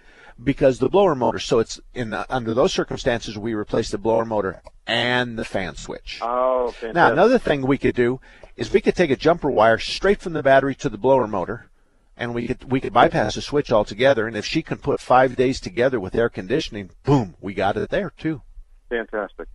because 0.43 0.79
the 0.79 0.89
blower 0.89 1.15
motor. 1.15 1.39
So 1.39 1.59
it's 1.59 1.81
in 1.95 2.13
under 2.13 2.55
those 2.55 2.73
circumstances 2.73 3.39
we 3.39 3.55
replace 3.55 3.91
the 3.91 3.99
blower 3.99 4.25
motor 4.25 4.63
and 4.87 5.39
the 5.39 5.45
fan 5.45 5.77
switch. 5.77 6.19
Oh, 6.23 6.69
fantastic. 6.69 6.95
Now 6.95 7.13
another 7.13 7.39
thing 7.39 7.63
we 7.63 7.79
could 7.79 7.95
do 7.95 8.21
is 8.57 8.73
we 8.73 8.81
could 8.81 8.97
take 8.97 9.11
a 9.11 9.17
jumper 9.17 9.51
wire 9.51 9.79
straight 9.79 10.21
from 10.21 10.33
the 10.33 10.43
battery 10.43 10.75
to 10.77 10.89
the 10.89 10.99
blower 10.99 11.27
motor, 11.27 11.69
and 12.17 12.35
we 12.35 12.47
could 12.47 12.71
we 12.71 12.81
could 12.81 12.93
bypass 12.93 13.35
the 13.35 13.43
switch 13.43 13.73
altogether. 13.73 14.27
And 14.27 14.37
if 14.37 14.45
she 14.45 14.63
can 14.63 14.79
put 14.79 15.01
five 15.01 15.37
days 15.37 15.61
together 15.61 15.99
with 15.99 16.15
air 16.15 16.29
conditioning, 16.29 16.91
boom, 17.05 17.35
we 17.41 17.55
got 17.55 17.77
it 17.77 17.91
there 17.91 18.13
too. 18.17 18.43
Fantastic, 18.89 19.49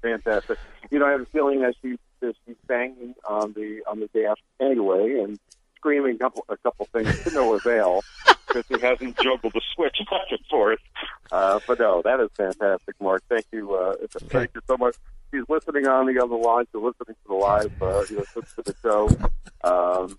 fantastic. 0.00 0.58
You 0.90 0.98
know, 0.98 1.06
I 1.06 1.12
have 1.12 1.22
a 1.22 1.26
feeling 1.26 1.60
that 1.62 1.74
she 1.82 1.98
that 2.20 2.34
she's 2.46 2.56
banging 2.66 3.14
on 3.28 3.52
the 3.52 3.82
on 3.88 4.00
the 4.00 4.08
dash 4.08 4.38
anyway 4.60 5.20
and 5.20 5.38
screaming 5.76 6.16
a 6.16 6.18
couple 6.18 6.44
a 6.48 6.56
couple 6.58 6.86
things 6.92 7.22
to 7.24 7.30
no 7.32 7.54
avail 7.54 8.02
because 8.46 8.64
he 8.68 8.78
hasn't 8.84 9.16
juggled 9.18 9.52
the 9.52 9.60
switch 9.74 9.98
back 10.10 10.26
and 10.30 10.40
forth. 10.50 10.78
Uh, 11.30 11.60
but 11.66 11.78
no, 11.78 12.02
that 12.02 12.20
is 12.20 12.30
fantastic, 12.36 12.94
Mark. 13.00 13.22
Thank 13.28 13.46
you. 13.52 13.74
Uh, 13.74 13.94
Thank 14.28 14.50
you 14.54 14.60
so 14.66 14.76
much. 14.76 14.96
She's 15.32 15.44
listening 15.48 15.86
on 15.88 16.06
the 16.06 16.22
other 16.22 16.36
line. 16.36 16.66
She's 16.72 16.82
listening 16.82 17.14
to 17.14 17.28
the 17.28 17.34
live. 17.34 17.82
Uh, 17.82 18.04
you 18.10 18.16
know, 18.16 18.24
to 18.34 18.62
the 18.62 18.74
show. 18.82 19.08
Um, 19.64 20.16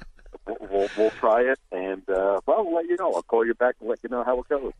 we'll, 0.48 0.90
we'll, 0.98 1.12
try 1.12 1.42
it, 1.42 1.60
and 1.72 2.08
uh, 2.10 2.42
well, 2.46 2.66
we'll 2.66 2.76
let 2.76 2.86
you 2.86 2.98
know. 3.00 3.14
I'll 3.14 3.24
call 3.24 3.46
you 3.46 3.54
back 3.54 3.76
and 3.80 3.90
let 3.90 4.00
you 4.04 4.10
know 4.10 4.24
how 4.24 4.40
it 4.40 4.50
goes. 4.50 4.74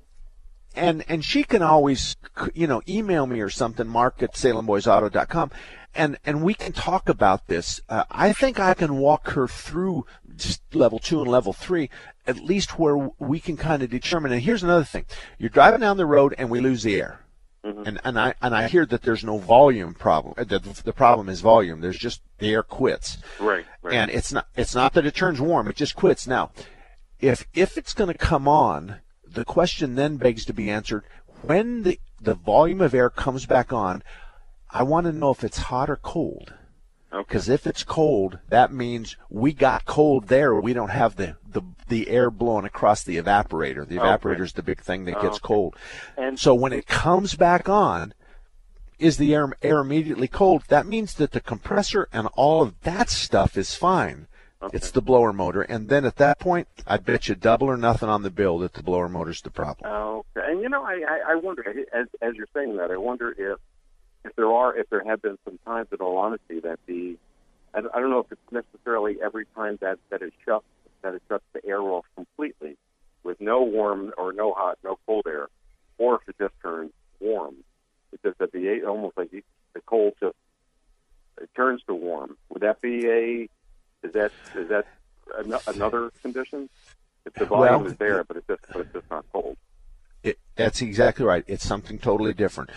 and 0.76 1.04
and 1.08 1.24
she 1.24 1.44
can 1.44 1.62
always 1.62 2.16
you 2.54 2.68
know 2.68 2.82
email 2.88 3.26
me 3.28 3.40
or 3.42 3.50
something 3.50 3.88
mark 3.88 4.22
at 4.24 4.34
salemboysauto.com 4.34 5.52
and 5.96 6.18
and 6.26 6.44
we 6.44 6.54
can 6.54 6.72
talk 6.72 7.08
about 7.10 7.48
this 7.48 7.82
uh, 7.90 8.04
i 8.10 8.34
think 8.34 8.60
i 8.60 8.74
can 8.74 8.98
walk 8.98 9.30
her 9.32 9.48
through 9.48 10.06
level 10.74 10.98
two 11.00 11.22
and 11.22 11.30
level 11.30 11.54
three 11.54 11.90
at 12.26 12.38
least 12.38 12.80
where 12.80 13.12
we 13.20 13.40
can 13.40 13.56
kind 13.56 13.84
of 13.84 13.90
determine 13.90 14.32
and 14.32 14.42
here's 14.42 14.64
another 14.64 14.84
thing 14.84 15.06
you're 15.38 15.50
driving 15.50 15.82
down 15.82 15.98
the 15.98 16.06
road 16.06 16.34
and 16.38 16.50
we 16.50 16.60
lose 16.60 16.82
the 16.84 17.00
air 17.00 17.20
Mm-hmm. 17.64 17.84
and 17.88 18.02
and 18.04 18.20
I 18.20 18.34
and 18.42 18.54
I 18.54 18.68
hear 18.68 18.86
that 18.86 19.04
there's 19.04 19.24
no 19.24 19.38
volume 19.38 19.94
problem. 19.94 20.34
The, 20.36 20.60
the 20.84 20.92
problem 20.92 21.30
is 21.30 21.40
volume. 21.40 21.80
There's 21.80 21.98
just 21.98 22.22
the 22.40 22.52
air 22.52 22.62
quits. 22.62 23.20
Right, 23.40 23.66
right. 23.82 23.96
And 23.96 24.12
it's 24.12 24.34
not 24.34 24.48
it's 24.58 24.76
not 24.76 24.94
that 24.94 25.06
it 25.06 25.16
turns 25.16 25.40
warm. 25.40 25.70
It 25.70 25.78
just 25.78 25.96
quits. 25.96 26.28
Now, 26.28 26.52
if 27.22 27.46
if 27.54 27.78
it's 27.78 27.94
going 27.94 28.12
to 28.12 28.18
come 28.18 28.50
on, 28.50 28.98
the 29.26 29.46
question 29.46 29.96
then 29.96 30.18
begs 30.18 30.44
to 30.46 30.54
be 30.54 30.70
answered: 30.70 31.06
when 31.42 31.84
the 31.84 32.02
the 32.20 32.34
volume 32.34 32.82
of 32.82 32.94
air 32.94 33.10
comes 33.10 33.46
back 33.46 33.72
on, 33.72 34.04
I 34.70 34.84
want 34.84 35.06
to 35.06 35.14
know 35.14 35.32
if 35.32 35.44
it's 35.44 35.58
hot 35.58 35.90
or 35.90 35.96
cold. 35.96 36.54
Because 37.20 37.48
if 37.50 37.68
it's 37.68 37.84
cold, 37.84 38.40
that 38.50 38.74
means 38.74 39.16
we 39.30 39.54
got 39.54 39.86
cold 39.86 40.28
there. 40.28 40.56
We 40.56 40.74
don't 40.74 40.90
have 40.90 41.16
the, 41.16 41.38
the, 41.48 41.62
the 41.88 42.10
air 42.10 42.32
blowing 42.32 42.66
across 42.66 43.04
the 43.04 43.18
evaporator. 43.18 43.88
The 43.88 43.98
evaporator 43.98 44.42
is 44.42 44.54
the 44.54 44.64
big 44.64 44.82
thing 44.82 45.06
that 45.06 45.22
gets 45.22 45.36
Okay. 45.38 45.40
cold. 45.48 45.76
And- 46.18 46.40
so 46.40 46.54
when 46.56 46.74
it 46.74 46.88
comes 46.88 47.36
back 47.36 47.70
on, 47.70 48.14
is 49.00 49.18
the 49.18 49.34
air, 49.36 49.52
air 49.62 49.80
immediately 49.80 50.28
cold? 50.28 50.64
That 50.70 50.86
means 50.88 51.14
that 51.16 51.32
the 51.32 51.42
compressor 51.42 52.08
and 52.14 52.28
all 52.34 52.62
of 52.62 52.80
that 52.82 53.10
stuff 53.10 53.58
is 53.58 53.76
fine. 53.76 54.28
It's 54.72 54.92
the 54.92 55.02
blower 55.02 55.34
motor, 55.34 55.62
and 55.62 55.90
then 55.90 56.06
at 56.06 56.16
that 56.16 56.40
point, 56.40 56.70
I 56.88 56.96
bet 56.96 57.28
you 57.28 57.36
double 57.36 57.68
or 57.68 57.76
nothing 57.76 58.08
on 58.08 58.22
the 58.22 58.30
bill 58.30 58.60
that 58.60 58.72
the 58.72 58.82
blower 58.82 59.10
motor's 59.10 59.42
the 59.42 59.50
problem. 59.50 59.92
Okay, 59.92 60.50
and 60.50 60.62
you 60.62 60.70
know, 60.70 60.84
I, 60.86 61.02
I, 61.06 61.32
I 61.34 61.36
wonder 61.36 61.66
as 61.94 62.08
as 62.22 62.36
you're 62.36 62.48
saying 62.54 62.78
that, 62.78 62.90
I 62.90 62.96
wonder 62.96 63.36
if 63.38 63.60
if 64.26 64.36
there 64.36 64.52
are 64.52 64.76
if 64.78 64.90
there 64.90 65.04
have 65.04 65.22
been 65.22 65.38
some 65.46 65.60
times, 65.66 65.88
in 65.92 65.98
all 66.00 66.18
honesty, 66.18 66.60
that 66.62 66.80
the 66.86 67.18
I, 67.74 67.82
don't- 67.82 68.10
know 68.12 68.20
if 68.20 68.32
it's 68.32 68.52
necessarily 68.52 69.18
every 69.24 69.46
time 69.56 69.78
that 69.82 70.00
that 70.10 70.22
it 70.22 70.34
shuts 70.46 70.66
that 71.02 71.14
it 71.16 71.22
shuts 71.28 71.44
the 71.54 71.66
air 71.66 71.82
off 71.82 72.06
completely 72.16 72.78
with 73.24 73.40
no 73.42 73.64
warm 73.64 74.14
or 74.18 74.32
no 74.34 74.54
hot, 74.54 74.78
no 74.84 74.98
cold 75.06 75.26
air, 75.28 75.48
or 75.98 76.16
if 76.16 76.30
it 76.30 76.36
just 76.40 76.54
turns 76.62 76.92
warm. 77.20 77.56
It's 78.12 78.22
just 78.24 78.38
that 78.40 78.52
the 78.52 78.84
almost 78.84 79.18
like 79.18 79.32
the 79.32 79.82
cold 79.86 80.14
just 80.20 80.36
it 81.42 81.50
turns 81.56 81.82
to 81.88 81.94
warm. 81.96 82.38
Would 82.50 82.62
that 82.62 82.80
be 82.82 83.08
a 83.08 83.50
is 84.06 84.14
that 84.14 84.32
is 84.56 84.70
that 84.70 84.86
an, 85.38 85.56
another 85.68 86.12
condition? 86.22 86.70
If 87.26 87.34
the 87.36 87.46
volume 87.46 87.84
Well- 87.84 87.92
is 87.92 87.98
there, 87.98 88.24
but 88.24 88.38
it's 88.38 88.48
just 88.48 88.62
but 88.72 88.82
it's 88.82 88.94
just 88.94 89.10
not 89.10 89.26
cold. 89.34 89.58
It, 90.24 90.40
that's 90.56 90.82
exactly 90.82 91.26
right. 91.26 91.44
It's 91.48 91.66
something 91.68 92.00
totally 92.00 92.34
different. 92.34 92.70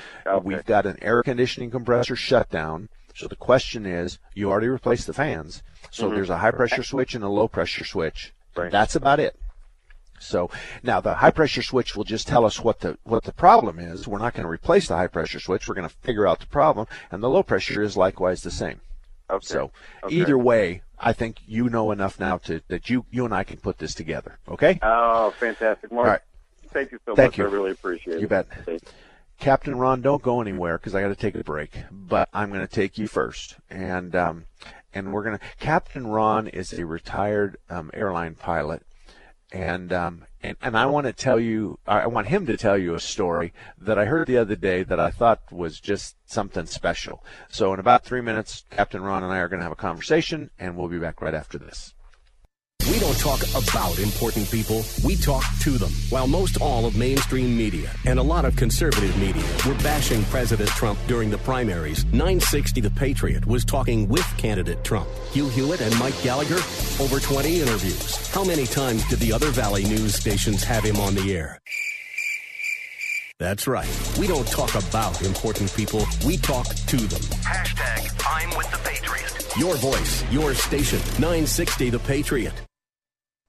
We've 0.43 0.65
got 0.65 0.87
an 0.87 0.99
air 1.03 1.23
conditioning 1.23 1.71
compressor 1.71 2.17
shutdown. 2.17 2.89
So 3.15 3.29
the 3.29 3.37
question 3.37 3.87
is, 3.87 4.19
you 4.35 4.51
already 4.51 4.69
replaced 4.69 5.07
the 5.07 5.15
fans. 5.15 5.63
So 5.91 6.11
Mhm. 6.11 6.15
there's 6.17 6.31
a 6.31 6.39
high 6.39 6.51
pressure 6.51 6.83
switch 6.83 7.15
and 7.15 7.25
a 7.25 7.29
low 7.29 7.49
pressure 7.49 7.85
switch. 7.85 8.35
That's 8.55 8.95
about 8.97 9.21
it. 9.21 9.39
So 10.19 10.51
now 10.83 11.01
the 11.01 11.15
high 11.17 11.31
pressure 11.31 11.63
switch 11.63 11.95
will 11.95 12.05
just 12.05 12.27
tell 12.27 12.45
us 12.47 12.61
what 12.61 12.81
the 12.81 12.99
what 13.05 13.25
the 13.25 13.33
problem 13.33 13.79
is. 13.79 14.09
We're 14.09 14.19
not 14.19 14.33
going 14.35 14.45
to 14.45 14.51
replace 14.51 14.89
the 14.89 14.97
high 14.97 15.07
pressure 15.09 15.39
switch. 15.41 15.69
We're 15.69 15.75
going 15.75 15.89
to 15.89 15.95
figure 15.95 16.27
out 16.27 16.41
the 16.41 16.47
problem, 16.47 16.87
and 17.11 17.23
the 17.23 17.29
low 17.29 17.43
pressure 17.43 17.83
is 17.83 17.97
likewise 17.99 18.43
the 18.43 18.51
same. 18.51 18.81
Okay. 19.29 19.47
So 19.47 19.73
Okay. 20.05 20.15
either 20.15 20.39
way, 20.39 20.83
I 20.99 21.13
think 21.13 21.41
you 21.47 21.69
know 21.69 21.91
enough 21.91 22.19
now 22.19 22.39
to 22.39 22.63
that 22.69 22.89
you 22.89 23.05
you 23.11 23.25
and 23.27 23.35
I 23.35 23.45
can 23.45 23.59
put 23.59 23.77
this 23.79 23.95
together. 23.95 24.39
Okay. 24.49 24.79
Oh, 24.83 25.33
fantastic, 25.33 25.93
Mark. 25.93 26.07
All 26.07 26.13
right. 26.13 26.23
Thank 26.77 26.93
you 26.93 26.99
so 27.07 27.15
Thank 27.15 27.33
much. 27.33 27.39
you. 27.39 27.45
I 27.45 27.49
really 27.49 27.71
appreciate 27.71 28.19
it. 28.19 28.21
You 28.21 28.29
bet. 28.29 28.47
Captain 29.39 29.79
Ron, 29.79 30.03
don't 30.03 30.23
go 30.23 30.43
anywhere 30.43 30.77
because 30.77 30.95
I 30.95 31.01
got 31.01 31.09
to 31.09 31.17
take 31.17 31.35
a 31.35 31.43
break. 31.43 31.71
But 31.91 32.29
I'm 32.35 32.51
going 32.51 32.61
to 32.61 32.67
take 32.67 32.99
you 32.99 33.09
first, 33.09 33.57
and 33.71 34.15
um, 34.15 34.45
and 34.93 35.11
we're 35.11 35.25
going 35.25 35.39
to. 35.39 35.45
Captain 35.59 36.07
Ron 36.07 36.49
is 36.49 36.75
a 36.75 36.85
retired 36.85 37.57
um, 37.71 37.91
airline 37.95 38.35
pilot, 38.35 38.83
and 39.51 39.91
um, 39.91 40.25
and 40.43 40.59
and 40.61 40.77
I 40.77 40.85
want 40.85 41.07
to 41.07 41.15
tell 41.15 41.41
you, 41.41 41.79
I 41.87 42.09
want 42.09 42.27
him 42.27 42.45
to 42.45 42.59
tell 42.59 42.77
you 42.77 42.95
a 42.95 43.01
story 43.01 43.55
that 43.81 43.99
I 43.99 44.05
heard 44.05 44.27
the 44.27 44.37
other 44.37 44.57
day 44.57 44.83
that 44.83 45.01
I 45.01 45.11
thought 45.11 45.51
was 45.51 45.81
just 45.81 46.17
something 46.27 46.67
special. 46.67 47.25
So 47.49 47.73
in 47.73 47.81
about 47.81 48.05
three 48.05 48.21
minutes, 48.21 48.65
Captain 48.71 49.03
Ron 49.03 49.23
and 49.23 49.33
I 49.33 49.39
are 49.39 49.49
going 49.49 49.61
to 49.61 49.65
have 49.65 49.73
a 49.73 49.77
conversation, 49.77 50.51
and 50.59 50.77
we'll 50.77 50.89
be 50.89 50.99
back 50.99 51.23
right 51.23 51.35
after 51.35 51.57
this. 51.57 51.95
We 52.89 53.01
don't 53.01 53.19
talk 53.19 53.41
about 53.57 53.99
important 53.99 54.49
people, 54.49 54.85
we 55.05 55.17
talk 55.17 55.43
to 55.63 55.71
them. 55.71 55.91
While 56.09 56.29
most 56.29 56.61
all 56.61 56.87
of 56.87 56.97
mainstream 56.97 57.57
media 57.57 57.91
and 58.05 58.21
a 58.21 58.23
lot 58.23 58.45
of 58.45 58.55
conservative 58.55 59.17
media 59.19 59.43
were 59.67 59.75
bashing 59.83 60.23
President 60.27 60.69
Trump 60.71 60.97
during 61.09 61.29
the 61.29 61.39
primaries, 61.39 62.05
960 62.07 62.81
The 62.81 62.91
Patriot 62.91 63.45
was 63.45 63.65
talking 63.65 64.07
with 64.07 64.25
candidate 64.37 64.85
Trump. 64.85 65.09
Hugh 65.33 65.49
Hewitt 65.49 65.81
and 65.81 65.99
Mike 65.99 66.15
Gallagher, 66.23 66.61
over 67.01 67.19
20 67.19 67.61
interviews. 67.61 68.29
How 68.29 68.45
many 68.45 68.67
times 68.67 69.05
did 69.09 69.19
the 69.19 69.33
other 69.33 69.49
Valley 69.49 69.83
news 69.85 70.15
stations 70.15 70.63
have 70.63 70.85
him 70.85 71.01
on 71.01 71.17
the 71.17 71.37
air? 71.37 71.61
That's 73.41 73.67
right. 73.67 74.17
We 74.17 74.29
don't 74.29 74.47
talk 74.47 74.77
about 74.77 75.21
important 75.23 75.75
people, 75.75 76.07
we 76.25 76.37
talk 76.37 76.69
to 76.69 76.97
them. 76.97 77.21
Hashtag 77.43 78.25
I'm 78.31 78.57
with 78.57 78.71
the 78.71 78.79
Patriot. 78.79 79.57
Your 79.59 79.75
voice, 79.77 80.25
your 80.31 80.55
station, 80.55 81.01
960 81.19 81.91
The 81.91 81.99
Patriot. 81.99 82.55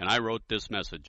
and 0.00 0.08
I 0.08 0.18
wrote 0.18 0.42
this 0.48 0.70
message. 0.70 1.06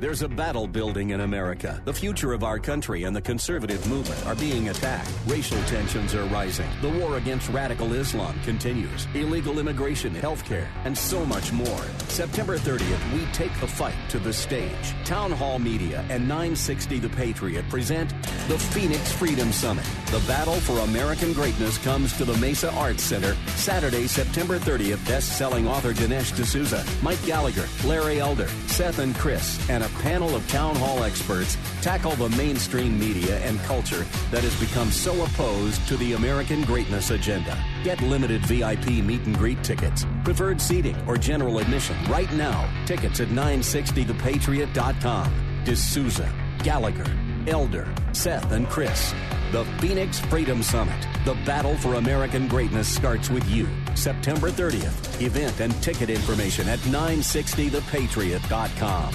There's 0.00 0.22
a 0.22 0.28
battle 0.28 0.68
building 0.68 1.10
in 1.10 1.22
America. 1.22 1.82
The 1.84 1.92
future 1.92 2.32
of 2.32 2.44
our 2.44 2.60
country 2.60 3.02
and 3.02 3.16
the 3.16 3.20
conservative 3.20 3.84
movement 3.88 4.24
are 4.26 4.36
being 4.36 4.68
attacked. 4.68 5.10
Racial 5.26 5.60
tensions 5.64 6.14
are 6.14 6.24
rising. 6.26 6.70
The 6.82 6.88
war 6.88 7.16
against 7.16 7.48
radical 7.48 7.92
Islam 7.94 8.38
continues. 8.44 9.08
Illegal 9.14 9.58
immigration, 9.58 10.14
healthcare, 10.14 10.68
and 10.84 10.96
so 10.96 11.26
much 11.26 11.50
more. 11.50 11.82
September 12.06 12.58
30th, 12.58 13.12
we 13.12 13.26
take 13.32 13.52
the 13.58 13.66
fight 13.66 13.96
to 14.10 14.20
the 14.20 14.32
stage. 14.32 14.94
Town 15.04 15.32
Hall 15.32 15.58
Media 15.58 16.04
and 16.10 16.28
960 16.28 17.00
The 17.00 17.08
Patriot 17.08 17.68
present 17.68 18.10
the 18.46 18.56
Phoenix 18.56 19.10
Freedom 19.10 19.50
Summit. 19.50 19.84
The 20.12 20.22
battle 20.28 20.60
for 20.60 20.78
American 20.84 21.32
greatness 21.32 21.76
comes 21.78 22.16
to 22.18 22.24
the 22.24 22.36
Mesa 22.38 22.70
Arts 22.74 23.02
Center 23.02 23.36
Saturday, 23.56 24.06
September 24.06 24.60
30th. 24.60 25.04
Best-selling 25.08 25.66
author 25.66 25.92
Dinesh 25.92 26.36
D'Souza, 26.40 26.86
Mike 27.02 27.24
Gallagher, 27.26 27.66
Larry 27.84 28.20
Elder, 28.20 28.46
Seth 28.68 29.00
and 29.00 29.12
Chris, 29.16 29.58
and 29.68 29.87
a 29.88 30.02
panel 30.02 30.34
of 30.34 30.46
town 30.48 30.74
hall 30.76 31.02
experts 31.02 31.56
tackle 31.80 32.12
the 32.12 32.28
mainstream 32.30 32.98
media 32.98 33.38
and 33.40 33.58
culture 33.60 34.04
that 34.30 34.42
has 34.42 34.58
become 34.60 34.90
so 34.90 35.24
opposed 35.24 35.86
to 35.88 35.96
the 35.96 36.12
American 36.14 36.62
greatness 36.62 37.10
agenda. 37.10 37.56
Get 37.84 38.00
limited 38.02 38.44
VIP 38.46 38.86
meet 39.04 39.22
and 39.22 39.36
greet 39.36 39.62
tickets, 39.64 40.06
preferred 40.24 40.60
seating, 40.60 40.96
or 41.06 41.16
general 41.16 41.58
admission 41.58 41.96
right 42.04 42.32
now. 42.34 42.68
Tickets 42.86 43.20
at 43.20 43.28
960thepatriot.com. 43.28 45.62
D'Souza, 45.64 46.32
Gallagher, 46.62 47.10
Elder, 47.46 47.88
Seth, 48.12 48.52
and 48.52 48.68
Chris. 48.68 49.14
The 49.52 49.64
Phoenix 49.80 50.20
Freedom 50.20 50.62
Summit. 50.62 51.06
The 51.24 51.34
battle 51.46 51.76
for 51.76 51.94
American 51.94 52.48
greatness 52.48 52.88
starts 52.88 53.30
with 53.30 53.48
you. 53.48 53.66
September 53.94 54.50
30th. 54.50 55.22
Event 55.22 55.60
and 55.60 55.72
ticket 55.82 56.10
information 56.10 56.68
at 56.68 56.78
960thepatriot.com. 56.80 59.14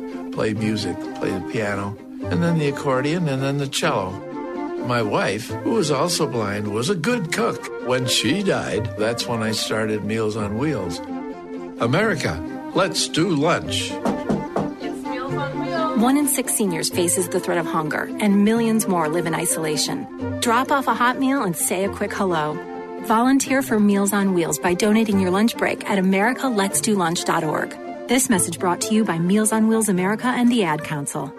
play 0.31 0.53
music, 0.53 0.97
play 1.15 1.31
the 1.31 1.49
piano, 1.51 1.97
and 2.23 2.41
then 2.41 2.57
the 2.57 2.69
accordion, 2.69 3.27
and 3.27 3.41
then 3.41 3.57
the 3.57 3.67
cello. 3.67 4.11
My 4.85 5.01
wife, 5.01 5.49
who 5.49 5.71
was 5.71 5.91
also 5.91 6.27
blind, 6.27 6.73
was 6.73 6.89
a 6.89 6.95
good 6.95 7.31
cook. 7.31 7.67
When 7.87 8.07
she 8.07 8.41
died, 8.41 8.89
that's 8.97 9.27
when 9.27 9.43
I 9.43 9.51
started 9.51 10.03
Meals 10.03 10.35
on 10.35 10.57
Wheels. 10.57 10.99
America, 11.79 12.39
let's 12.73 13.07
do 13.07 13.29
lunch. 13.29 13.91
One 16.01 16.17
in 16.17 16.27
six 16.27 16.55
seniors 16.55 16.89
faces 16.89 17.29
the 17.29 17.39
threat 17.39 17.59
of 17.59 17.67
hunger, 17.67 18.09
and 18.19 18.43
millions 18.43 18.87
more 18.87 19.07
live 19.07 19.27
in 19.27 19.35
isolation. 19.35 20.07
Drop 20.39 20.71
off 20.71 20.87
a 20.87 20.95
hot 20.95 21.19
meal 21.19 21.43
and 21.43 21.55
say 21.55 21.85
a 21.85 21.89
quick 21.89 22.11
hello. 22.11 22.57
Volunteer 23.03 23.61
for 23.61 23.79
Meals 23.79 24.13
on 24.13 24.33
Wheels 24.33 24.57
by 24.57 24.73
donating 24.73 25.19
your 25.19 25.31
lunch 25.31 25.55
break 25.57 25.87
at 25.89 25.99
americaletsdolunch.org. 25.99 27.90
This 28.11 28.29
message 28.29 28.59
brought 28.59 28.81
to 28.81 28.93
you 28.93 29.05
by 29.05 29.19
Meals 29.19 29.53
on 29.53 29.69
Wheels 29.69 29.87
America 29.87 30.27
and 30.27 30.51
the 30.51 30.65
Ad 30.65 30.83
Council. 30.83 31.33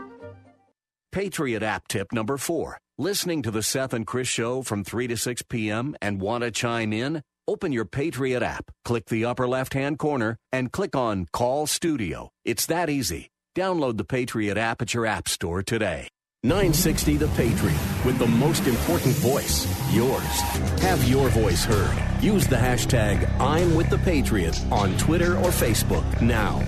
Patriot 1.12 1.62
app 1.62 1.86
tip 1.86 2.14
number 2.14 2.38
four. 2.38 2.78
Listening 2.96 3.42
to 3.42 3.50
the 3.50 3.62
Seth 3.62 3.92
and 3.92 4.06
Chris 4.06 4.26
show 4.26 4.62
from 4.62 4.82
3 4.82 5.06
to 5.08 5.18
6 5.18 5.42
p.m. 5.50 5.94
and 6.00 6.18
want 6.18 6.44
to 6.44 6.50
chime 6.50 6.94
in? 6.94 7.20
Open 7.46 7.72
your 7.72 7.84
Patriot 7.84 8.42
app, 8.42 8.70
click 8.86 9.04
the 9.10 9.22
upper 9.22 9.46
left 9.46 9.74
hand 9.74 9.98
corner, 9.98 10.38
and 10.50 10.72
click 10.72 10.96
on 10.96 11.26
Call 11.30 11.66
Studio. 11.66 12.30
It's 12.42 12.64
that 12.64 12.88
easy. 12.88 13.28
Download 13.54 13.98
the 13.98 14.06
Patriot 14.06 14.56
app 14.56 14.80
at 14.80 14.94
your 14.94 15.04
app 15.04 15.28
store 15.28 15.62
today. 15.62 16.08
960 16.44 17.18
The 17.18 17.28
Patriot, 17.28 17.78
with 18.04 18.18
the 18.18 18.26
most 18.26 18.66
important 18.66 19.14
voice, 19.14 19.64
yours. 19.94 20.40
Have 20.80 21.04
your 21.04 21.28
voice 21.28 21.64
heard. 21.64 21.96
Use 22.20 22.48
the 22.48 22.56
hashtag 22.56 23.30
I'm 23.38 23.76
with 23.76 23.88
the 23.90 23.98
Patriot 23.98 24.60
on 24.72 24.96
Twitter 24.96 25.36
or 25.36 25.50
Facebook 25.50 26.20
now. 26.20 26.60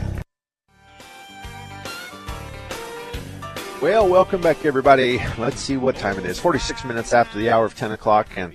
Well, 3.83 4.09
welcome 4.09 4.41
back, 4.41 4.65
everybody. 4.65 5.21
Let's 5.39 5.61
see 5.61 5.77
what 5.77 5.97
time 5.97 6.21
it 6.21 6.25
is. 6.25 6.39
46 6.39 6.85
minutes 6.85 7.13
after 7.13 7.37
the 7.37 7.51
hour 7.51 7.65
of 7.65 7.75
10 7.75 7.91
o'clock. 7.91 8.29
And, 8.37 8.55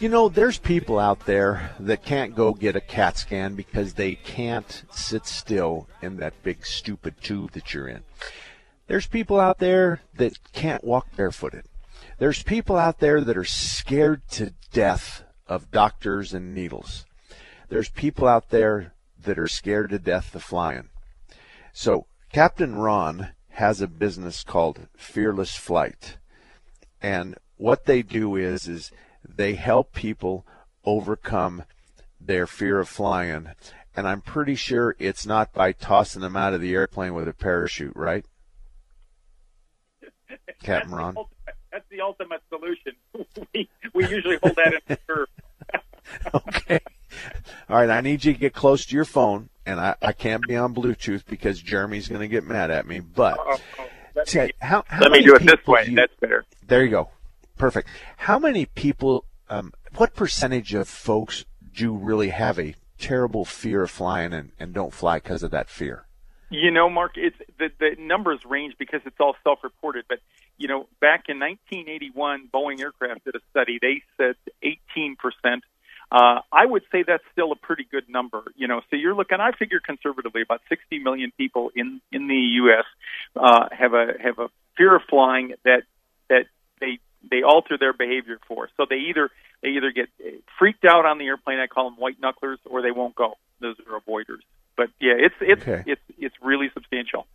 you 0.00 0.08
know, 0.08 0.30
there's 0.30 0.56
people 0.56 0.98
out 0.98 1.26
there 1.26 1.72
that 1.80 2.02
can't 2.02 2.34
go 2.34 2.54
get 2.54 2.76
a 2.76 2.80
CAT 2.80 3.18
scan 3.18 3.56
because 3.56 3.92
they 3.92 4.14
can't 4.14 4.84
sit 4.90 5.26
still 5.26 5.86
in 6.00 6.16
that 6.16 6.42
big, 6.42 6.64
stupid 6.64 7.20
tube 7.20 7.52
that 7.52 7.74
you're 7.74 7.88
in. 7.88 8.04
There's 8.86 9.06
people 9.06 9.40
out 9.40 9.58
there 9.58 10.00
that 10.14 10.38
can't 10.52 10.84
walk 10.84 11.14
barefooted. 11.16 11.64
There's 12.18 12.42
people 12.42 12.76
out 12.76 13.00
there 13.00 13.20
that 13.20 13.36
are 13.36 13.44
scared 13.44 14.22
to 14.32 14.54
death 14.72 15.24
of 15.46 15.70
doctors 15.70 16.32
and 16.32 16.54
needles. 16.54 17.04
There's 17.68 17.88
people 17.88 18.28
out 18.28 18.50
there 18.50 18.94
that 19.22 19.38
are 19.38 19.48
scared 19.48 19.90
to 19.90 19.98
death 19.98 20.34
of 20.34 20.42
flying. 20.42 20.88
So, 21.72 22.06
Captain 22.32 22.76
Ron 22.76 23.30
has 23.50 23.80
a 23.80 23.88
business 23.88 24.44
called 24.44 24.86
Fearless 24.96 25.56
Flight. 25.56 26.18
And 27.02 27.36
what 27.56 27.86
they 27.86 28.02
do 28.02 28.36
is 28.36 28.68
is 28.68 28.92
they 29.26 29.54
help 29.54 29.92
people 29.92 30.46
overcome 30.84 31.64
their 32.20 32.46
fear 32.46 32.78
of 32.78 32.88
flying. 32.88 33.48
And 33.96 34.06
I'm 34.06 34.20
pretty 34.20 34.54
sure 34.54 34.94
it's 34.98 35.26
not 35.26 35.52
by 35.52 35.72
tossing 35.72 36.22
them 36.22 36.36
out 36.36 36.54
of 36.54 36.60
the 36.60 36.74
airplane 36.74 37.14
with 37.14 37.28
a 37.28 37.32
parachute, 37.32 37.96
right? 37.96 38.24
Captain 40.66 40.92
Ron. 40.94 41.14
That's 41.14 41.84
the 41.90 42.00
ultimate, 42.00 42.40
that's 42.40 42.40
the 42.50 43.20
ultimate 43.20 43.32
solution. 43.32 43.46
we, 43.54 43.68
we 43.94 44.08
usually 44.08 44.38
hold 44.42 44.56
that 44.56 44.74
in 44.88 44.96
reserve. 45.08 45.28
okay. 46.34 46.80
All 47.68 47.76
right, 47.76 47.90
I 47.90 48.00
need 48.00 48.24
you 48.24 48.32
to 48.34 48.38
get 48.38 48.52
close 48.54 48.84
to 48.86 48.94
your 48.94 49.04
phone, 49.04 49.48
and 49.64 49.80
I, 49.80 49.94
I 50.02 50.12
can't 50.12 50.46
be 50.46 50.56
on 50.56 50.74
Bluetooth 50.74 51.24
because 51.26 51.60
Jeremy's 51.60 52.08
going 52.08 52.20
to 52.20 52.28
get 52.28 52.44
mad 52.44 52.70
at 52.70 52.86
me. 52.86 53.00
But 53.00 53.38
Oh, 53.40 53.58
let 54.14 54.26
Ted, 54.26 54.48
me, 54.48 54.52
how, 54.60 54.84
how 54.86 55.00
let 55.00 55.12
me 55.12 55.22
do 55.22 55.34
it 55.34 55.44
this 55.46 55.66
way. 55.66 55.86
you- 55.88 55.96
That's 55.96 56.14
better. 56.20 56.44
There 56.66 56.82
you 56.84 56.90
go. 56.90 57.10
Perfect. 57.56 57.88
How 58.18 58.38
many 58.38 58.66
people, 58.66 59.24
um, 59.48 59.72
what 59.96 60.14
percentage 60.14 60.74
of 60.74 60.88
folks 60.88 61.44
do 61.74 61.94
really 61.94 62.28
have 62.28 62.58
a 62.58 62.74
terrible 62.98 63.44
fear 63.44 63.82
of 63.82 63.90
flying 63.90 64.32
and, 64.32 64.52
and 64.60 64.74
don't 64.74 64.92
fly 64.92 65.16
because 65.18 65.42
of 65.42 65.50
that 65.52 65.68
fear? 65.70 66.04
You 66.50 66.70
know, 66.70 66.88
Mark, 66.88 67.12
it's 67.16 67.36
the 67.58 67.70
the 67.80 67.96
numbers 67.98 68.38
range 68.48 68.74
because 68.78 69.00
it's 69.04 69.16
all 69.18 69.34
self-reported. 69.42 70.04
But 70.08 70.20
you 70.58 70.68
know, 70.68 70.86
back 71.00 71.24
in 71.28 71.38
1981, 71.38 72.48
Boeing 72.52 72.80
Aircraft 72.80 73.24
did 73.24 73.34
a 73.34 73.40
study. 73.50 73.78
They 73.80 74.02
said 74.16 74.36
18 74.62 75.16
percent. 75.16 75.64
Uh, 76.10 76.40
I 76.52 76.64
would 76.64 76.82
say 76.92 77.02
that's 77.04 77.24
still 77.32 77.50
a 77.50 77.56
pretty 77.56 77.84
good 77.90 78.08
number. 78.08 78.44
You 78.54 78.68
know, 78.68 78.80
so 78.90 78.96
you're 78.96 79.14
looking. 79.14 79.38
I 79.40 79.50
figure 79.52 79.80
conservatively, 79.84 80.42
about 80.42 80.60
60 80.68 81.00
million 81.00 81.32
people 81.36 81.70
in 81.74 82.00
in 82.12 82.28
the 82.28 82.40
U.S. 82.62 82.84
Uh, 83.34 83.68
have 83.72 83.92
a 83.92 84.12
have 84.22 84.38
a 84.38 84.48
fear 84.76 84.94
of 84.94 85.02
flying 85.10 85.54
that 85.64 85.82
that 86.28 86.46
they 86.80 87.00
they 87.28 87.42
alter 87.42 87.76
their 87.78 87.92
behavior 87.92 88.38
for. 88.46 88.68
So 88.76 88.86
they 88.88 88.96
either 89.10 89.30
they 89.62 89.70
either 89.70 89.90
get 89.90 90.08
freaked 90.58 90.84
out 90.84 91.06
on 91.06 91.18
the 91.18 91.26
airplane. 91.26 91.58
I 91.58 91.66
call 91.66 91.90
them 91.90 91.98
white 91.98 92.20
knucklers, 92.20 92.58
or 92.64 92.82
they 92.82 92.92
won't 92.92 93.16
go. 93.16 93.34
Those 93.60 93.76
are 93.90 93.98
avoiders. 94.00 94.42
But 94.76 94.90
yeah, 95.00 95.14
it's 95.16 95.34
it's 95.40 95.62
Okay. 95.62 95.82
it's 95.86 96.02
it's 96.18 96.34
really 96.40 96.70
substantial. 96.72 97.26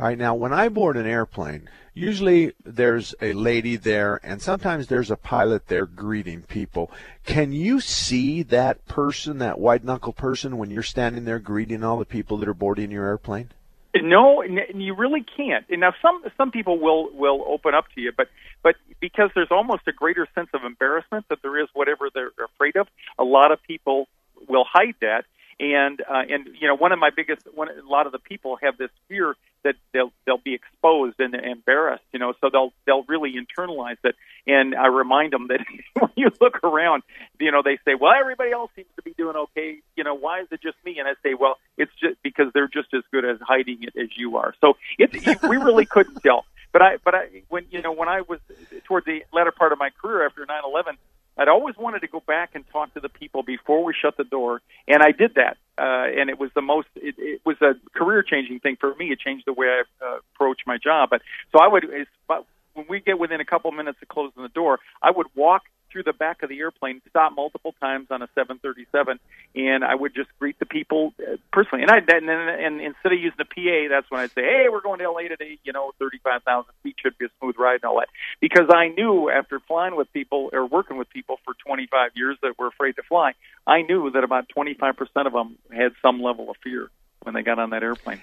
All 0.00 0.06
right, 0.06 0.16
now 0.18 0.32
when 0.36 0.52
I 0.52 0.68
board 0.68 0.96
an 0.96 1.06
airplane, 1.06 1.68
usually 1.92 2.52
there's 2.64 3.16
a 3.20 3.32
lady 3.32 3.74
there, 3.74 4.20
and 4.22 4.40
sometimes 4.40 4.86
there's 4.86 5.10
a 5.10 5.16
pilot 5.16 5.66
there 5.66 5.86
greeting 5.86 6.42
people. 6.42 6.92
Can 7.26 7.52
you 7.52 7.80
see 7.80 8.44
that 8.44 8.86
person, 8.86 9.38
that 9.38 9.58
white 9.58 9.82
knuckle 9.82 10.12
person, 10.12 10.56
when 10.56 10.70
you're 10.70 10.84
standing 10.84 11.24
there 11.24 11.40
greeting 11.40 11.82
all 11.82 11.98
the 11.98 12.04
people 12.04 12.36
that 12.38 12.48
are 12.48 12.54
boarding 12.54 12.92
your 12.92 13.06
airplane? 13.06 13.50
No, 13.96 14.44
you 14.44 14.94
really 14.94 15.24
can't. 15.36 15.64
And 15.68 15.80
now 15.80 15.92
some 16.00 16.22
some 16.36 16.52
people 16.52 16.78
will 16.78 17.10
will 17.12 17.44
open 17.48 17.74
up 17.74 17.86
to 17.96 18.00
you, 18.00 18.12
but 18.16 18.28
but 18.62 18.76
because 19.00 19.30
there's 19.34 19.50
almost 19.50 19.82
a 19.88 19.92
greater 19.92 20.28
sense 20.34 20.50
of 20.54 20.62
embarrassment 20.62 21.24
that 21.30 21.42
there 21.42 21.60
is 21.60 21.68
whatever 21.72 22.08
they're 22.14 22.30
afraid 22.44 22.76
of, 22.76 22.86
a 23.18 23.24
lot 23.24 23.50
of 23.50 23.60
people 23.64 24.06
will 24.48 24.64
hide 24.70 24.94
that. 25.00 25.24
And 25.60 26.00
uh, 26.00 26.22
and 26.28 26.48
you 26.60 26.68
know 26.68 26.76
one 26.76 26.92
of 26.92 26.98
my 26.98 27.10
biggest 27.14 27.42
one 27.54 27.68
a 27.68 27.88
lot 27.88 28.06
of 28.06 28.12
the 28.12 28.18
people 28.18 28.56
have 28.62 28.76
this 28.78 28.90
fear 29.08 29.34
that 29.64 29.74
they'll 29.92 30.12
they'll 30.24 30.38
be 30.38 30.54
exposed 30.54 31.16
and 31.18 31.34
embarrassed 31.34 32.04
you 32.12 32.18
know 32.18 32.32
so 32.40 32.48
they'll 32.50 32.72
they'll 32.86 33.04
really 33.04 33.34
internalize 33.34 33.98
it. 34.04 34.14
And 34.46 34.74
I 34.74 34.86
remind 34.86 35.32
them 35.32 35.48
that 35.48 35.60
when 35.94 36.10
you 36.16 36.30
look 36.40 36.62
around 36.62 37.02
you 37.40 37.50
know 37.50 37.62
they 37.64 37.78
say 37.84 37.94
well 37.94 38.12
everybody 38.18 38.52
else 38.52 38.70
seems 38.76 38.88
to 38.96 39.02
be 39.02 39.14
doing 39.16 39.36
okay. 39.36 39.78
You 39.96 40.04
know 40.04 40.14
why 40.14 40.40
is 40.40 40.48
it 40.50 40.62
just 40.62 40.76
me? 40.84 40.98
And 40.98 41.08
I 41.08 41.14
say 41.22 41.34
well 41.34 41.56
it's 41.76 41.92
just 42.00 42.22
because 42.22 42.46
they're 42.54 42.68
just 42.68 42.94
as 42.94 43.02
good 43.10 43.24
as 43.24 43.38
hiding 43.40 43.82
it 43.82 43.94
as 44.00 44.08
you 44.16 44.36
are. 44.36 44.54
So 44.60 44.76
it's 44.98 45.42
we 45.42 45.56
really 45.56 45.86
couldn't 45.86 46.22
tell. 46.22 46.44
But 46.72 46.82
I 46.82 46.96
but 47.04 47.14
I 47.14 47.42
when 47.48 47.66
you 47.70 47.82
know 47.82 47.92
when 47.92 48.08
I 48.08 48.20
was 48.20 48.40
toward 48.84 49.04
the 49.06 49.24
latter 49.32 49.52
part 49.52 49.72
of 49.72 49.78
my 49.78 49.90
career 50.00 50.24
after 50.24 50.46
9/11 50.46 50.96
I'd 51.38 51.48
always 51.48 51.76
wanted 51.76 52.00
to 52.00 52.08
go 52.08 52.20
back 52.26 52.50
and 52.54 52.64
talk 52.72 52.92
to 52.94 53.00
the 53.00 53.08
people 53.08 53.42
before 53.42 53.84
we 53.84 53.94
shut 53.94 54.16
the 54.16 54.24
door, 54.24 54.60
and 54.86 55.02
I 55.02 55.12
did 55.12 55.36
that. 55.36 55.56
Uh, 55.78 56.06
and 56.20 56.28
it 56.28 56.38
was 56.38 56.50
the 56.54 56.62
most. 56.62 56.88
It, 56.96 57.14
it 57.18 57.40
was 57.44 57.56
a 57.62 57.74
career 57.96 58.22
changing 58.22 58.58
thing 58.58 58.76
for 58.80 58.94
me. 58.96 59.12
It 59.12 59.20
changed 59.20 59.44
the 59.46 59.52
way 59.52 59.68
I 59.68 59.82
uh, 60.04 60.18
approach 60.34 60.62
my 60.66 60.76
job. 60.76 61.10
But 61.10 61.22
so 61.52 61.60
I 61.62 61.68
would, 61.68 61.84
it's, 61.84 62.10
but 62.26 62.44
when 62.74 62.86
we 62.88 62.98
get 63.00 63.18
within 63.18 63.40
a 63.40 63.44
couple 63.44 63.70
minutes 63.70 63.98
of 64.02 64.08
closing 64.08 64.42
the 64.42 64.48
door, 64.48 64.80
I 65.00 65.12
would 65.12 65.28
walk 65.36 65.62
through 65.90 66.04
the 66.04 66.12
back 66.12 66.42
of 66.42 66.48
the 66.48 66.58
airplane, 66.58 67.00
stop 67.08 67.32
multiple 67.34 67.74
times 67.80 68.08
on 68.10 68.22
a 68.22 68.28
737, 68.34 69.18
and 69.54 69.84
I 69.84 69.94
would 69.94 70.14
just 70.14 70.28
greet 70.38 70.58
the 70.58 70.66
people 70.66 71.12
uh, 71.20 71.36
personally. 71.52 71.82
And 71.82 71.90
I 71.90 71.98
and, 71.98 72.28
and, 72.28 72.50
and 72.50 72.80
instead 72.80 73.12
of 73.12 73.18
using 73.18 73.38
the 73.38 73.44
PA, 73.44 73.88
that's 73.94 74.10
when 74.10 74.20
I'd 74.20 74.32
say, 74.32 74.42
"Hey, 74.42 74.66
we're 74.70 74.80
going 74.80 74.98
to 75.00 75.10
LA 75.10 75.28
today. 75.28 75.58
You 75.64 75.72
know, 75.72 75.92
35,000 75.98 76.70
feet 76.82 76.96
should 77.02 77.16
be 77.18 77.26
a 77.26 77.28
smooth 77.40 77.56
ride 77.58 77.80
and 77.82 77.84
all 77.84 77.98
that." 77.98 78.08
Because 78.40 78.68
I 78.72 78.88
knew 78.88 79.30
after 79.30 79.60
flying 79.60 79.96
with 79.96 80.12
people 80.12 80.50
or 80.52 80.66
working 80.66 80.96
with 80.96 81.10
people 81.10 81.38
for 81.44 81.54
25 81.66 82.12
years 82.14 82.36
that 82.42 82.58
were 82.58 82.68
afraid 82.68 82.96
to 82.96 83.02
fly, 83.02 83.32
I 83.66 83.82
knew 83.82 84.10
that 84.10 84.24
about 84.24 84.46
25% 84.56 84.98
of 85.26 85.32
them 85.32 85.58
had 85.72 85.92
some 86.02 86.22
level 86.22 86.50
of 86.50 86.56
fear 86.62 86.90
when 87.22 87.34
they 87.34 87.42
got 87.42 87.58
on 87.58 87.70
that 87.70 87.82
airplane 87.82 88.22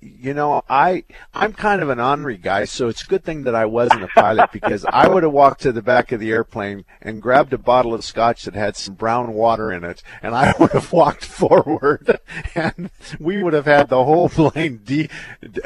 you 0.00 0.32
know, 0.32 0.62
I 0.68 1.04
I'm 1.34 1.52
kind 1.52 1.82
of 1.82 1.88
an 1.88 1.98
ornery 1.98 2.36
guy, 2.36 2.64
so 2.66 2.88
it's 2.88 3.02
a 3.02 3.06
good 3.06 3.24
thing 3.24 3.42
that 3.44 3.54
I 3.54 3.64
wasn't 3.64 4.04
a 4.04 4.08
pilot 4.08 4.52
because 4.52 4.84
I 4.84 5.08
would 5.08 5.24
have 5.24 5.32
walked 5.32 5.62
to 5.62 5.72
the 5.72 5.82
back 5.82 6.12
of 6.12 6.20
the 6.20 6.30
airplane 6.30 6.84
and 7.02 7.20
grabbed 7.20 7.52
a 7.52 7.58
bottle 7.58 7.94
of 7.94 8.04
scotch 8.04 8.44
that 8.44 8.54
had 8.54 8.76
some 8.76 8.94
brown 8.94 9.32
water 9.32 9.72
in 9.72 9.82
it, 9.84 10.02
and 10.22 10.34
I 10.34 10.54
would 10.60 10.70
have 10.72 10.92
walked 10.92 11.24
forward, 11.24 12.20
and 12.54 12.90
we 13.18 13.42
would 13.42 13.54
have 13.54 13.66
had 13.66 13.88
the 13.88 14.04
whole 14.04 14.28
plane. 14.28 14.80
De- 14.84 15.08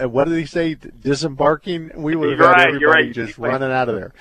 what 0.09 0.29
did 0.29 0.39
he 0.39 0.47
say? 0.47 0.75
Disembarking. 0.75 1.91
We 1.95 2.17
would 2.17 2.31
have 2.31 2.39
you're 2.39 2.49
had 2.49 2.55
right, 2.57 2.69
everybody 2.69 3.05
right. 3.07 3.13
just 3.15 3.37
running 3.39 3.71
out 3.71 3.89
of 3.91 3.97
there. 3.97 4.15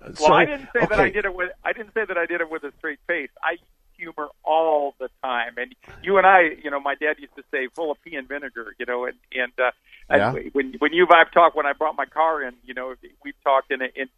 Well, 0.00 0.14
So, 0.16 0.32
I 0.32 0.44
didn't 0.46 0.68
say 0.72 0.86
that 0.88 0.98
I 0.98 1.10
did 1.10 1.24
it 1.24 1.34
with. 1.34 1.50
I 1.64 1.72
didn't 1.72 1.94
say 1.94 2.04
that 2.04 2.16
I 2.18 2.26
did 2.26 2.40
it 2.40 2.50
with 2.50 2.64
a 2.64 2.72
straight 2.78 2.98
face. 3.06 3.30
I 3.42 3.58
humor 4.00 4.28
all 4.44 4.94
the 4.98 5.08
time, 5.22 5.52
and 5.62 5.74
you 6.02 6.18
and 6.18 6.26
I, 6.26 6.40
you 6.64 6.70
know, 6.72 6.80
my 6.80 6.94
dad 6.94 7.16
used 7.18 7.36
to 7.36 7.44
say 7.52 7.68
full 7.74 7.90
of 7.92 7.98
pea 8.02 8.16
and 8.16 8.26
vinegar, 8.28 8.74
you 8.78 8.86
know, 8.86 9.04
and 9.04 9.16
and 9.32 9.52
uh, 9.58 9.70
Yeah. 10.10 10.32
I, 10.32 10.50
when 10.52 10.74
when 10.78 10.92
you 10.92 11.04
and 11.08 11.14
I've 11.20 11.32
talked 11.32 11.54
when 11.56 11.66
I 11.66 11.74
brought 11.74 11.96
my 11.96 12.06
car 12.06 12.42
in, 12.42 12.54
you 12.64 12.74
know, 12.74 12.94
we've 13.24 13.40
talked 13.44 13.70
in 13.70 13.80
in 13.82 14.08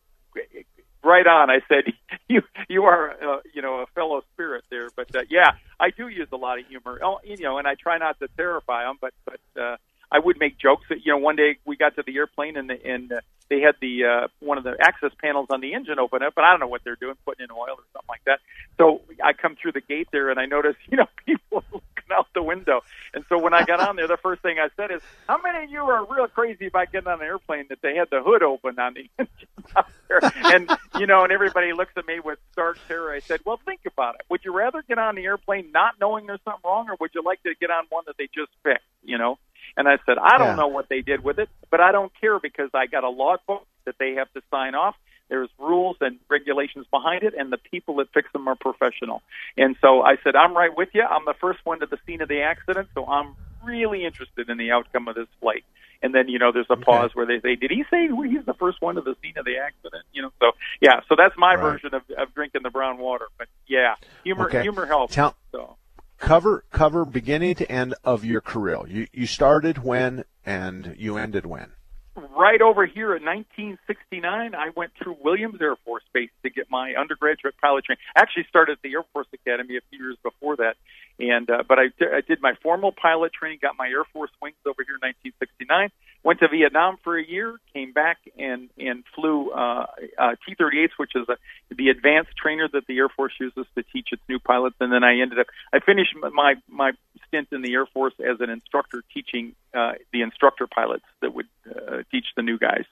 right 1.05 1.27
on. 1.27 1.51
I 1.51 1.61
said 1.69 1.85
you 2.29 2.43
you 2.69 2.85
are 2.85 3.11
uh, 3.11 3.41
you 3.55 3.63
know 3.63 3.81
a 3.81 3.87
fellow 3.95 4.23
spirit 4.33 4.65
there, 4.71 4.89
but 4.95 5.15
uh, 5.15 5.23
yeah, 5.29 5.53
I 5.81 5.91
do 5.91 6.09
use 6.09 6.29
a 6.33 6.37
lot 6.37 6.59
of 6.59 6.67
humor. 6.67 7.01
Oh, 7.03 7.19
you 7.25 7.39
know, 7.45 7.59
and 7.59 7.67
I 7.67 7.75
try 7.75 7.99
not 7.99 8.19
to 8.21 8.29
terrify 8.37 8.85
them, 8.85 8.97
but 9.01 9.13
but. 9.25 9.61
uh 9.61 9.77
I 10.13 10.19
would 10.19 10.39
make 10.39 10.59
jokes. 10.59 10.85
That, 10.91 11.05
you 11.05 11.13
know, 11.13 11.19
one 11.19 11.37
day 11.37 11.57
we 11.65 11.77
got 11.77 11.97
to 11.97 12.03
the 12.07 12.15
airplane 12.17 12.57
and 12.59 12.69
the, 12.69 12.79
and 12.85 13.11
uh, 13.11 13.21
they 13.49 13.61
had 13.61 13.77
the 13.81 14.05
uh, 14.05 14.29
one 14.41 14.59
of 14.59 14.65
the 14.65 14.77
access 14.81 15.11
panels 15.21 15.49
on 15.51 15.61
the 15.61 15.75
engine 15.75 15.99
open 15.99 16.23
up, 16.23 16.35
but 16.35 16.45
I 16.45 16.51
don't 16.51 16.61
know 16.61 16.69
what 16.69 16.83
they're 16.85 16.97
doing, 16.97 17.17
putting 17.25 17.45
in 17.45 17.51
oil 17.51 17.77
or 17.77 17.85
something 17.93 18.09
like 18.09 18.25
that. 18.27 18.41
So 18.79 19.01
I 19.25 19.33
come 19.33 19.57
through 19.61 19.73
the 19.73 19.81
gate 19.81 20.09
there 20.13 20.31
and 20.31 20.39
I 20.39 20.47
notice, 20.47 20.77
you 20.89 20.99
know, 20.99 21.07
people 21.25 21.65
looking 21.73 22.13
out 22.13 22.29
the 22.35 22.43
window. 22.43 22.81
And 23.15 23.25
so 23.29 23.39
when 23.39 23.55
I 23.55 23.65
got 23.65 23.81
on 23.81 23.97
there, 23.97 24.09
the 24.09 24.19
first 24.19 24.43
thing 24.43 24.59
I 24.59 24.69
said 24.77 24.91
is, 24.91 25.01
"How 25.29 25.41
many 25.43 25.65
of 25.65 25.71
you 25.71 25.81
are 25.81 26.05
real 26.05 26.29
crazy 26.29 26.67
about 26.67 26.93
getting 26.93 27.09
on 27.09 27.21
an 27.21 27.27
airplane 27.27 27.67
that 27.71 27.81
they 27.83 27.95
had 27.95 28.09
the 28.11 28.23
hood 28.23 28.43
open 28.43 28.79
on 28.79 28.95
the 28.95 29.09
engine 29.19 29.49
out 29.77 29.87
there?" 30.09 30.21
And 30.55 30.71
you 30.99 31.07
know, 31.07 31.25
and 31.25 31.33
everybody 31.33 31.73
looks 31.73 31.93
at 31.97 32.07
me 32.07 32.21
with 32.21 32.39
stark 32.53 32.79
terror. 32.87 33.13
I 33.13 33.21
said, 33.21 33.41
"Well, 33.45 33.61
think 33.65 33.81
about 33.87 34.17
it. 34.17 34.23
Would 34.29 34.45
you 34.45 34.55
rather 34.55 34.83
get 34.87 34.99
on 34.99 35.15
the 35.15 35.25
airplane 35.25 35.73
not 35.73 35.95
knowing 36.01 36.27
there's 36.27 36.43
something 36.45 36.63
wrong, 36.65 36.89
or 36.89 36.97
would 37.01 37.11
you 37.15 37.23
like 37.23 37.43
to 37.43 37.55
get 37.61 37.71
on 37.71 37.85
one 37.89 38.05
that 38.07 38.17
they 38.19 38.29
just 38.35 38.53
fixed?" 38.63 38.85
You 39.03 39.19
know. 39.19 39.39
And 39.77 39.89
I 39.89 39.99
said, 40.07 40.19
I 40.19 40.39
don't 40.39 40.49
Yeah. 40.49 40.55
know 40.57 40.69
what 40.69 40.89
they 40.89 41.01
did 41.03 41.25
with 41.25 41.39
it, 41.39 41.49
but 41.71 41.81
I 41.81 41.93
don't 41.93 42.13
care 42.21 42.39
because 42.39 42.71
I 42.75 42.87
got 42.87 43.05
a 43.05 43.09
logbook 43.09 43.67
that 43.87 43.97
they 43.99 44.15
have 44.15 44.33
to 44.35 44.43
sign 44.51 44.75
off. 44.75 44.97
There's 45.29 45.49
rules 45.59 45.97
and 46.01 46.19
regulations 46.29 46.87
behind 46.91 47.23
it, 47.23 47.33
and 47.35 47.51
the 47.51 47.57
people 47.57 47.97
that 47.97 48.09
fix 48.13 48.31
them 48.33 48.47
are 48.49 48.55
professional. 48.55 49.23
And 49.57 49.77
so 49.81 50.03
I 50.03 50.17
said, 50.23 50.37
I'm 50.37 50.55
right 50.55 50.77
with 50.77 50.91
you. 50.93 51.03
I'm 51.03 51.25
the 51.25 51.35
first 51.41 51.61
one 51.65 51.81
to 51.81 51.87
the 51.87 51.99
scene 52.07 52.21
of 52.21 52.29
the 52.29 52.43
accident, 52.43 52.89
so 52.95 53.07
I'm 53.07 53.35
really 53.65 54.05
interested 54.05 54.51
in 54.51 54.59
the 54.59 54.71
outcome 54.73 55.09
of 55.09 55.15
this 55.15 55.29
flight. 55.41 55.65
And 56.03 56.13
then, 56.15 56.29
you 56.29 56.39
know, 56.39 56.51
there's 56.53 56.67
a 56.69 56.77
pause 56.77 57.13
where 57.15 57.25
they 57.25 57.41
say, 57.41 57.55
Did 57.55 57.71
he 57.71 57.85
say 57.89 58.09
he's 58.09 58.45
the 58.45 58.55
first 58.55 58.83
one 58.83 58.97
to 58.97 59.01
the 59.01 59.15
scene 59.23 59.39
of 59.39 59.45
the 59.45 59.57
accident? 59.57 60.05
You 60.13 60.23
know, 60.23 60.33
so 60.41 60.51
yeah, 60.81 61.01
so 61.09 61.15
that's 61.17 61.35
my 61.39 61.55
Right. 61.55 61.63
version 61.63 61.95
of, 61.95 62.03
of 62.19 62.35
drinking 62.35 62.63
the 62.65 62.71
brown 62.71 62.99
water. 62.99 63.27
But 63.39 63.47
yeah, 63.69 63.95
humor 64.25 64.47
Okay. 64.47 64.63
humor 64.63 64.85
helps. 64.85 65.15
Tell- 65.15 65.37
so. 65.53 65.77
Cover 66.23 66.63
cover 66.71 67.05
beginning 67.05 67.57
to 67.57 67.71
end 67.71 67.97
of 68.05 68.25
your 68.25 68.41
career. 68.41 68.79
You 68.87 69.09
you 69.13 69.27
started 69.27 69.79
when 69.79 70.25
and 70.47 70.95
you 70.97 71.17
ended 71.19 71.47
when. 71.47 71.73
right 72.15 72.63
over 72.63 72.87
here 72.87 73.17
in 73.17 73.25
1969, 73.25 74.55
I 74.55 74.71
went 74.77 74.93
through 75.03 75.17
Williams 75.21 75.61
Air 75.61 75.75
Force 75.85 76.05
Base 76.15 76.31
to 76.45 76.51
get 76.51 76.71
my 76.71 76.95
undergraduate 76.95 77.55
pilot 77.61 77.87
training. 77.87 78.01
I 78.15 78.21
actually 78.21 78.45
started 78.49 78.75
at 78.75 78.83
the 78.83 78.93
Air 78.93 79.03
Force 79.13 79.27
Academy 79.35 79.77
a 79.77 79.81
few 79.91 79.99
years 79.99 80.17
before 80.23 80.55
that, 80.57 80.77
and 81.19 81.49
uh, 81.51 81.63
but 81.69 81.79
I, 81.79 81.85
I 82.01 82.21
did 82.27 82.41
my 82.41 82.55
formal 82.63 82.93
pilot 82.93 83.33
training, 83.33 83.59
got 83.63 83.77
my 83.79 83.89
Air 83.89 84.05
Force 84.13 84.31
wings 84.41 84.57
over 84.67 84.83
here 84.85 84.97
in 84.97 85.09
1969. 85.09 85.91
Went 86.25 86.41
to 86.41 86.49
Vietnam 86.49 86.99
for 87.03 87.19
a 87.19 87.25
year, 87.25 87.59
came 87.73 87.93
back 87.93 88.19
and 88.39 88.71
and 88.79 89.05
flew 89.15 89.51
uh, 89.51 89.87
uh, 90.19 90.35
T-38s, 90.47 90.91
which 90.97 91.13
is 91.15 91.29
a, 91.29 91.37
the 91.75 91.89
advanced 91.89 92.37
trainer 92.37 92.69
that 92.73 92.87
the 92.87 92.97
Air 92.99 93.09
Force 93.09 93.33
uses 93.41 93.67
to 93.75 93.83
teach 93.93 94.09
its 94.13 94.23
new 94.29 94.39
pilots. 94.39 94.77
And 94.81 94.93
then 94.93 95.05
I 95.05 95.19
ended 95.21 95.39
up 95.39 95.47
I 95.73 95.81
finished 95.81 96.15
my 96.33 96.55
my 96.69 96.93
stint 97.29 97.49
in 97.53 97.63
the 97.63 97.73
Air 97.75 97.87
Force 97.87 98.15
as 98.21 98.41
an 98.41 98.51
instructor 98.51 99.03
teaching 99.13 99.55
uh, 99.75 99.93
the 100.13 100.23
instructor 100.23 100.67
pilots 100.67 101.05
that 101.21 101.35
would 101.35 101.49
uh, 101.69 102.03
teach 102.11 102.27
the 102.37 102.43
new 102.43 102.59
guys. 102.59 102.85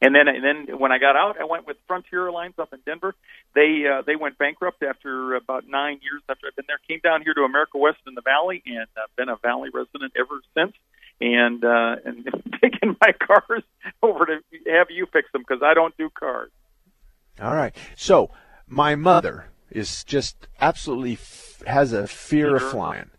And 0.00 0.14
then, 0.14 0.28
and 0.28 0.44
then 0.44 0.78
when 0.78 0.92
I 0.92 0.98
got 0.98 1.16
out, 1.16 1.40
I 1.40 1.44
went 1.44 1.66
with 1.66 1.76
Frontier 1.86 2.24
Airlines 2.26 2.54
up 2.58 2.72
in 2.72 2.80
Denver. 2.84 3.14
They 3.54 3.84
uh, 3.90 4.02
they 4.02 4.16
went 4.16 4.36
bankrupt 4.36 4.82
after 4.82 5.34
about 5.34 5.66
nine 5.66 6.00
years 6.02 6.22
after 6.28 6.46
I've 6.46 6.56
been 6.56 6.66
there. 6.68 6.78
Came 6.86 7.00
down 7.02 7.22
here 7.22 7.34
to 7.34 7.42
America 7.42 7.78
West 7.78 7.98
in 8.06 8.14
the 8.14 8.20
Valley, 8.20 8.62
and 8.66 8.86
uh, 8.96 9.06
been 9.16 9.28
a 9.28 9.36
Valley 9.36 9.70
resident 9.72 10.12
ever 10.18 10.40
since. 10.54 10.74
And 11.20 11.64
uh, 11.64 11.96
and 12.04 12.28
taking 12.62 12.96
my 13.00 13.12
cars 13.12 13.62
over 14.02 14.26
to 14.26 14.40
have 14.70 14.88
you 14.90 15.06
fix 15.12 15.32
them 15.32 15.42
because 15.46 15.62
I 15.62 15.72
don't 15.72 15.96
do 15.96 16.10
cars. 16.10 16.50
All 17.40 17.54
right. 17.54 17.74
So 17.96 18.30
my 18.66 18.96
mother 18.96 19.46
is 19.70 20.04
just 20.04 20.46
absolutely 20.60 21.14
f- 21.14 21.62
has 21.66 21.92
a 21.94 22.06
fear 22.06 22.56
of 22.56 22.62
flying, 22.62 23.10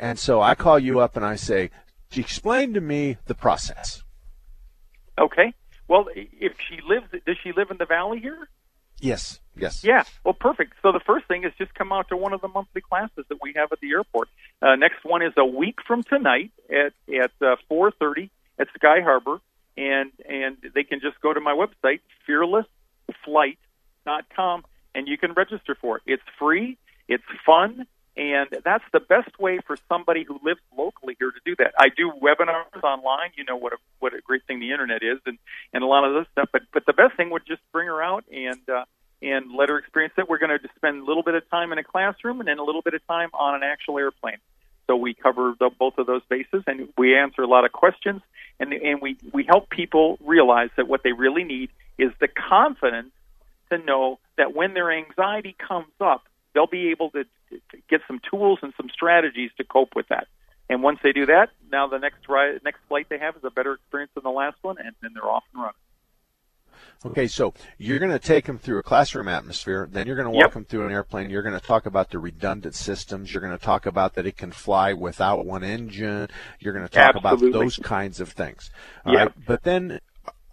and 0.00 0.18
so 0.18 0.42
I 0.42 0.56
call 0.56 0.80
you 0.80 0.98
up 0.98 1.16
and 1.16 1.24
I 1.24 1.36
say, 1.36 1.70
explain 2.16 2.74
to 2.74 2.80
me 2.80 3.18
the 3.26 3.34
process. 3.34 4.02
Okay. 5.18 5.54
Well, 5.88 6.08
if 6.14 6.52
she 6.68 6.80
lives, 6.86 7.06
does 7.26 7.36
she 7.42 7.52
live 7.52 7.70
in 7.70 7.78
the 7.78 7.86
Valley 7.86 8.20
here? 8.20 8.48
Yes. 9.00 9.40
Yes. 9.56 9.82
Yeah. 9.84 10.04
Well, 10.24 10.34
perfect. 10.34 10.74
So 10.82 10.92
the 10.92 11.00
first 11.04 11.26
thing 11.26 11.42
is 11.44 11.52
just 11.58 11.74
come 11.74 11.92
out 11.92 12.08
to 12.08 12.16
one 12.16 12.32
of 12.32 12.40
the 12.40 12.48
monthly 12.48 12.80
classes 12.80 13.26
that 13.28 13.38
we 13.42 13.52
have 13.56 13.70
at 13.72 13.80
the 13.80 13.90
airport. 13.90 14.28
Uh, 14.62 14.76
next 14.76 15.04
one 15.04 15.20
is 15.22 15.32
a 15.36 15.44
week 15.44 15.80
from 15.86 16.02
tonight 16.02 16.52
at 16.70 16.94
at 17.12 17.32
uh, 17.42 17.56
4:30 17.70 18.30
at 18.58 18.68
Sky 18.74 19.00
Harbor, 19.00 19.40
and 19.76 20.10
and 20.28 20.56
they 20.74 20.84
can 20.84 21.00
just 21.00 21.20
go 21.20 21.34
to 21.34 21.40
my 21.40 21.52
website 21.52 22.00
fearlessflight.com 22.28 24.64
and 24.94 25.08
you 25.08 25.18
can 25.18 25.32
register 25.32 25.76
for 25.80 25.96
it. 25.98 26.02
It's 26.06 26.22
free. 26.38 26.78
It's 27.08 27.24
fun. 27.44 27.86
And 28.16 28.48
that's 28.64 28.84
the 28.92 29.00
best 29.00 29.40
way 29.40 29.58
for 29.66 29.76
somebody 29.88 30.22
who 30.22 30.38
lives 30.44 30.60
locally 30.76 31.16
here 31.18 31.32
to 31.32 31.40
do 31.44 31.56
that. 31.56 31.74
I 31.78 31.88
do 31.88 32.12
webinars 32.12 32.82
online. 32.84 33.30
You 33.36 33.44
know 33.44 33.56
what 33.56 33.72
a 33.72 33.76
what 33.98 34.14
a 34.14 34.20
great 34.20 34.44
thing 34.46 34.60
the 34.60 34.70
internet 34.70 35.02
is, 35.02 35.18
and 35.26 35.36
and 35.72 35.82
a 35.82 35.86
lot 35.86 36.04
of 36.04 36.14
this 36.14 36.30
stuff. 36.30 36.48
But 36.52 36.62
but 36.72 36.86
the 36.86 36.92
best 36.92 37.16
thing 37.16 37.30
would 37.30 37.44
just 37.46 37.60
bring 37.72 37.88
her 37.88 38.00
out 38.00 38.24
and 38.32 38.68
uh, 38.68 38.84
and 39.20 39.52
let 39.52 39.68
her 39.68 39.78
experience 39.78 40.14
it. 40.16 40.28
We're 40.28 40.38
going 40.38 40.56
to 40.56 40.68
spend 40.76 41.02
a 41.02 41.04
little 41.04 41.24
bit 41.24 41.34
of 41.34 41.48
time 41.50 41.72
in 41.72 41.78
a 41.78 41.84
classroom 41.84 42.38
and 42.38 42.48
then 42.48 42.58
a 42.58 42.62
little 42.62 42.82
bit 42.82 42.94
of 42.94 43.04
time 43.08 43.30
on 43.34 43.56
an 43.56 43.62
actual 43.64 43.98
airplane. 43.98 44.38
So 44.86 44.96
we 44.96 45.14
cover 45.14 45.54
the, 45.58 45.70
both 45.76 45.98
of 45.98 46.06
those 46.06 46.22
bases, 46.28 46.62
and 46.66 46.88
we 46.96 47.16
answer 47.16 47.42
a 47.42 47.46
lot 47.48 47.64
of 47.64 47.72
questions, 47.72 48.22
and 48.60 48.72
and 48.72 49.00
we 49.00 49.16
we 49.32 49.42
help 49.42 49.70
people 49.70 50.18
realize 50.24 50.70
that 50.76 50.86
what 50.86 51.02
they 51.02 51.12
really 51.12 51.42
need 51.42 51.70
is 51.98 52.12
the 52.20 52.28
confidence 52.28 53.10
to 53.70 53.78
know 53.78 54.18
that 54.36 54.54
when 54.54 54.74
their 54.74 54.92
anxiety 54.92 55.56
comes 55.58 55.92
up, 56.00 56.22
they'll 56.52 56.66
be 56.66 56.90
able 56.90 57.10
to, 57.10 57.24
to 57.24 57.43
get 57.88 58.00
some 58.06 58.20
tools 58.30 58.58
and 58.62 58.72
some 58.76 58.88
strategies 58.92 59.50
to 59.58 59.64
cope 59.64 59.90
with 59.94 60.08
that. 60.08 60.26
And 60.68 60.82
once 60.82 60.98
they 61.02 61.12
do 61.12 61.26
that, 61.26 61.50
now 61.70 61.86
the 61.88 61.98
next 61.98 62.28
ride, 62.28 62.60
next 62.64 62.80
flight 62.88 63.06
they 63.10 63.18
have 63.18 63.36
is 63.36 63.44
a 63.44 63.50
better 63.50 63.74
experience 63.74 64.12
than 64.14 64.24
the 64.24 64.30
last 64.30 64.56
one, 64.62 64.76
and 64.78 64.94
then 65.02 65.10
they're 65.14 65.30
off 65.30 65.44
and 65.52 65.62
running. 65.62 65.74
Okay, 67.04 67.26
so 67.26 67.52
you're 67.76 67.98
going 67.98 68.10
to 68.12 68.18
take 68.18 68.46
them 68.46 68.58
through 68.58 68.78
a 68.78 68.82
classroom 68.82 69.28
atmosphere, 69.28 69.86
then 69.90 70.06
you're 70.06 70.16
going 70.16 70.24
to 70.24 70.30
walk 70.30 70.40
Yep. 70.46 70.54
them 70.54 70.64
through 70.64 70.86
an 70.86 70.92
airplane. 70.92 71.28
You're 71.28 71.42
going 71.42 71.58
to 71.58 71.64
talk 71.66 71.84
about 71.84 72.10
the 72.10 72.18
redundant 72.18 72.74
systems. 72.74 73.32
You're 73.32 73.42
going 73.42 73.56
to 73.56 73.62
talk 73.62 73.84
about 73.84 74.14
that 74.14 74.26
it 74.26 74.38
can 74.38 74.52
fly 74.52 74.94
without 74.94 75.44
one 75.44 75.62
engine. 75.62 76.28
You're 76.60 76.72
going 76.72 76.86
to 76.86 76.92
talk 76.92 77.14
Absolutely. 77.14 77.50
about 77.50 77.52
those 77.52 77.76
kinds 77.76 78.20
of 78.20 78.30
things. 78.30 78.70
All 79.04 79.12
Yep. 79.12 79.20
right, 79.20 79.32
but 79.46 79.64
then 79.64 80.00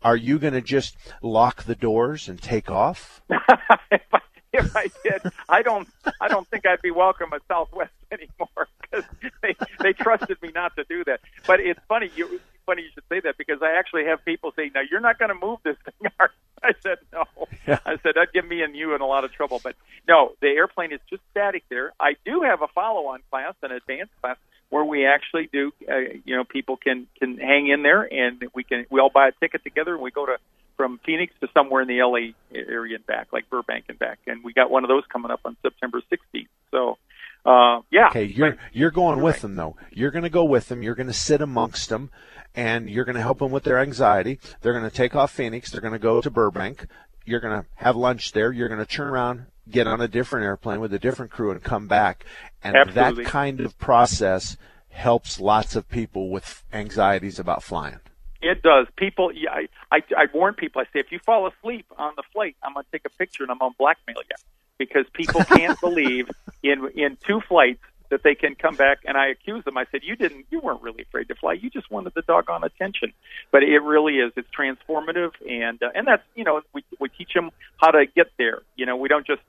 are 0.03 0.17
you 0.17 0.39
going 0.39 0.53
to 0.53 0.61
just 0.61 0.97
lock 1.21 1.63
the 1.63 1.75
doors 1.75 2.27
and 2.27 2.41
take 2.41 2.69
off? 2.69 3.21
if 3.29 4.01
I 4.13 4.19
did, 5.03 5.21
I 5.47 5.61
don't. 5.61 5.87
I 6.19 6.27
don't 6.27 6.47
think 6.49 6.65
I'd 6.65 6.81
be 6.81 6.91
welcome 6.91 7.31
at 7.33 7.41
Southwest 7.47 7.93
anymore 8.11 8.67
because 8.81 9.05
they 9.41 9.55
they 9.79 9.93
trusted 9.93 10.41
me 10.41 10.51
not 10.53 10.75
to 10.75 10.83
do 10.89 11.03
that. 11.05 11.21
But 11.47 11.61
it's 11.61 11.79
funny. 11.87 12.11
You 12.15 12.41
funny 12.65 12.83
you 12.83 12.89
should 12.93 13.03
say 13.09 13.21
that 13.21 13.37
because 13.37 13.61
I 13.61 13.77
actually 13.79 14.05
have 14.05 14.23
people 14.25 14.51
say, 14.55 14.69
"Now 14.73 14.81
you're 14.89 14.99
not 14.99 15.19
going 15.19 15.29
to 15.29 15.35
move 15.35 15.59
this 15.63 15.77
thing." 15.85 16.11
I 16.63 16.73
said, 16.81 16.97
"No." 17.13 17.23
I 17.67 17.97
said 18.03 18.13
that'd 18.15 18.33
give 18.33 18.45
me 18.45 18.61
and 18.61 18.75
you 18.75 18.93
in 18.93 19.01
a 19.01 19.05
lot 19.05 19.23
of 19.23 19.31
trouble. 19.31 19.61
But 19.63 19.75
no, 20.07 20.33
the 20.41 20.47
airplane 20.47 20.91
is 20.91 20.99
just 21.09 21.21
static 21.31 21.63
there. 21.69 21.93
I 21.99 22.15
do 22.25 22.41
have 22.41 22.61
a 22.61 22.67
follow-on 22.67 23.21
class, 23.31 23.55
an 23.63 23.71
advanced 23.71 24.13
class, 24.21 24.37
where 24.69 24.83
we 24.83 25.05
actually 25.05 25.49
do. 25.51 25.71
Uh, 25.89 25.97
you 26.25 26.35
know, 26.35 26.43
people 26.43 26.75
can 26.75 27.07
can 27.17 27.37
hang 27.37 27.67
in 27.69 27.83
there, 27.83 28.01
and 28.01 28.43
we 28.53 28.63
can 28.63 28.85
we 28.89 28.99
all 28.99 29.11
buy 29.13 29.29
a 29.29 29.31
ticket 29.31 29.63
together, 29.63 29.93
and 29.93 30.03
we 30.03 30.11
go 30.11 30.25
to 30.25 30.37
from 30.81 30.99
Phoenix 31.05 31.31
to 31.39 31.47
somewhere 31.53 31.83
in 31.83 31.87
the 31.87 32.01
LA 32.01 32.33
area 32.51 32.95
and 32.95 33.05
back, 33.05 33.27
like 33.31 33.47
Burbank 33.51 33.85
and 33.87 33.99
back. 33.99 34.17
And 34.25 34.43
we 34.43 34.51
got 34.51 34.71
one 34.71 34.83
of 34.83 34.87
those 34.87 35.03
coming 35.13 35.29
up 35.29 35.41
on 35.45 35.55
September 35.61 36.01
16th. 36.11 36.47
So, 36.71 36.97
uh, 37.45 37.81
yeah. 37.91 38.07
Okay, 38.07 38.23
you're 38.23 38.57
you're 38.73 38.89
going 38.89 39.21
with 39.21 39.41
them 39.41 39.55
though. 39.55 39.75
You're 39.91 40.09
going 40.09 40.23
to 40.23 40.29
go 40.31 40.43
with 40.43 40.69
them. 40.69 40.81
You're 40.81 40.95
going 40.95 41.05
to 41.05 41.13
sit 41.13 41.39
amongst 41.39 41.89
them, 41.89 42.09
and 42.55 42.89
you're 42.89 43.05
going 43.05 43.15
to 43.15 43.21
help 43.21 43.37
them 43.37 43.51
with 43.51 43.63
their 43.63 43.77
anxiety. 43.77 44.39
They're 44.61 44.73
going 44.73 44.89
to 44.89 44.95
take 44.95 45.15
off 45.15 45.29
Phoenix. 45.31 45.69
They're 45.69 45.81
going 45.81 45.93
to 45.93 45.99
go 45.99 46.19
to 46.19 46.31
Burbank. 46.31 46.87
You're 47.25 47.41
going 47.41 47.61
to 47.61 47.67
have 47.75 47.95
lunch 47.95 48.31
there. 48.31 48.51
You're 48.51 48.67
going 48.67 48.79
to 48.79 48.85
turn 48.87 49.07
around, 49.07 49.45
get 49.69 49.85
on 49.85 50.01
a 50.01 50.07
different 50.07 50.45
airplane 50.45 50.79
with 50.79 50.95
a 50.95 50.99
different 50.99 51.31
crew, 51.31 51.51
and 51.51 51.61
come 51.61 51.87
back. 51.87 52.25
And 52.63 52.75
Absolutely. 52.75 53.23
that 53.23 53.29
kind 53.29 53.59
of 53.59 53.77
process 53.77 54.57
helps 54.89 55.39
lots 55.39 55.75
of 55.75 55.87
people 55.89 56.31
with 56.31 56.63
anxieties 56.73 57.37
about 57.37 57.61
flying. 57.61 57.99
It 58.41 58.63
does. 58.63 58.87
People, 58.95 59.31
yeah, 59.33 59.51
I, 59.51 59.67
I, 59.91 60.01
I 60.17 60.25
warn 60.33 60.55
people. 60.55 60.81
I 60.81 60.85
say, 60.85 60.99
if 60.99 61.11
you 61.11 61.19
fall 61.19 61.47
asleep 61.47 61.85
on 61.97 62.13
the 62.15 62.23
flight, 62.33 62.55
I'm 62.63 62.73
going 62.73 62.85
to 62.85 62.91
take 62.91 63.05
a 63.05 63.17
picture 63.17 63.43
and 63.43 63.51
I'm 63.51 63.59
going 63.59 63.71
to 63.71 63.77
blackmail 63.77 64.17
you 64.17 64.35
because 64.77 65.05
people 65.13 65.43
can't 65.43 65.79
believe 65.81 66.29
in 66.63 66.89
in 66.95 67.17
two 67.25 67.41
flights 67.47 67.81
that 68.09 68.23
they 68.23 68.35
can 68.35 68.55
come 68.55 68.75
back. 68.75 68.99
And 69.05 69.17
I 69.17 69.27
accuse 69.27 69.63
them. 69.63 69.77
I 69.77 69.85
said, 69.91 70.01
you 70.03 70.15
didn't, 70.15 70.45
you 70.51 70.59
weren't 70.59 70.81
really 70.81 71.03
afraid 71.03 71.27
to 71.29 71.35
fly. 71.35 71.53
You 71.53 71.69
just 71.69 71.89
wanted 71.89 72.13
the 72.13 72.23
doggone 72.23 72.63
attention. 72.63 73.13
But 73.51 73.63
it 73.63 73.79
really 73.79 74.15
is. 74.15 74.33
It's 74.35 74.49
transformative, 74.49 75.31
and 75.47 75.81
uh, 75.81 75.89
and 75.95 76.07
that's 76.07 76.23
you 76.35 76.43
know 76.43 76.61
we 76.73 76.83
we 76.99 77.09
teach 77.09 77.33
them 77.33 77.51
how 77.77 77.91
to 77.91 78.05
get 78.05 78.27
there. 78.37 78.61
You 78.75 78.85
know, 78.85 78.97
we 78.97 79.07
don't 79.07 79.25
just 79.25 79.41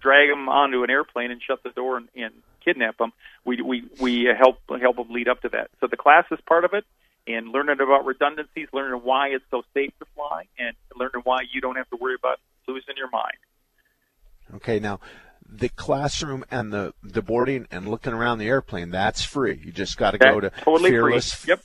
drag 0.00 0.28
them 0.28 0.48
onto 0.48 0.84
an 0.84 0.90
airplane 0.90 1.30
and 1.30 1.40
shut 1.42 1.62
the 1.62 1.70
door 1.70 1.96
and, 1.96 2.08
and 2.14 2.34
kidnap 2.64 2.98
them. 2.98 3.12
We 3.44 3.60
we 3.62 3.84
we 3.98 4.24
help 4.24 4.58
help 4.80 4.96
them 4.96 5.10
lead 5.10 5.28
up 5.28 5.40
to 5.42 5.48
that. 5.50 5.70
So 5.80 5.86
the 5.86 5.96
class 5.96 6.24
is 6.30 6.38
part 6.46 6.64
of 6.64 6.74
it, 6.74 6.84
and 7.26 7.48
learning 7.48 7.80
about 7.80 8.04
redundancies, 8.04 8.68
learning 8.72 9.00
why 9.02 9.28
it's 9.28 9.44
so 9.50 9.62
safe 9.72 9.92
to 9.98 10.06
fly, 10.14 10.44
and 10.58 10.74
learning 10.96 11.22
why 11.24 11.40
you 11.52 11.60
don't 11.60 11.76
have 11.76 11.88
to 11.90 11.96
worry 11.96 12.14
about 12.14 12.38
losing 12.68 12.96
your 12.96 13.10
mind. 13.10 13.36
Okay, 14.54 14.78
now 14.78 15.00
the 15.46 15.68
classroom 15.70 16.44
and 16.50 16.72
the 16.72 16.94
the 17.02 17.22
boarding 17.22 17.66
and 17.70 17.88
looking 17.88 18.12
around 18.12 18.38
the 18.38 18.48
airplane 18.48 18.90
that's 18.90 19.24
free. 19.24 19.60
You 19.64 19.72
just 19.72 19.96
got 19.96 20.12
to 20.12 20.18
go 20.18 20.40
to 20.40 20.50
totally 20.50 20.90
free. 20.90 21.20
Yep. 21.46 21.62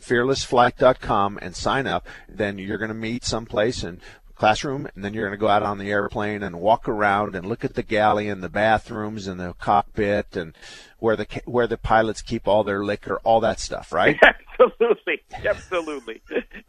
fearlessflight.com 0.00 1.38
and 1.42 1.54
sign 1.54 1.86
up. 1.86 2.06
Then 2.28 2.58
you're 2.58 2.78
going 2.78 2.88
to 2.88 2.94
meet 2.94 3.24
someplace 3.24 3.82
and 3.82 4.00
classroom, 4.34 4.88
and 4.94 5.04
then 5.04 5.12
you're 5.12 5.26
going 5.26 5.38
to 5.38 5.40
go 5.40 5.48
out 5.48 5.62
on 5.62 5.78
the 5.78 5.90
airplane 5.90 6.42
and 6.42 6.60
walk 6.60 6.88
around 6.88 7.34
and 7.34 7.46
look 7.46 7.64
at 7.64 7.74
the 7.74 7.82
galley 7.82 8.28
and 8.28 8.42
the 8.42 8.48
bathrooms 8.48 9.26
and 9.26 9.38
the 9.38 9.52
cockpit 9.54 10.34
and 10.34 10.56
where 10.98 11.14
the 11.16 11.26
where 11.44 11.66
the 11.66 11.76
pilots 11.76 12.22
keep 12.22 12.48
all 12.48 12.64
their 12.64 12.84
liquor, 12.84 13.20
all 13.22 13.40
that 13.40 13.60
stuff, 13.60 13.92
right? 13.92 14.18
absolutely, 14.60 15.20
absolutely. 15.44 16.20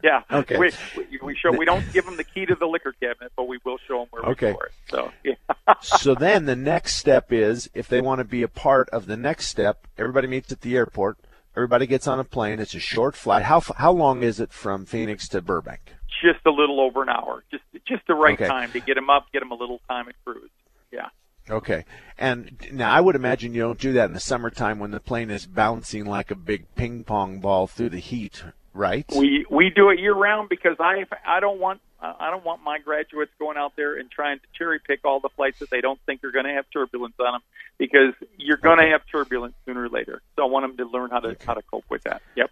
Yeah. 0.02 0.22
Okay. 0.30 0.58
We, 0.58 0.70
we, 0.96 1.18
we 1.22 1.36
show 1.36 1.50
we 1.56 1.64
don't 1.64 1.84
give 1.92 2.04
them 2.04 2.16
the 2.16 2.24
key 2.24 2.46
to 2.46 2.54
the 2.54 2.66
liquor 2.66 2.92
cabinet, 3.00 3.32
but 3.36 3.46
we 3.48 3.58
will 3.64 3.78
show 3.86 3.98
them 4.00 4.08
where 4.10 4.22
Okay. 4.32 4.46
we 4.48 4.52
store 4.52 4.66
it. 4.66 4.72
So 4.90 5.12
yeah. 5.24 5.74
so 5.80 6.14
then 6.14 6.46
the 6.46 6.56
next 6.56 6.96
step 6.96 7.32
is 7.32 7.70
if 7.74 7.88
they 7.88 8.00
want 8.00 8.18
to 8.18 8.24
be 8.24 8.42
a 8.42 8.48
part 8.48 8.88
of 8.90 9.06
the 9.06 9.16
next 9.16 9.46
step, 9.46 9.86
everybody 9.98 10.26
meets 10.28 10.50
at 10.52 10.60
the 10.62 10.76
airport. 10.76 11.18
Everybody 11.56 11.86
gets 11.86 12.06
on 12.06 12.18
a 12.18 12.24
plane. 12.24 12.60
It's 12.60 12.74
a 12.74 12.80
short 12.80 13.14
flight. 13.14 13.42
How 13.44 13.58
f- 13.58 13.72
how 13.76 13.92
long 13.92 14.22
is 14.22 14.40
it 14.40 14.52
from 14.52 14.86
Phoenix 14.86 15.28
to 15.28 15.42
Burbank? 15.42 15.80
just 16.22 16.46
a 16.46 16.50
little 16.50 16.78
over 16.80 17.02
an 17.02 17.08
hour, 17.08 17.42
just 17.50 17.64
just 17.86 18.06
the 18.06 18.14
right 18.14 18.34
Okay. 18.40 18.46
time 18.46 18.70
to 18.70 18.78
get 18.80 18.94
them 18.94 19.10
up, 19.10 19.26
get 19.32 19.40
them 19.40 19.50
a 19.50 19.54
little 19.56 19.80
time 19.88 20.08
at 20.08 20.14
cruise. 20.24 20.50
Yeah. 20.92 21.08
Okay. 21.50 21.84
And 22.18 22.56
now 22.72 22.90
I 22.90 23.00
would 23.00 23.16
imagine 23.16 23.54
you 23.54 23.62
don't 23.62 23.78
do 23.78 23.92
that 23.94 24.06
in 24.06 24.14
the 24.14 24.20
summertime 24.20 24.78
when 24.78 24.92
the 24.92 25.00
plane 25.00 25.30
is 25.30 25.46
bouncing 25.46 26.04
like 26.04 26.30
a 26.30 26.36
big 26.36 26.74
ping 26.74 27.04
pong 27.04 27.40
ball 27.40 27.66
through 27.66 27.90
the 27.90 27.98
heat, 27.98 28.44
right? 28.72 29.04
We 29.16 29.44
we 29.50 29.70
do 29.70 29.90
it 29.90 29.98
year 29.98 30.14
round 30.14 30.48
because 30.48 30.76
I 30.78 31.04
I 31.26 31.40
don't 31.40 31.58
want 31.58 31.80
I 32.00 32.30
don't 32.30 32.44
want 32.44 32.62
my 32.62 32.78
graduates 32.78 33.32
going 33.38 33.56
out 33.56 33.74
there 33.76 33.98
and 33.98 34.10
trying 34.10 34.38
to 34.38 34.44
cherry 34.56 34.80
pick 34.80 35.00
all 35.04 35.20
the 35.20 35.28
flights 35.30 35.60
that 35.60 35.70
they 35.70 35.80
don't 35.80 36.00
think 36.06 36.24
are 36.24 36.32
going 36.32 36.46
to 36.46 36.52
have 36.52 36.64
turbulence 36.72 37.14
on 37.20 37.32
them 37.32 37.40
because 37.78 38.14
you're 38.36 38.56
going 38.56 38.78
to 38.78 38.86
have 38.86 39.02
turbulence 39.10 39.54
sooner 39.64 39.84
or 39.84 39.88
later. 39.88 40.22
So 40.36 40.42
I 40.42 40.46
want 40.46 40.66
them 40.66 40.76
to 40.84 40.92
learn 40.92 41.10
how 41.10 41.20
to 41.20 41.36
how 41.44 41.54
to 41.54 41.62
cope 41.62 41.84
with 41.88 42.02
that. 42.04 42.22
Yep. 42.36 42.50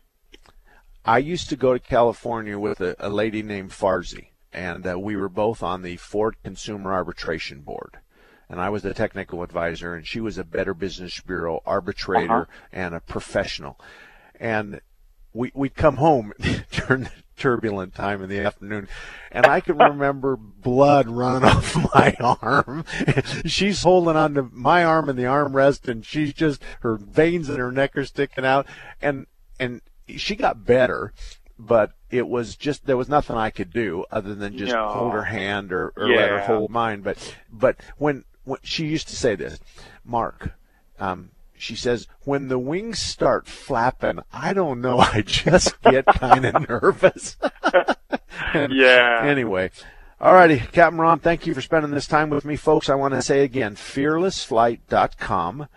I 1.04 1.18
used 1.18 1.48
to 1.48 1.56
go 1.56 1.72
to 1.72 1.78
California 1.78 2.58
with 2.58 2.80
a, 2.80 2.94
a 2.98 3.08
lady 3.08 3.42
named 3.42 3.70
Farzi, 3.70 4.28
and 4.52 4.86
uh, 4.86 4.98
we 4.98 5.16
were 5.16 5.30
both 5.30 5.62
on 5.62 5.82
the 5.82 5.96
Ford 5.96 6.36
Consumer 6.44 6.92
Arbitration 6.92 7.60
Board. 7.60 7.98
And 8.50 8.60
I 8.60 8.68
was 8.68 8.82
the 8.82 8.92
technical 8.92 9.42
advisor, 9.44 9.94
and 9.94 10.04
she 10.06 10.20
was 10.20 10.36
a 10.36 10.44
Better 10.44 10.74
Business 10.74 11.20
Bureau 11.20 11.62
arbitrator 11.64 12.32
Uh-huh. 12.42 12.44
and 12.72 12.94
a 12.94 13.00
professional. 13.00 13.78
And 14.40 14.80
we 15.32 15.52
we'd 15.54 15.76
come 15.76 15.96
home 15.98 16.32
during 16.72 17.04
the 17.04 17.10
turbulent 17.36 17.94
time 17.94 18.22
in 18.22 18.28
the 18.28 18.40
afternoon, 18.40 18.88
and 19.30 19.46
I 19.46 19.60
can 19.60 19.78
remember 19.90 20.36
blood 20.36 21.08
running 21.08 21.48
off 21.48 21.94
my 21.94 22.16
arm. 22.42 22.84
she's 23.46 23.82
holding 23.84 24.16
on 24.16 24.34
to 24.34 24.42
my 24.52 24.82
arm 24.84 25.08
in 25.08 25.14
the 25.16 25.22
armrest, 25.24 25.86
and 25.88 26.04
she's 26.04 26.32
just 26.32 26.60
her 26.80 26.96
veins 26.96 27.48
in 27.48 27.56
her 27.56 27.70
neck 27.70 27.96
are 27.96 28.04
sticking 28.04 28.44
out, 28.44 28.66
and 29.00 29.26
and 29.60 29.80
she 30.08 30.34
got 30.34 30.66
better, 30.66 31.12
but 31.56 31.92
it 32.10 32.26
was 32.26 32.56
just 32.56 32.86
there 32.86 32.96
was 32.96 33.08
nothing 33.08 33.36
I 33.36 33.50
could 33.50 33.72
do 33.72 34.04
other 34.10 34.34
than 34.34 34.58
just 34.58 34.72
No. 34.72 34.88
hold 34.88 35.12
her 35.12 35.24
hand 35.24 35.72
or, 35.72 35.92
or 35.96 36.08
let 36.08 36.30
her 36.30 36.40
hold 36.40 36.70
mine. 36.72 37.02
But 37.02 37.36
but 37.52 37.76
when 37.96 38.24
she 38.62 38.86
used 38.86 39.08
to 39.08 39.16
say 39.16 39.34
this, 39.34 39.58
Mark, 40.04 40.52
um, 40.98 41.30
she 41.56 41.76
says 41.76 42.06
when 42.24 42.48
the 42.48 42.58
wings 42.58 42.98
start 42.98 43.46
flapping, 43.46 44.20
I 44.32 44.52
don't 44.52 44.80
know, 44.80 44.98
I 45.00 45.22
just 45.22 45.80
get 45.82 46.06
kind 46.06 46.44
of 46.44 46.68
nervous. 46.68 47.36
And 48.52 48.72
Yeah. 48.72 49.20
Anyway. 49.22 49.70
Alrighty, 50.20 50.70
Captain 50.72 50.98
Ron, 50.98 51.18
thank 51.18 51.46
you 51.46 51.54
for 51.54 51.62
spending 51.62 51.92
this 51.92 52.06
time 52.06 52.28
with 52.30 52.44
me, 52.44 52.56
folks. 52.56 52.90
I 52.90 52.94
want 52.94 53.14
to 53.14 53.22
say 53.22 53.42
again, 53.42 53.74
fearlessflight.com. 53.74 55.68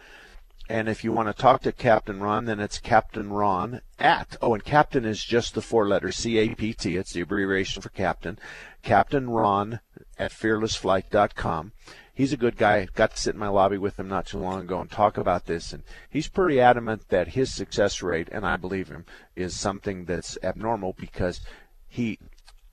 And 0.67 0.89
if 0.89 1.03
you 1.03 1.11
want 1.11 1.27
to 1.27 1.33
talk 1.39 1.61
to 1.61 1.71
Captain 1.71 2.19
Ron, 2.19 2.45
then 2.45 2.59
it's 2.59 2.77
Captain 2.77 3.31
Ron 3.31 3.81
at, 3.99 4.35
oh, 4.41 4.53
and 4.53 4.63
Captain 4.63 5.05
is 5.05 5.23
just 5.23 5.53
the 5.53 5.61
four 5.61 5.87
letters, 5.87 6.17
C-A-P-T. 6.17 6.97
It's 6.97 7.13
the 7.13 7.21
abbreviation 7.21 7.81
for 7.81 7.89
Captain. 7.89 8.37
Captain 8.81 9.29
Ron 9.29 9.79
at 10.17 10.31
fearlessflight.com. 10.31 11.71
He's 12.15 12.33
a 12.33 12.37
good 12.37 12.57
guy. 12.57 12.87
Got 12.93 13.11
to 13.11 13.17
sit 13.17 13.33
in 13.33 13.39
my 13.39 13.47
lobby 13.47 13.77
with 13.77 13.99
him 13.99 14.07
not 14.07 14.27
too 14.27 14.37
long 14.37 14.61
ago 14.61 14.79
and 14.79 14.89
talk 14.89 15.17
about 15.17 15.45
this. 15.45 15.73
And 15.73 15.83
he's 16.09 16.27
pretty 16.27 16.61
adamant 16.61 17.09
that 17.09 17.29
his 17.29 17.51
success 17.51 18.03
rate, 18.03 18.29
and 18.31 18.45
I 18.45 18.55
believe 18.55 18.89
him, 18.89 19.05
is 19.35 19.55
something 19.55 20.05
that's 20.05 20.37
abnormal 20.43 20.93
because 20.93 21.41
he 21.89 22.19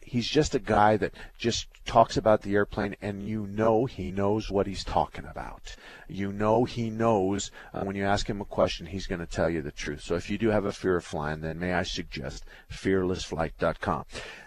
he's 0.02 0.26
just 0.26 0.56
a 0.56 0.58
guy 0.58 0.96
that 0.96 1.14
just 1.38 1.68
talks 1.86 2.16
about 2.16 2.42
the 2.42 2.54
airplane 2.54 2.96
and 3.00 3.22
you 3.22 3.46
know 3.46 3.84
he 3.84 4.10
knows 4.10 4.50
what 4.50 4.66
he's 4.66 4.82
talking 4.82 5.24
about. 5.24 5.76
You 6.08 6.32
know 6.32 6.64
he 6.64 6.90
knows 6.90 7.50
uh, 7.72 7.82
when 7.82 7.96
you 7.96 8.04
ask 8.04 8.28
him 8.28 8.40
a 8.40 8.44
question, 8.44 8.86
he's 8.86 9.06
going 9.06 9.20
to 9.20 9.26
tell 9.26 9.48
you 9.48 9.62
the 9.62 9.70
truth. 9.70 10.02
So 10.02 10.16
if 10.16 10.28
you 10.28 10.36
do 10.36 10.48
have 10.48 10.64
a 10.64 10.72
fear 10.72 10.96
of 10.96 11.04
flying, 11.04 11.40
then 11.40 11.58
may 11.60 11.72
I 11.72 11.84
suggest 11.84 12.44
fearlessflight.com. 12.70 14.04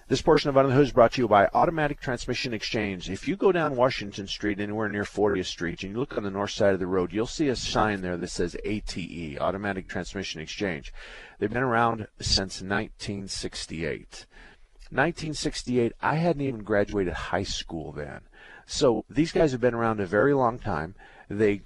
This 0.09 0.21
portion 0.21 0.49
of 0.49 0.57
Under 0.57 0.67
the 0.67 0.75
Hood 0.75 0.87
is 0.87 0.91
brought 0.91 1.13
to 1.13 1.21
you 1.21 1.29
by 1.29 1.47
Automatic 1.53 2.01
Transmission 2.01 2.53
Exchange. 2.53 3.09
If 3.09 3.25
you 3.25 3.37
go 3.37 3.53
down 3.53 3.77
Washington 3.77 4.27
Street, 4.27 4.59
anywhere 4.59 4.89
near 4.89 5.05
40th 5.05 5.45
Street, 5.45 5.81
and 5.81 5.93
you 5.93 5.97
look 5.97 6.17
on 6.17 6.23
the 6.23 6.29
north 6.29 6.51
side 6.51 6.73
of 6.73 6.81
the 6.81 6.87
road, 6.87 7.13
you'll 7.13 7.25
see 7.25 7.47
a 7.47 7.55
sign 7.55 8.01
there 8.01 8.17
that 8.17 8.27
says 8.27 8.57
ATE, 8.65 9.37
Automatic 9.39 9.87
Transmission 9.87 10.41
Exchange. 10.41 10.93
They've 11.39 11.49
been 11.49 11.63
around 11.63 12.07
since 12.19 12.61
1968. 12.61 14.25
1968, 14.89 15.93
I 16.01 16.15
hadn't 16.15 16.41
even 16.41 16.63
graduated 16.63 17.13
high 17.13 17.43
school 17.43 17.93
then. 17.93 18.21
So 18.65 19.05
these 19.09 19.31
guys 19.31 19.53
have 19.53 19.61
been 19.61 19.73
around 19.73 20.01
a 20.01 20.05
very 20.05 20.33
long 20.33 20.59
time. 20.59 20.95
They 21.29 21.61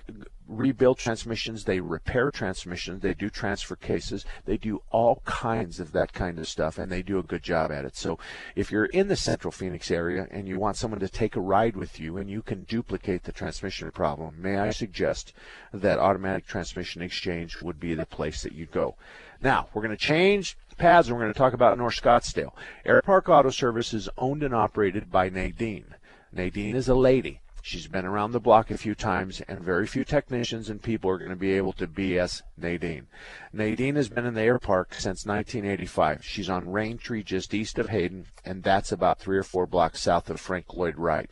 rebuild 0.48 0.98
transmissions, 0.98 1.64
they 1.64 1.80
repair 1.80 2.32
transmissions, 2.32 3.02
they 3.02 3.14
do 3.14 3.30
transfer 3.30 3.76
cases, 3.76 4.26
they 4.46 4.58
do 4.58 4.82
all 4.92 5.22
kinds 5.26 5.80
of 5.80 5.92
that 5.92 6.14
kind 6.14 6.40
of 6.40 6.48
stuff, 6.48 6.78
and 6.78 6.92
they 6.92 7.02
do 7.02 7.20
a 7.20 7.24
good 7.24 7.44
job 7.44 7.72
at 7.72 7.86
it. 7.86 7.96
So 7.96 8.18
if 8.56 8.72
you're 8.72 8.86
in 8.86 9.08
the 9.08 9.16
central 9.16 9.52
Phoenix 9.52 9.92
area 9.92 10.28
and 10.32 10.48
you 10.48 10.60
want 10.60 10.78
someone 10.78 11.00
to 11.00 11.10
take 11.10 11.36
a 11.36 11.42
ride 11.42 11.76
with 11.76 12.00
you 12.00 12.18
and 12.18 12.30
you 12.30 12.42
can 12.42 12.64
duplicate 12.64 13.24
the 13.24 13.32
transmission 13.32 13.92
problem, 13.92 14.42
may 14.42 14.58
I 14.58 14.72
suggest 14.72 15.34
that 15.74 16.00
Automatic 16.00 16.48
Transmission 16.48 17.02
Exchange 17.02 17.62
would 17.62 17.80
be 17.80 17.94
the 17.94 18.06
place 18.06 18.44
that 18.44 18.54
you'd 18.54 18.72
go. 18.72 18.96
Now, 19.42 19.68
we're 19.74 19.84
going 19.84 19.96
to 19.96 20.04
change 20.04 20.58
paths 20.78 21.08
and 21.08 21.18
we're 21.18 21.24
going 21.24 21.34
to 21.34 21.38
talk 21.38 21.54
about 21.54 21.78
North 21.78 22.02
Scottsdale. 22.02 22.54
Air 22.86 23.02
Park 23.02 23.30
Auto 23.30 23.50
Service 23.50 23.94
is 23.94 24.10
owned 24.18 24.44
and 24.44 24.54
operated 24.54 25.12
by 25.12 25.30
Nadine. 25.30 25.96
Nadine 26.32 26.76
is 26.76 26.88
a 26.88 26.96
lady. 26.96 27.42
She's 27.68 27.88
been 27.88 28.06
around 28.06 28.32
the 28.32 28.40
block 28.40 28.72
a 28.72 28.78
few 28.78 28.96
times, 28.96 29.42
and 29.42 29.60
very 29.60 29.88
few 29.88 30.06
technicians 30.06 30.70
and 30.70 30.82
people 30.82 31.10
are 31.10 31.18
going 31.18 31.32
to 31.32 31.36
be 31.36 31.52
able 31.52 31.74
to 31.74 31.86
BS 31.86 32.42
Nadine. 32.56 33.08
Nadine 33.52 33.98
has 33.98 34.08
been 34.08 34.26
in 34.26 34.36
the 34.36 34.42
air 34.42 34.58
park 34.58 34.94
since 34.94 35.26
1985. 35.26 36.24
She's 36.24 36.50
on 36.50 36.68
Raintree 36.68 37.26
just 37.26 37.54
east 37.54 37.78
of 37.78 37.90
Hayden, 37.90 38.28
and 38.46 38.64
that's 38.64 38.94
about 38.94 39.20
three 39.20 39.38
or 39.38 39.44
four 39.44 39.68
blocks 39.68 40.00
south 40.00 40.30
of 40.30 40.40
Frank 40.40 40.74
Lloyd 40.76 40.96
Wright. 40.96 41.30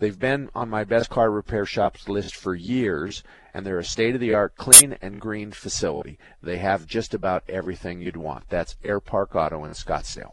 They've 0.00 0.18
been 0.18 0.50
on 0.56 0.68
my 0.68 0.82
best 0.82 1.08
car 1.08 1.30
repair 1.30 1.64
shops 1.64 2.08
list 2.08 2.34
for 2.34 2.56
years, 2.56 3.22
and 3.54 3.64
they're 3.64 3.78
a 3.78 3.84
state 3.84 4.16
of 4.16 4.20
the 4.20 4.34
art, 4.34 4.56
clean 4.56 4.98
and 5.00 5.20
green 5.20 5.52
facility. 5.52 6.18
They 6.42 6.58
have 6.58 6.88
just 6.88 7.14
about 7.14 7.44
everything 7.48 8.00
you'd 8.00 8.16
want. 8.16 8.48
That's 8.48 8.74
Air 8.82 8.98
Park 8.98 9.36
Auto 9.36 9.64
in 9.64 9.70
Scottsdale. 9.70 10.32